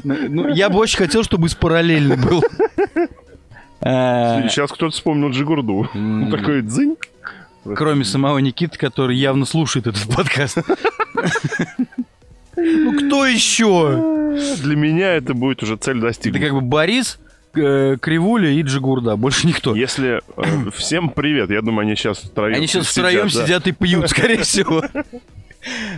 Ну, 0.03 0.47
я 0.47 0.68
бы 0.72 0.80
очень 0.80 0.97
хотел, 0.97 1.24
чтобы 1.24 1.45
из 1.45 1.53
параллельно 1.53 2.18
был. 2.18 2.43
Сейчас 3.82 4.72
кто-то 4.72 4.91
вспомнил 4.91 5.30
Джигурду. 5.30 5.88
Такой 6.32 6.64
дзынь. 6.64 6.97
Кроме 7.64 8.03
самого 8.05 8.38
Никиты, 8.39 8.78
который 8.78 9.16
явно 9.18 9.45
слушает 9.45 9.88
этот 9.88 10.07
подкаст. 10.16 10.57
Ну 12.55 12.97
кто 12.97 13.26
еще? 13.26 14.36
Для 14.62 14.76
меня 14.76 15.14
это 15.14 15.34
будет 15.34 15.64
уже 15.64 15.76
цель 15.78 15.97
Это 15.97 16.07
достигнута. 16.07 16.45
как 16.45 16.53
бы 16.53 16.62
Борис, 16.62 17.20
э, 17.55 17.97
Кривуля 17.99 18.49
и 18.49 18.62
Джигурда. 18.62 19.16
Больше 19.16 19.47
никто. 19.47 19.76
Если... 19.76 20.22
э, 20.38 20.72
Всем 20.76 21.10
привет. 21.10 21.49
Я 21.49 21.62
думаю, 21.62 21.82
они 21.88 21.95
сейчас 21.95 22.20
втроем 22.20 22.55
Они 22.57 22.68
сейчас 22.68 22.88
втроем 22.88 23.28
да. 23.34 23.45
сидят 23.45 23.68
и 23.68 23.72
пьют, 23.72 24.10
скорее 24.10 24.43
всего. 24.43 24.84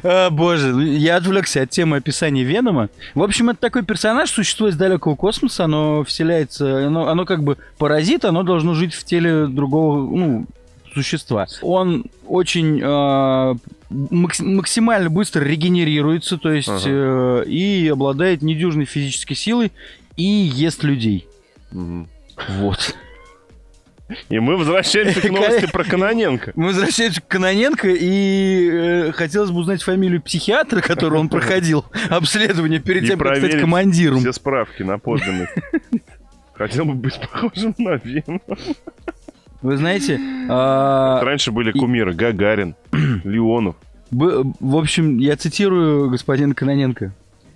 А, 0.04 0.32
боже, 0.32 0.68
ну, 0.70 0.82
я 0.82 1.18
отвлекся 1.18 1.62
от 1.62 1.70
темы 1.70 1.98
описания 1.98 2.44
Венома. 2.44 2.90
В 3.14 3.22
общем, 3.22 3.52
это 3.52 3.60
такой 3.60 3.84
персонаж, 3.84 4.30
существо 4.32 4.68
из 4.70 4.76
далекого 4.76 5.16
космоса, 5.16 5.66
оно 5.66 6.04
вселяется, 6.04 6.88
оно, 6.88 7.08
оно 7.10 7.26
как 7.26 7.44
бы 7.44 7.58
паразит, 7.78 8.26
оно 8.26 8.42
должно 8.42 8.74
жить 8.74 8.96
в 8.96 9.04
теле 9.04 9.46
другого, 9.46 10.00
ну, 10.18 10.48
существа. 10.94 11.48
Он 11.62 12.06
очень 12.28 12.80
э, 12.82 13.56
макс- 13.90 14.40
максимально 14.40 15.10
быстро 15.10 15.44
регенерируется, 15.44 16.38
то 16.38 16.52
есть 16.52 16.68
Ага. 16.70 16.82
э, 16.86 17.44
и 17.48 17.88
обладает 17.88 18.42
недюжной 18.42 18.86
физической 18.86 19.36
силой 19.36 19.72
и 20.18 20.24
ест 20.24 20.84
людей. 20.84 21.28
Мгм. 21.72 22.08
Вот. 22.60 22.96
И 24.28 24.40
мы 24.40 24.58
возвращаемся 24.58 25.22
к 25.22 25.30
новости 25.32 25.72
про 25.72 25.86
Каноненко. 25.86 26.52
Мы 26.56 26.66
возвращаемся 26.68 27.22
к 27.22 27.28
Каноненко, 27.28 27.88
и 27.90 28.70
э, 28.70 29.12
хотелось 29.14 29.52
бы 29.52 29.60
узнать 29.60 29.82
фамилию 29.84 30.22
психиатра, 30.22 30.82
который 30.82 31.18
он 31.18 31.30
проходил 31.30 31.86
обследование 32.10 32.82
перед 32.82 33.08
тем, 33.08 33.18
как 33.20 33.38
стать 33.38 33.60
командиром. 33.60 34.20
Все 34.20 34.34
справки 34.34 34.84
на 34.84 35.00
подлинность. 35.00 35.54
Хотел 36.54 36.84
бы 36.86 36.94
быть 36.94 37.18
похожим 37.20 37.74
на 37.78 37.92
Венома. 38.04 38.42
Вы 39.62 39.78
знаете, 39.78 40.20
а, 40.50 41.22
Раньше 41.24 41.52
были 41.52 41.72
кумиры 41.72 42.14
Гагарин, 42.14 42.76
Леонов. 43.24 43.76
б- 44.10 44.44
в 44.60 44.76
общем, 44.76 45.18
я 45.20 45.36
цитирую 45.36 46.10
господина 46.10 46.56
Каноненко. 46.56 47.14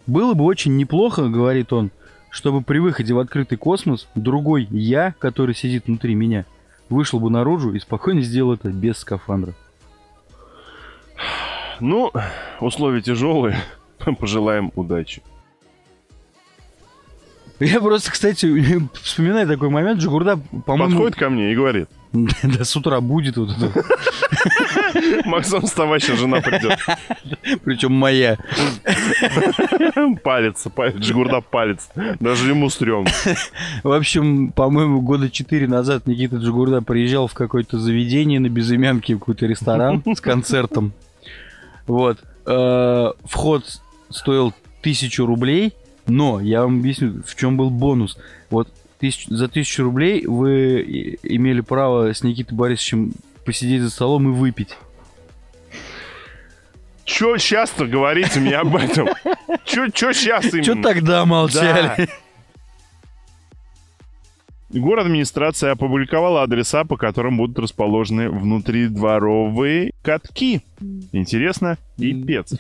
«Было 0.08 0.36
бы 0.36 0.44
очень 0.44 0.78
неплохо,— 0.78 1.28
говорит 1.30 1.74
он,— 1.74 1.90
чтобы 2.30 2.62
при 2.62 2.78
выходе 2.78 3.14
в 3.14 3.20
открытый 3.20 3.58
космос 3.58 4.08
другой 4.14 4.68
я, 4.70 5.16
который 5.18 5.56
сидит 5.56 5.88
внутри 5.88 6.14
меня, 6.14 6.46
вышел 6.90 7.20
бы 7.20 7.32
наружу 7.32 7.74
и 7.74 7.80
спокойно 7.80 8.22
сделал 8.22 8.54
это 8.54 8.70
без 8.70 8.98
скафандра». 9.00 9.54
Ну, 11.80 12.12
условия 12.62 13.02
тяжелые. 13.02 13.58
Пожелаем 14.20 14.72
удачи. 14.76 15.24
Я 17.60 17.80
просто, 17.80 18.12
кстати, 18.12 18.46
вспоминаю 19.02 19.48
такой 19.48 19.70
момент, 19.70 20.02
Джигурда, 20.02 20.40
по-моему, 20.66 20.94
Подходит 20.94 21.16
ко 21.18 21.30
мне 21.30 21.52
и 21.54 21.56
говорит, 21.56 21.88
да, 22.44 22.64
с 22.64 22.76
утра 22.76 23.00
будет 23.00 23.38
вот 23.38 23.50
это. 23.52 23.84
Максим, 25.26 25.62
вставай, 25.62 26.00
сейчас 26.00 26.20
жена 26.20 26.42
придет. 26.42 26.78
Причем 27.64 27.94
моя. 27.94 28.38
Палец, 30.24 30.66
палец, 30.74 30.96
Джигурда 30.96 31.42
палец. 31.42 31.90
Даже 32.20 32.50
ему 32.50 32.70
стрёмно. 32.70 33.10
В 33.84 33.92
общем, 33.92 34.52
по-моему, 34.52 35.02
года 35.02 35.30
четыре 35.30 35.68
назад 35.68 36.08
Никита 36.08 36.38
Джигурда 36.38 36.82
приезжал 36.82 37.28
в 37.28 37.34
какое-то 37.34 37.80
заведение 37.80 38.40
на 38.40 38.50
Безымянке, 38.50 39.16
в 39.16 39.20
какой-то 39.20 39.46
ресторан 39.46 40.04
с 40.06 40.22
концертом. 40.22 40.94
Вот. 41.88 42.20
Э, 42.46 43.12
Вход 43.26 43.66
стоил 44.10 44.54
тысячу 44.82 45.26
рублей, 45.26 45.74
но 46.08 46.40
я 46.40 46.64
вам 46.64 46.80
объясню, 46.80 47.24
в 47.26 47.36
чем 47.36 47.58
был 47.58 47.70
бонус. 47.70 48.18
Вот 48.50 48.70
тысяч- 49.00 49.28
за 49.28 49.48
тысячу 49.48 49.84
рублей 49.84 50.26
вы 50.26 51.18
имели 51.24 51.62
право 51.62 52.14
с 52.14 52.24
Никитой 52.24 52.58
Борисовичем 52.58 53.14
посидеть 53.46 53.82
за 53.82 53.90
столом 53.90 54.30
и 54.30 54.32
выпить. 54.36 54.78
Чё 57.04 57.38
часто 57.38 57.86
говорите 57.86 58.40
мне 58.40 58.56
об 58.56 58.76
этом? 58.76 59.08
Чё, 59.64 59.90
чё 59.90 60.12
сейчас 60.12 60.46
именно? 60.46 60.64
Че 60.64 60.76
тогда 60.82 61.26
молчали? 61.26 62.10
Город 64.72 65.06
администрация 65.06 65.72
опубликовала 65.72 66.42
адреса, 66.42 66.84
по 66.84 66.98
которым 66.98 67.38
будут 67.38 67.60
расположены 67.60 68.30
внутридворовые 68.30 69.92
катки. 70.02 70.62
Интересно 71.12 71.78
и 71.98 72.14
пец. 72.24 72.56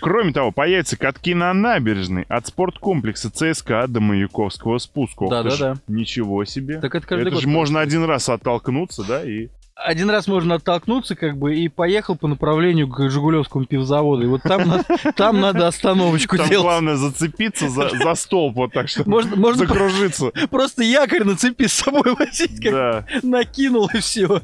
Кроме 0.00 0.32
того, 0.32 0.52
появятся 0.52 0.96
катки 0.96 1.34
на 1.34 1.52
набережной 1.54 2.24
от 2.28 2.46
спорткомплекса 2.46 3.30
ЦСКА 3.30 3.86
до 3.88 4.00
Маяковского 4.00 4.78
спуска. 4.78 5.22
Ух 5.24 5.30
ты 5.30 5.50
ж, 5.50 5.58
Да-да-да. 5.58 5.80
Ничего 5.88 6.44
себе. 6.44 6.80
Так 6.80 6.94
это 6.94 7.06
каждый 7.06 7.22
это 7.22 7.30
год 7.32 7.42
же 7.42 7.48
можно 7.48 7.80
один 7.80 8.04
раз 8.04 8.28
оттолкнуться, 8.28 9.02
да, 9.04 9.24
и... 9.24 9.48
Один 9.74 10.08
раз 10.08 10.26
можно 10.26 10.54
оттолкнуться, 10.54 11.16
как 11.16 11.36
бы, 11.36 11.54
и 11.54 11.68
поехал 11.68 12.16
по 12.16 12.28
направлению 12.28 12.88
к 12.88 13.10
Жигулевскому 13.10 13.66
пивзаводу. 13.66 14.22
И 14.22 14.26
вот 14.26 14.40
там, 14.42 14.66
надо, 14.66 14.84
там 15.16 15.38
надо 15.38 15.66
остановочку 15.66 16.38
Там 16.38 16.48
делать. 16.48 16.64
главное 16.64 16.96
зацепиться 16.96 17.68
за, 17.68 17.90
за 17.90 18.14
столб 18.14 18.54
вот 18.54 18.72
так, 18.72 18.88
что 18.88 19.06
Можно, 19.06 19.36
можно 19.36 19.66
закружиться. 19.66 20.30
просто 20.50 20.82
якорь 20.82 21.24
на 21.24 21.36
цепи 21.36 21.66
с 21.66 21.74
собой 21.74 22.14
возить, 22.18 22.58
как 22.62 22.72
Да. 22.72 23.06
накинул 23.22 23.90
и 23.92 23.98
все. 23.98 24.40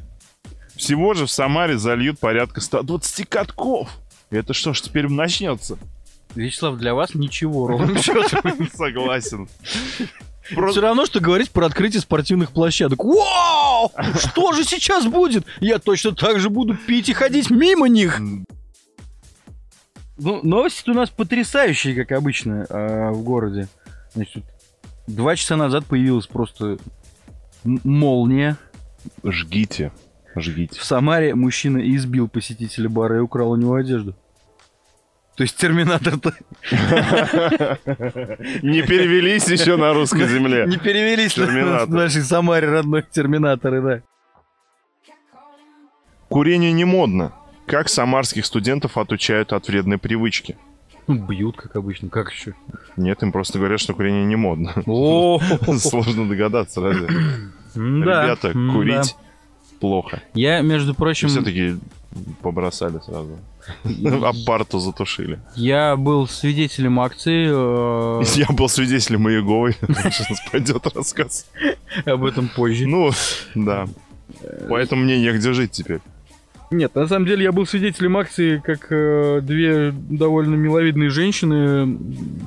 Всего 0.75 1.13
же 1.15 1.25
в 1.25 1.31
Самаре 1.31 1.77
зальют 1.79 2.19
порядка 2.19 2.61
120 2.61 3.27
катков. 3.27 3.89
Это 4.33 4.53
что 4.53 4.73
ж 4.73 4.81
теперь 4.81 5.07
начнется? 5.07 5.77
Вячеслав, 6.35 6.77
для 6.77 6.93
вас 6.93 7.13
ничего, 7.13 7.67
ровным 7.67 7.97
счетом. 7.97 8.69
Согласен. 8.73 9.47
Все 10.43 10.55
Просто 10.55 10.81
равно, 10.81 11.05
что 11.05 11.21
говорить 11.21 11.51
про 11.51 11.65
открытие 11.67 12.01
спортивных 12.01 12.51
площадок. 12.51 13.03
Вау! 13.03 13.91
Что 14.17 14.51
же 14.51 14.65
сейчас 14.65 15.05
будет? 15.05 15.45
Я 15.61 15.79
точно 15.79 16.11
так 16.13 16.39
же 16.39 16.49
буду 16.49 16.75
пить 16.75 17.07
и 17.07 17.13
ходить 17.13 17.49
мимо 17.49 17.87
них. 17.87 18.19
Ну, 20.17 20.41
новости 20.43 20.89
у 20.89 20.93
нас 20.93 21.09
потрясающие, 21.09 21.95
как 21.95 22.11
обычно, 22.11 22.65
а, 22.69 23.11
в 23.11 23.23
городе. 23.23 23.67
Значит, 24.13 24.43
два 25.07 25.35
часа 25.35 25.55
назад 25.55 25.85
появилась 25.85 26.27
просто 26.27 26.77
молния. 27.63 28.57
жгите. 29.23 29.91
Жгите. 30.35 30.79
В 30.79 30.83
Самаре 30.83 31.35
мужчина 31.35 31.77
избил 31.95 32.27
посетителя 32.27 32.89
бара 32.89 33.17
и 33.17 33.21
украл 33.21 33.51
у 33.51 33.55
него 33.55 33.75
одежду. 33.75 34.15
То 35.35 35.43
есть 35.43 35.57
терминатор-то 35.57 36.33
Не 38.61 38.81
перевелись 38.83 39.47
еще 39.47 39.77
на 39.77 39.93
русской 39.93 40.27
земле. 40.27 40.65
не 40.67 40.77
перевелись 40.77 41.35
на- 41.37 41.85
нашей 41.87 42.21
Самаре 42.21 42.69
родной 42.69 43.03
терминаторы, 43.09 43.81
да. 43.81 44.01
Курение 46.29 46.71
не 46.71 46.85
модно. 46.85 47.33
Как 47.65 47.89
самарских 47.89 48.45
студентов 48.45 48.97
отучают 48.97 49.53
от 49.53 49.67
вредной 49.67 49.97
привычки? 49.97 50.57
Ну, 51.07 51.15
Бьют, 51.15 51.57
как 51.57 51.75
обычно, 51.75 52.09
как 52.09 52.31
еще? 52.31 52.53
Нет, 52.95 53.23
им 53.23 53.31
просто 53.31 53.57
говорят, 53.59 53.79
что 53.79 53.93
курение 53.93 54.25
не 54.25 54.35
модно. 54.35 54.73
О, 54.85 55.39
Сложно 55.79 56.27
догадаться, 56.27 56.81
разве? 56.81 57.07
Ребята, 57.75 58.53
курить 58.53 59.15
плохо. 59.79 60.21
Я, 60.33 60.61
между 60.61 60.93
прочим, 60.93 61.27
Все-таки 61.27 61.75
побросали 62.41 62.99
сразу. 63.05 63.37
А 64.23 64.31
парту 64.45 64.79
затушили. 64.79 65.39
я 65.55 65.95
был 65.95 66.27
свидетелем 66.27 66.99
акции, 66.99 67.47
э, 67.49 68.23
Я 68.35 68.47
был 68.53 68.67
свидетелем 68.69 69.21
Маяговой. 69.23 69.73
Сейчас 69.81 70.37
пойдет 70.51 70.85
рассказ. 70.95 71.45
об 72.05 72.25
этом 72.25 72.49
позже. 72.49 72.87
Ну, 72.87 73.11
да. 73.55 73.87
Поэтому 74.69 75.03
мне 75.03 75.19
негде 75.19 75.53
жить 75.53 75.71
теперь. 75.71 75.99
Нет, 76.71 76.95
на 76.95 77.07
самом 77.07 77.25
деле 77.27 77.43
я 77.43 77.51
был 77.51 77.67
свидетелем 77.67 78.17
акции, 78.17 78.57
как 78.57 78.87
э, 78.89 79.41
две 79.43 79.91
довольно 79.93 80.55
миловидные 80.55 81.09
женщины 81.09 81.97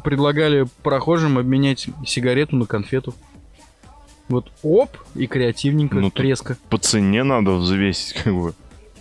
предлагали 0.03 0.67
прохожим 0.83 1.39
обменять 1.39 1.89
сигарету 2.05 2.57
на 2.57 2.67
конфету. 2.67 3.15
Вот 4.29 4.51
оп, 4.65 4.91
и 5.15 5.29
креативненько, 5.29 5.97
Ну, 5.97 6.11
резко. 6.17 6.57
По 6.69 6.79
цене 6.79 7.23
надо 7.23 7.53
взвесить, 7.53 8.15
как 8.15 8.35
бы. 8.35 8.55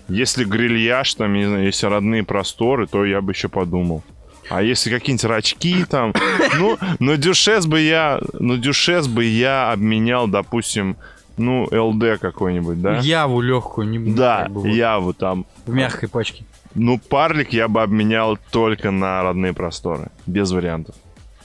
Если 0.07 0.43
грильяж, 0.43 1.13
там, 1.15 1.33
не 1.33 1.45
знаю, 1.45 1.65
если 1.65 1.87
родные 1.87 2.23
просторы, 2.23 2.87
то 2.87 3.05
я 3.05 3.21
бы 3.21 3.31
еще 3.31 3.49
подумал. 3.49 4.03
А 4.49 4.61
если 4.61 4.91
какие-нибудь 4.91 5.25
рачки 5.25 5.85
там, 5.85 6.13
ну, 6.59 6.77
на 6.99 7.17
дюшес 7.17 7.65
бы 7.65 7.79
я, 7.81 8.19
на 8.33 8.57
дюшес 8.57 9.07
бы 9.07 9.23
я 9.23 9.71
обменял, 9.71 10.27
допустим, 10.27 10.97
ну, 11.37 11.67
ЛД 11.71 12.19
какой-нибудь, 12.19 12.81
да? 12.81 12.97
Яву 12.99 13.41
легкую, 13.41 13.87
не 13.87 14.13
Да, 14.13 14.43
как 14.43 14.51
бы 14.51 14.61
вот 14.61 14.69
я 14.69 14.99
вот 14.99 15.17
там. 15.17 15.45
в 15.65 15.73
мягкой 15.73 16.09
пачке. 16.09 16.45
Ну, 16.75 16.99
парлик 16.99 17.53
я 17.53 17.67
бы 17.67 17.81
обменял 17.81 18.37
только 18.51 18.91
на 18.91 19.23
родные 19.23 19.53
просторы. 19.53 20.09
Без 20.25 20.51
вариантов. 20.51 20.95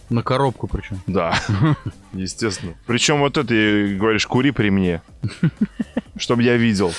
На 0.08 0.22
коробку 0.24 0.66
причем. 0.66 1.00
Да, 1.06 1.38
естественно. 2.12 2.74
Причем 2.86 3.20
вот 3.20 3.38
это, 3.38 3.54
говоришь, 3.96 4.26
кури 4.26 4.50
при 4.50 4.70
мне. 4.70 5.02
Чтобы 6.16 6.42
я 6.42 6.56
видел. 6.56 6.92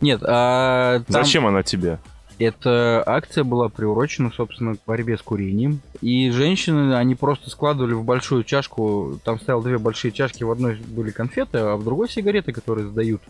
Нет, 0.00 0.20
а 0.24 1.00
там 1.00 1.24
Зачем 1.24 1.46
она 1.46 1.62
тебе? 1.62 1.98
эта 2.38 3.02
акция 3.04 3.42
была 3.44 3.68
приурочена, 3.68 4.30
собственно, 4.34 4.76
к 4.76 4.80
борьбе 4.86 5.18
с 5.18 5.22
курением. 5.22 5.80
И 6.00 6.30
женщины, 6.30 6.94
они 6.94 7.14
просто 7.14 7.50
складывали 7.50 7.94
в 7.94 8.04
большую 8.04 8.44
чашку, 8.44 9.18
там 9.24 9.40
стояло 9.40 9.62
две 9.62 9.78
большие 9.78 10.12
чашки, 10.12 10.44
в 10.44 10.50
одной 10.50 10.76
были 10.76 11.10
конфеты, 11.10 11.58
а 11.58 11.76
в 11.76 11.84
другой 11.84 12.08
сигареты, 12.08 12.52
которые 12.52 12.86
сдают. 12.88 13.22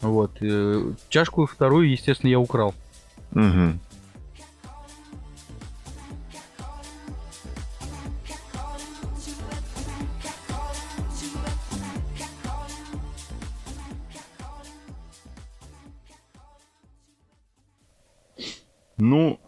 Вот. 0.00 0.30
э, 0.40 0.92
Чашку 1.08 1.46
вторую, 1.46 1.90
естественно, 1.90 2.30
я 2.30 2.38
украл. 2.38 2.74
Мгм. 3.32 3.80
Ну, 18.98 19.38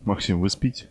Максим, 0.00 0.40
вы 0.40 0.48
спите? 0.48 0.88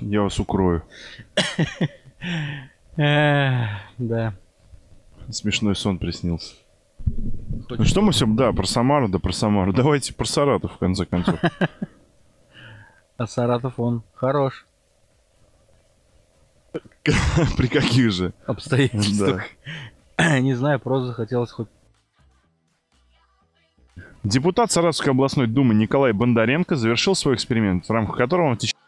Я 0.00 0.22
вас 0.22 0.38
укрою. 0.40 0.82
Да. 2.96 4.34
Смешной 5.30 5.76
сон 5.76 5.98
приснился. 5.98 6.56
Ну 7.06 7.84
что 7.84 8.02
мы 8.02 8.10
все, 8.10 8.26
да, 8.26 8.52
про 8.52 8.66
Самару, 8.66 9.08
да 9.08 9.20
про 9.20 9.32
Самару. 9.32 9.72
Давайте 9.72 10.12
про 10.12 10.24
Саратов, 10.24 10.72
в 10.72 10.78
конце 10.78 11.04
концов. 11.06 11.38
А 13.16 13.26
Саратов, 13.26 13.80
он 13.80 14.04
хорош. 14.14 14.67
При 17.56 17.66
каких 17.68 18.10
же? 18.12 18.32
Обстоятельствах. 18.46 19.44
Не 20.18 20.54
знаю, 20.54 20.80
просто 20.80 21.08
захотелось 21.08 21.50
хоть... 21.50 21.68
Депутат 24.24 24.72
Саратовской 24.72 25.12
областной 25.12 25.46
думы 25.46 25.74
Николай 25.74 26.12
Бондаренко 26.12 26.76
завершил 26.76 27.14
свой 27.14 27.34
эксперимент, 27.34 27.88
в 27.88 27.92
рамках 27.92 28.16
которого 28.16 28.48
он 28.48 28.56
в 28.56 28.58
течение 28.58 28.82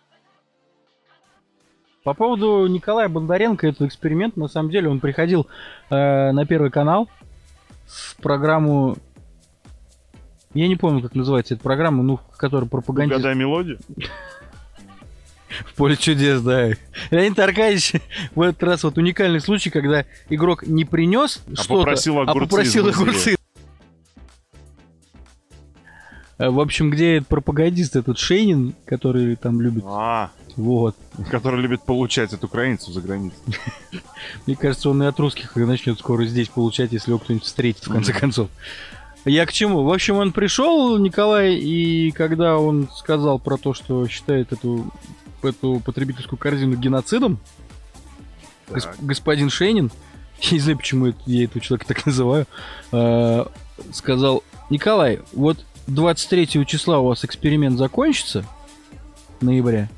По 2.02 2.14
поводу 2.14 2.66
Николая 2.66 3.08
Бондаренко, 3.08 3.68
этот 3.68 3.82
эксперимент, 3.82 4.36
на 4.36 4.48
самом 4.48 4.70
деле, 4.70 4.88
он 4.88 4.98
приходил 5.00 5.46
э, 5.88 6.32
на 6.32 6.44
Первый 6.46 6.70
канал 6.70 7.08
в 7.86 8.16
программу... 8.16 8.96
Я 10.52 10.66
не 10.66 10.76
помню, 10.76 11.00
как 11.00 11.14
называется 11.14 11.54
эта 11.54 11.62
программа, 11.62 12.02
ну, 12.02 12.18
в 12.32 12.36
которой 12.36 12.68
пропагандист... 12.68 13.18
Угадай 13.20 13.36
мелодию. 13.36 13.78
В 15.66 15.74
поле 15.74 15.96
чудес, 15.96 16.40
да. 16.42 16.70
Леонид 17.10 17.38
Аркадьевич 17.38 17.94
в 18.34 18.40
этот 18.40 18.62
раз 18.62 18.84
вот 18.84 18.98
уникальный 18.98 19.40
случай, 19.40 19.70
когда 19.70 20.04
игрок 20.28 20.66
не 20.66 20.84
принес 20.84 21.42
А 21.50 21.56
что-то, 21.56 21.80
попросил 21.80 22.20
а 22.20 22.26
попросил 22.32 22.88
огурцы. 22.88 23.36
Э, 26.38 26.48
В 26.48 26.60
общем, 26.60 26.90
где 26.90 27.16
этот 27.16 27.28
пропагандист, 27.28 27.96
этот 27.96 28.18
Шейнин, 28.18 28.74
который 28.86 29.36
там 29.36 29.60
любит, 29.60 29.84
А, 29.86 30.30
вот. 30.56 30.96
который 31.30 31.60
любит 31.60 31.82
получать 31.82 32.32
от 32.32 32.42
украинцев 32.44 32.94
за 32.94 33.00
границей. 33.00 33.38
Мне 34.46 34.56
кажется, 34.56 34.88
он 34.90 35.02
и 35.02 35.06
от 35.06 35.18
русских 35.20 35.54
начнет 35.56 35.98
скоро 35.98 36.24
здесь 36.24 36.48
получать, 36.48 36.92
если 36.92 37.10
его 37.10 37.18
кто-нибудь 37.18 37.44
встретит, 37.44 37.86
в 37.86 37.92
конце 37.92 38.12
концов. 38.12 38.48
Я 39.26 39.44
к 39.44 39.52
чему? 39.52 39.82
В 39.82 39.92
общем, 39.92 40.16
он 40.16 40.32
пришел, 40.32 40.96
Николай, 40.96 41.54
и 41.56 42.10
когда 42.12 42.56
он 42.56 42.88
сказал 42.96 43.38
про 43.38 43.58
то, 43.58 43.74
что 43.74 44.08
считает 44.08 44.50
эту, 44.52 44.90
эту 45.46 45.80
потребительскую 45.80 46.38
корзину 46.38 46.76
геноцидом, 46.76 47.38
гос- 48.68 48.88
господин 49.00 49.50
Шейнин, 49.50 49.90
я 50.40 50.50
не 50.52 50.58
знаю, 50.60 50.78
почему 50.78 51.12
я 51.26 51.44
этого 51.44 51.60
человека 51.60 51.86
так 51.88 52.06
называю, 52.06 52.46
э, 52.92 53.44
сказал, 53.92 54.42
Николай, 54.70 55.20
вот 55.32 55.64
23 55.86 56.64
числа 56.66 56.98
у 56.98 57.06
вас 57.06 57.24
эксперимент 57.24 57.78
закончится, 57.78 58.44
ноября, 59.40 59.88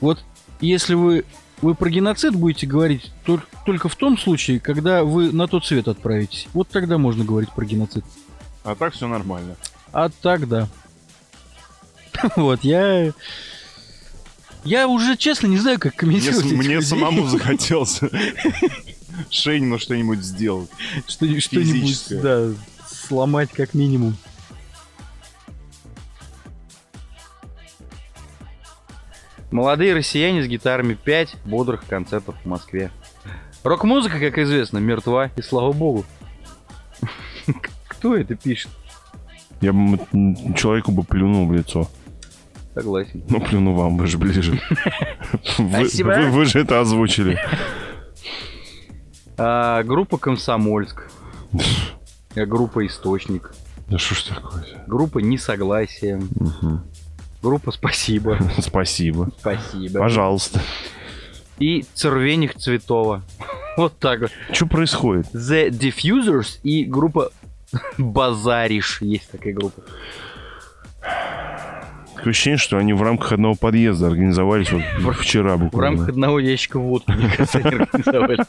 вот 0.00 0.22
если 0.60 0.94
вы, 0.94 1.24
вы 1.62 1.74
про 1.74 1.90
геноцид 1.90 2.34
будете 2.34 2.66
говорить 2.66 3.12
тол- 3.26 3.42
только 3.64 3.88
в 3.88 3.96
том 3.96 4.18
случае, 4.18 4.60
когда 4.60 5.04
вы 5.04 5.32
на 5.32 5.46
тот 5.46 5.64
свет 5.66 5.88
отправитесь. 5.88 6.48
Вот 6.52 6.68
тогда 6.68 6.98
можно 6.98 7.24
говорить 7.24 7.50
про 7.52 7.64
геноцид. 7.64 8.04
А 8.64 8.74
так 8.74 8.92
все 8.94 9.06
нормально. 9.06 9.56
А 9.92 10.08
так 10.08 10.48
да. 10.48 10.68
Вот, 12.36 12.62
я... 12.64 13.12
Я 14.64 14.88
уже, 14.88 15.16
честно, 15.16 15.46
не 15.46 15.58
знаю, 15.58 15.78
как 15.78 15.92
Мне, 16.02 16.20
комментировать 16.20 16.44
мне 16.52 16.74
людей. 16.76 16.82
самому 16.82 17.26
захотелось 17.28 18.00
Шейну 19.30 19.78
что-нибудь 19.78 20.20
сделать. 20.20 20.70
Что, 21.06 21.26
что-нибудь, 21.40 21.72
Физическое. 21.72 22.20
да, 22.22 22.48
сломать 22.88 23.50
как 23.50 23.74
минимум. 23.74 24.16
Молодые 29.50 29.94
россияне 29.94 30.42
с 30.42 30.46
гитарами 30.46 30.94
5 30.94 31.36
бодрых 31.44 31.84
концертов 31.86 32.34
в 32.42 32.46
Москве. 32.46 32.90
Рок-музыка, 33.62 34.18
как 34.18 34.38
известно, 34.38 34.78
мертва, 34.78 35.30
и 35.36 35.42
слава 35.42 35.72
богу. 35.72 36.04
Кто 37.88 38.16
это 38.16 38.34
пишет? 38.34 38.70
Я 39.60 39.72
бы 39.72 39.98
человеку 40.56 40.90
бы 40.90 41.04
плюнул 41.04 41.46
в 41.46 41.52
лицо. 41.52 41.88
Согласен. 42.74 43.22
Ну, 43.28 43.40
плюну 43.40 43.72
вам, 43.74 43.96
вы 43.96 44.06
же 44.06 44.18
ближе. 44.18 44.60
Вы, 45.58 45.68
Спасибо. 45.86 46.08
вы- 46.08 46.30
вы 46.30 46.44
же 46.46 46.60
это 46.60 46.80
озвучили. 46.80 47.38
А, 49.36 49.82
группа 49.82 50.18
Комсомольск. 50.18 51.08
А, 52.36 52.46
Группа 52.46 52.84
Источник. 52.86 53.52
Да 53.88 53.98
что 53.98 54.14
ж 54.14 54.22
такое? 54.24 54.64
Группа 54.86 55.18
Несогласие. 55.18 56.20
Группа 57.42 57.70
Спасибо. 57.72 58.38
Спасибо. 58.58 59.30
Спасибо. 59.38 59.98
Пожалуйста. 60.00 60.60
И 61.58 61.84
Цервених 61.94 62.54
Цветова. 62.56 63.22
Вот 63.76 63.98
так 63.98 64.20
вот. 64.20 64.30
Что 64.52 64.66
происходит? 64.66 65.26
The 65.34 65.68
Diffusers 65.68 66.60
и 66.62 66.84
группа 66.84 67.32
Базариш. 67.98 69.02
Есть 69.02 69.30
такая 69.32 69.52
группа. 69.52 69.82
Такое 72.24 72.32
ощущение, 72.32 72.56
что 72.56 72.78
они 72.78 72.94
в 72.94 73.02
рамках 73.02 73.32
одного 73.32 73.54
подъезда 73.54 74.06
организовались 74.06 74.72
вот 74.72 74.80
вчера 75.16 75.56
В 75.56 75.64
буквально. 75.64 75.98
рамках 75.98 76.08
одного 76.08 76.38
ящика 76.38 76.78
водки, 76.80 77.10
мне 77.10 77.28
кажется, 77.28 77.58
они 77.58 77.76
организовались. 77.76 78.46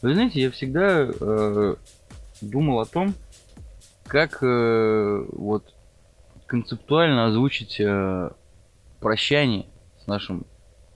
Вы 0.00 0.14
знаете, 0.14 0.40
я 0.40 0.50
всегда 0.52 1.06
э, 1.06 1.76
думал 2.40 2.80
о 2.80 2.86
том, 2.86 3.12
как 4.06 4.38
э, 4.40 5.26
вот 5.32 5.74
концептуально 6.46 7.26
озвучить 7.26 7.78
э, 7.78 8.30
прощание 9.00 9.66
с 10.02 10.06
нашим 10.06 10.46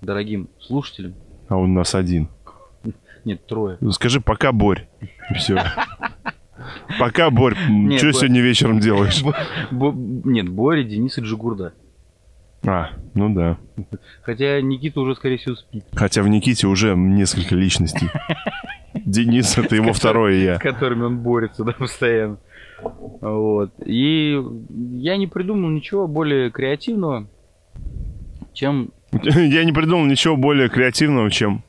дорогим 0.01 0.49
слушателем. 0.61 1.15
А 1.51 1.57
он 1.57 1.73
у 1.73 1.75
нас 1.75 1.95
один. 1.95 2.31
Нет, 3.27 3.47
трое. 3.47 3.77
Ну, 3.83 3.91
Скажи 3.93 4.23
пока, 4.23 4.51
Борь. 4.53 4.89
Все. 5.37 5.63
Пока, 6.99 7.31
Борь. 7.31 7.57
Нет, 7.69 7.99
Что 7.99 8.09
Борь. 8.09 8.15
сегодня 8.15 8.41
вечером 8.41 8.81
делаешь? 8.81 9.23
Бо- 9.71 9.93
нет, 9.93 10.49
Боря, 10.49 10.83
Денис 10.83 11.17
и 11.19 11.21
Джигурда. 11.23 11.73
А, 12.67 12.91
ну 13.15 13.33
да. 13.33 13.57
Хотя 14.23 14.61
Никита 14.61 15.01
уже, 15.01 15.15
скорее 15.15 15.37
всего, 15.39 15.55
спит. 15.55 15.85
Хотя 15.95 16.23
в 16.23 16.29
Никите 16.29 16.67
уже 16.67 16.95
несколько 16.97 17.55
личностей. 17.55 18.09
Денис 18.95 19.57
это 19.57 19.77
его 19.77 19.93
второе 19.93 20.33
с 20.41 20.45
я. 20.45 20.59
которыми 20.59 21.03
он 21.05 21.19
борется, 21.19 21.63
да, 21.65 21.73
постоянно. 21.73 22.39
Вот. 23.21 23.73
И 23.85 24.41
я 24.95 25.17
не 25.17 25.27
придумал 25.27 25.69
ничего 25.71 26.07
более 26.07 26.51
креативного, 26.51 27.29
чем... 28.53 28.91
Я 29.13 29.65
не 29.65 29.73
придумал 29.73 30.05
ничего 30.05 30.37
более 30.37 30.69
креативного, 30.69 31.31
чем... 31.31 31.63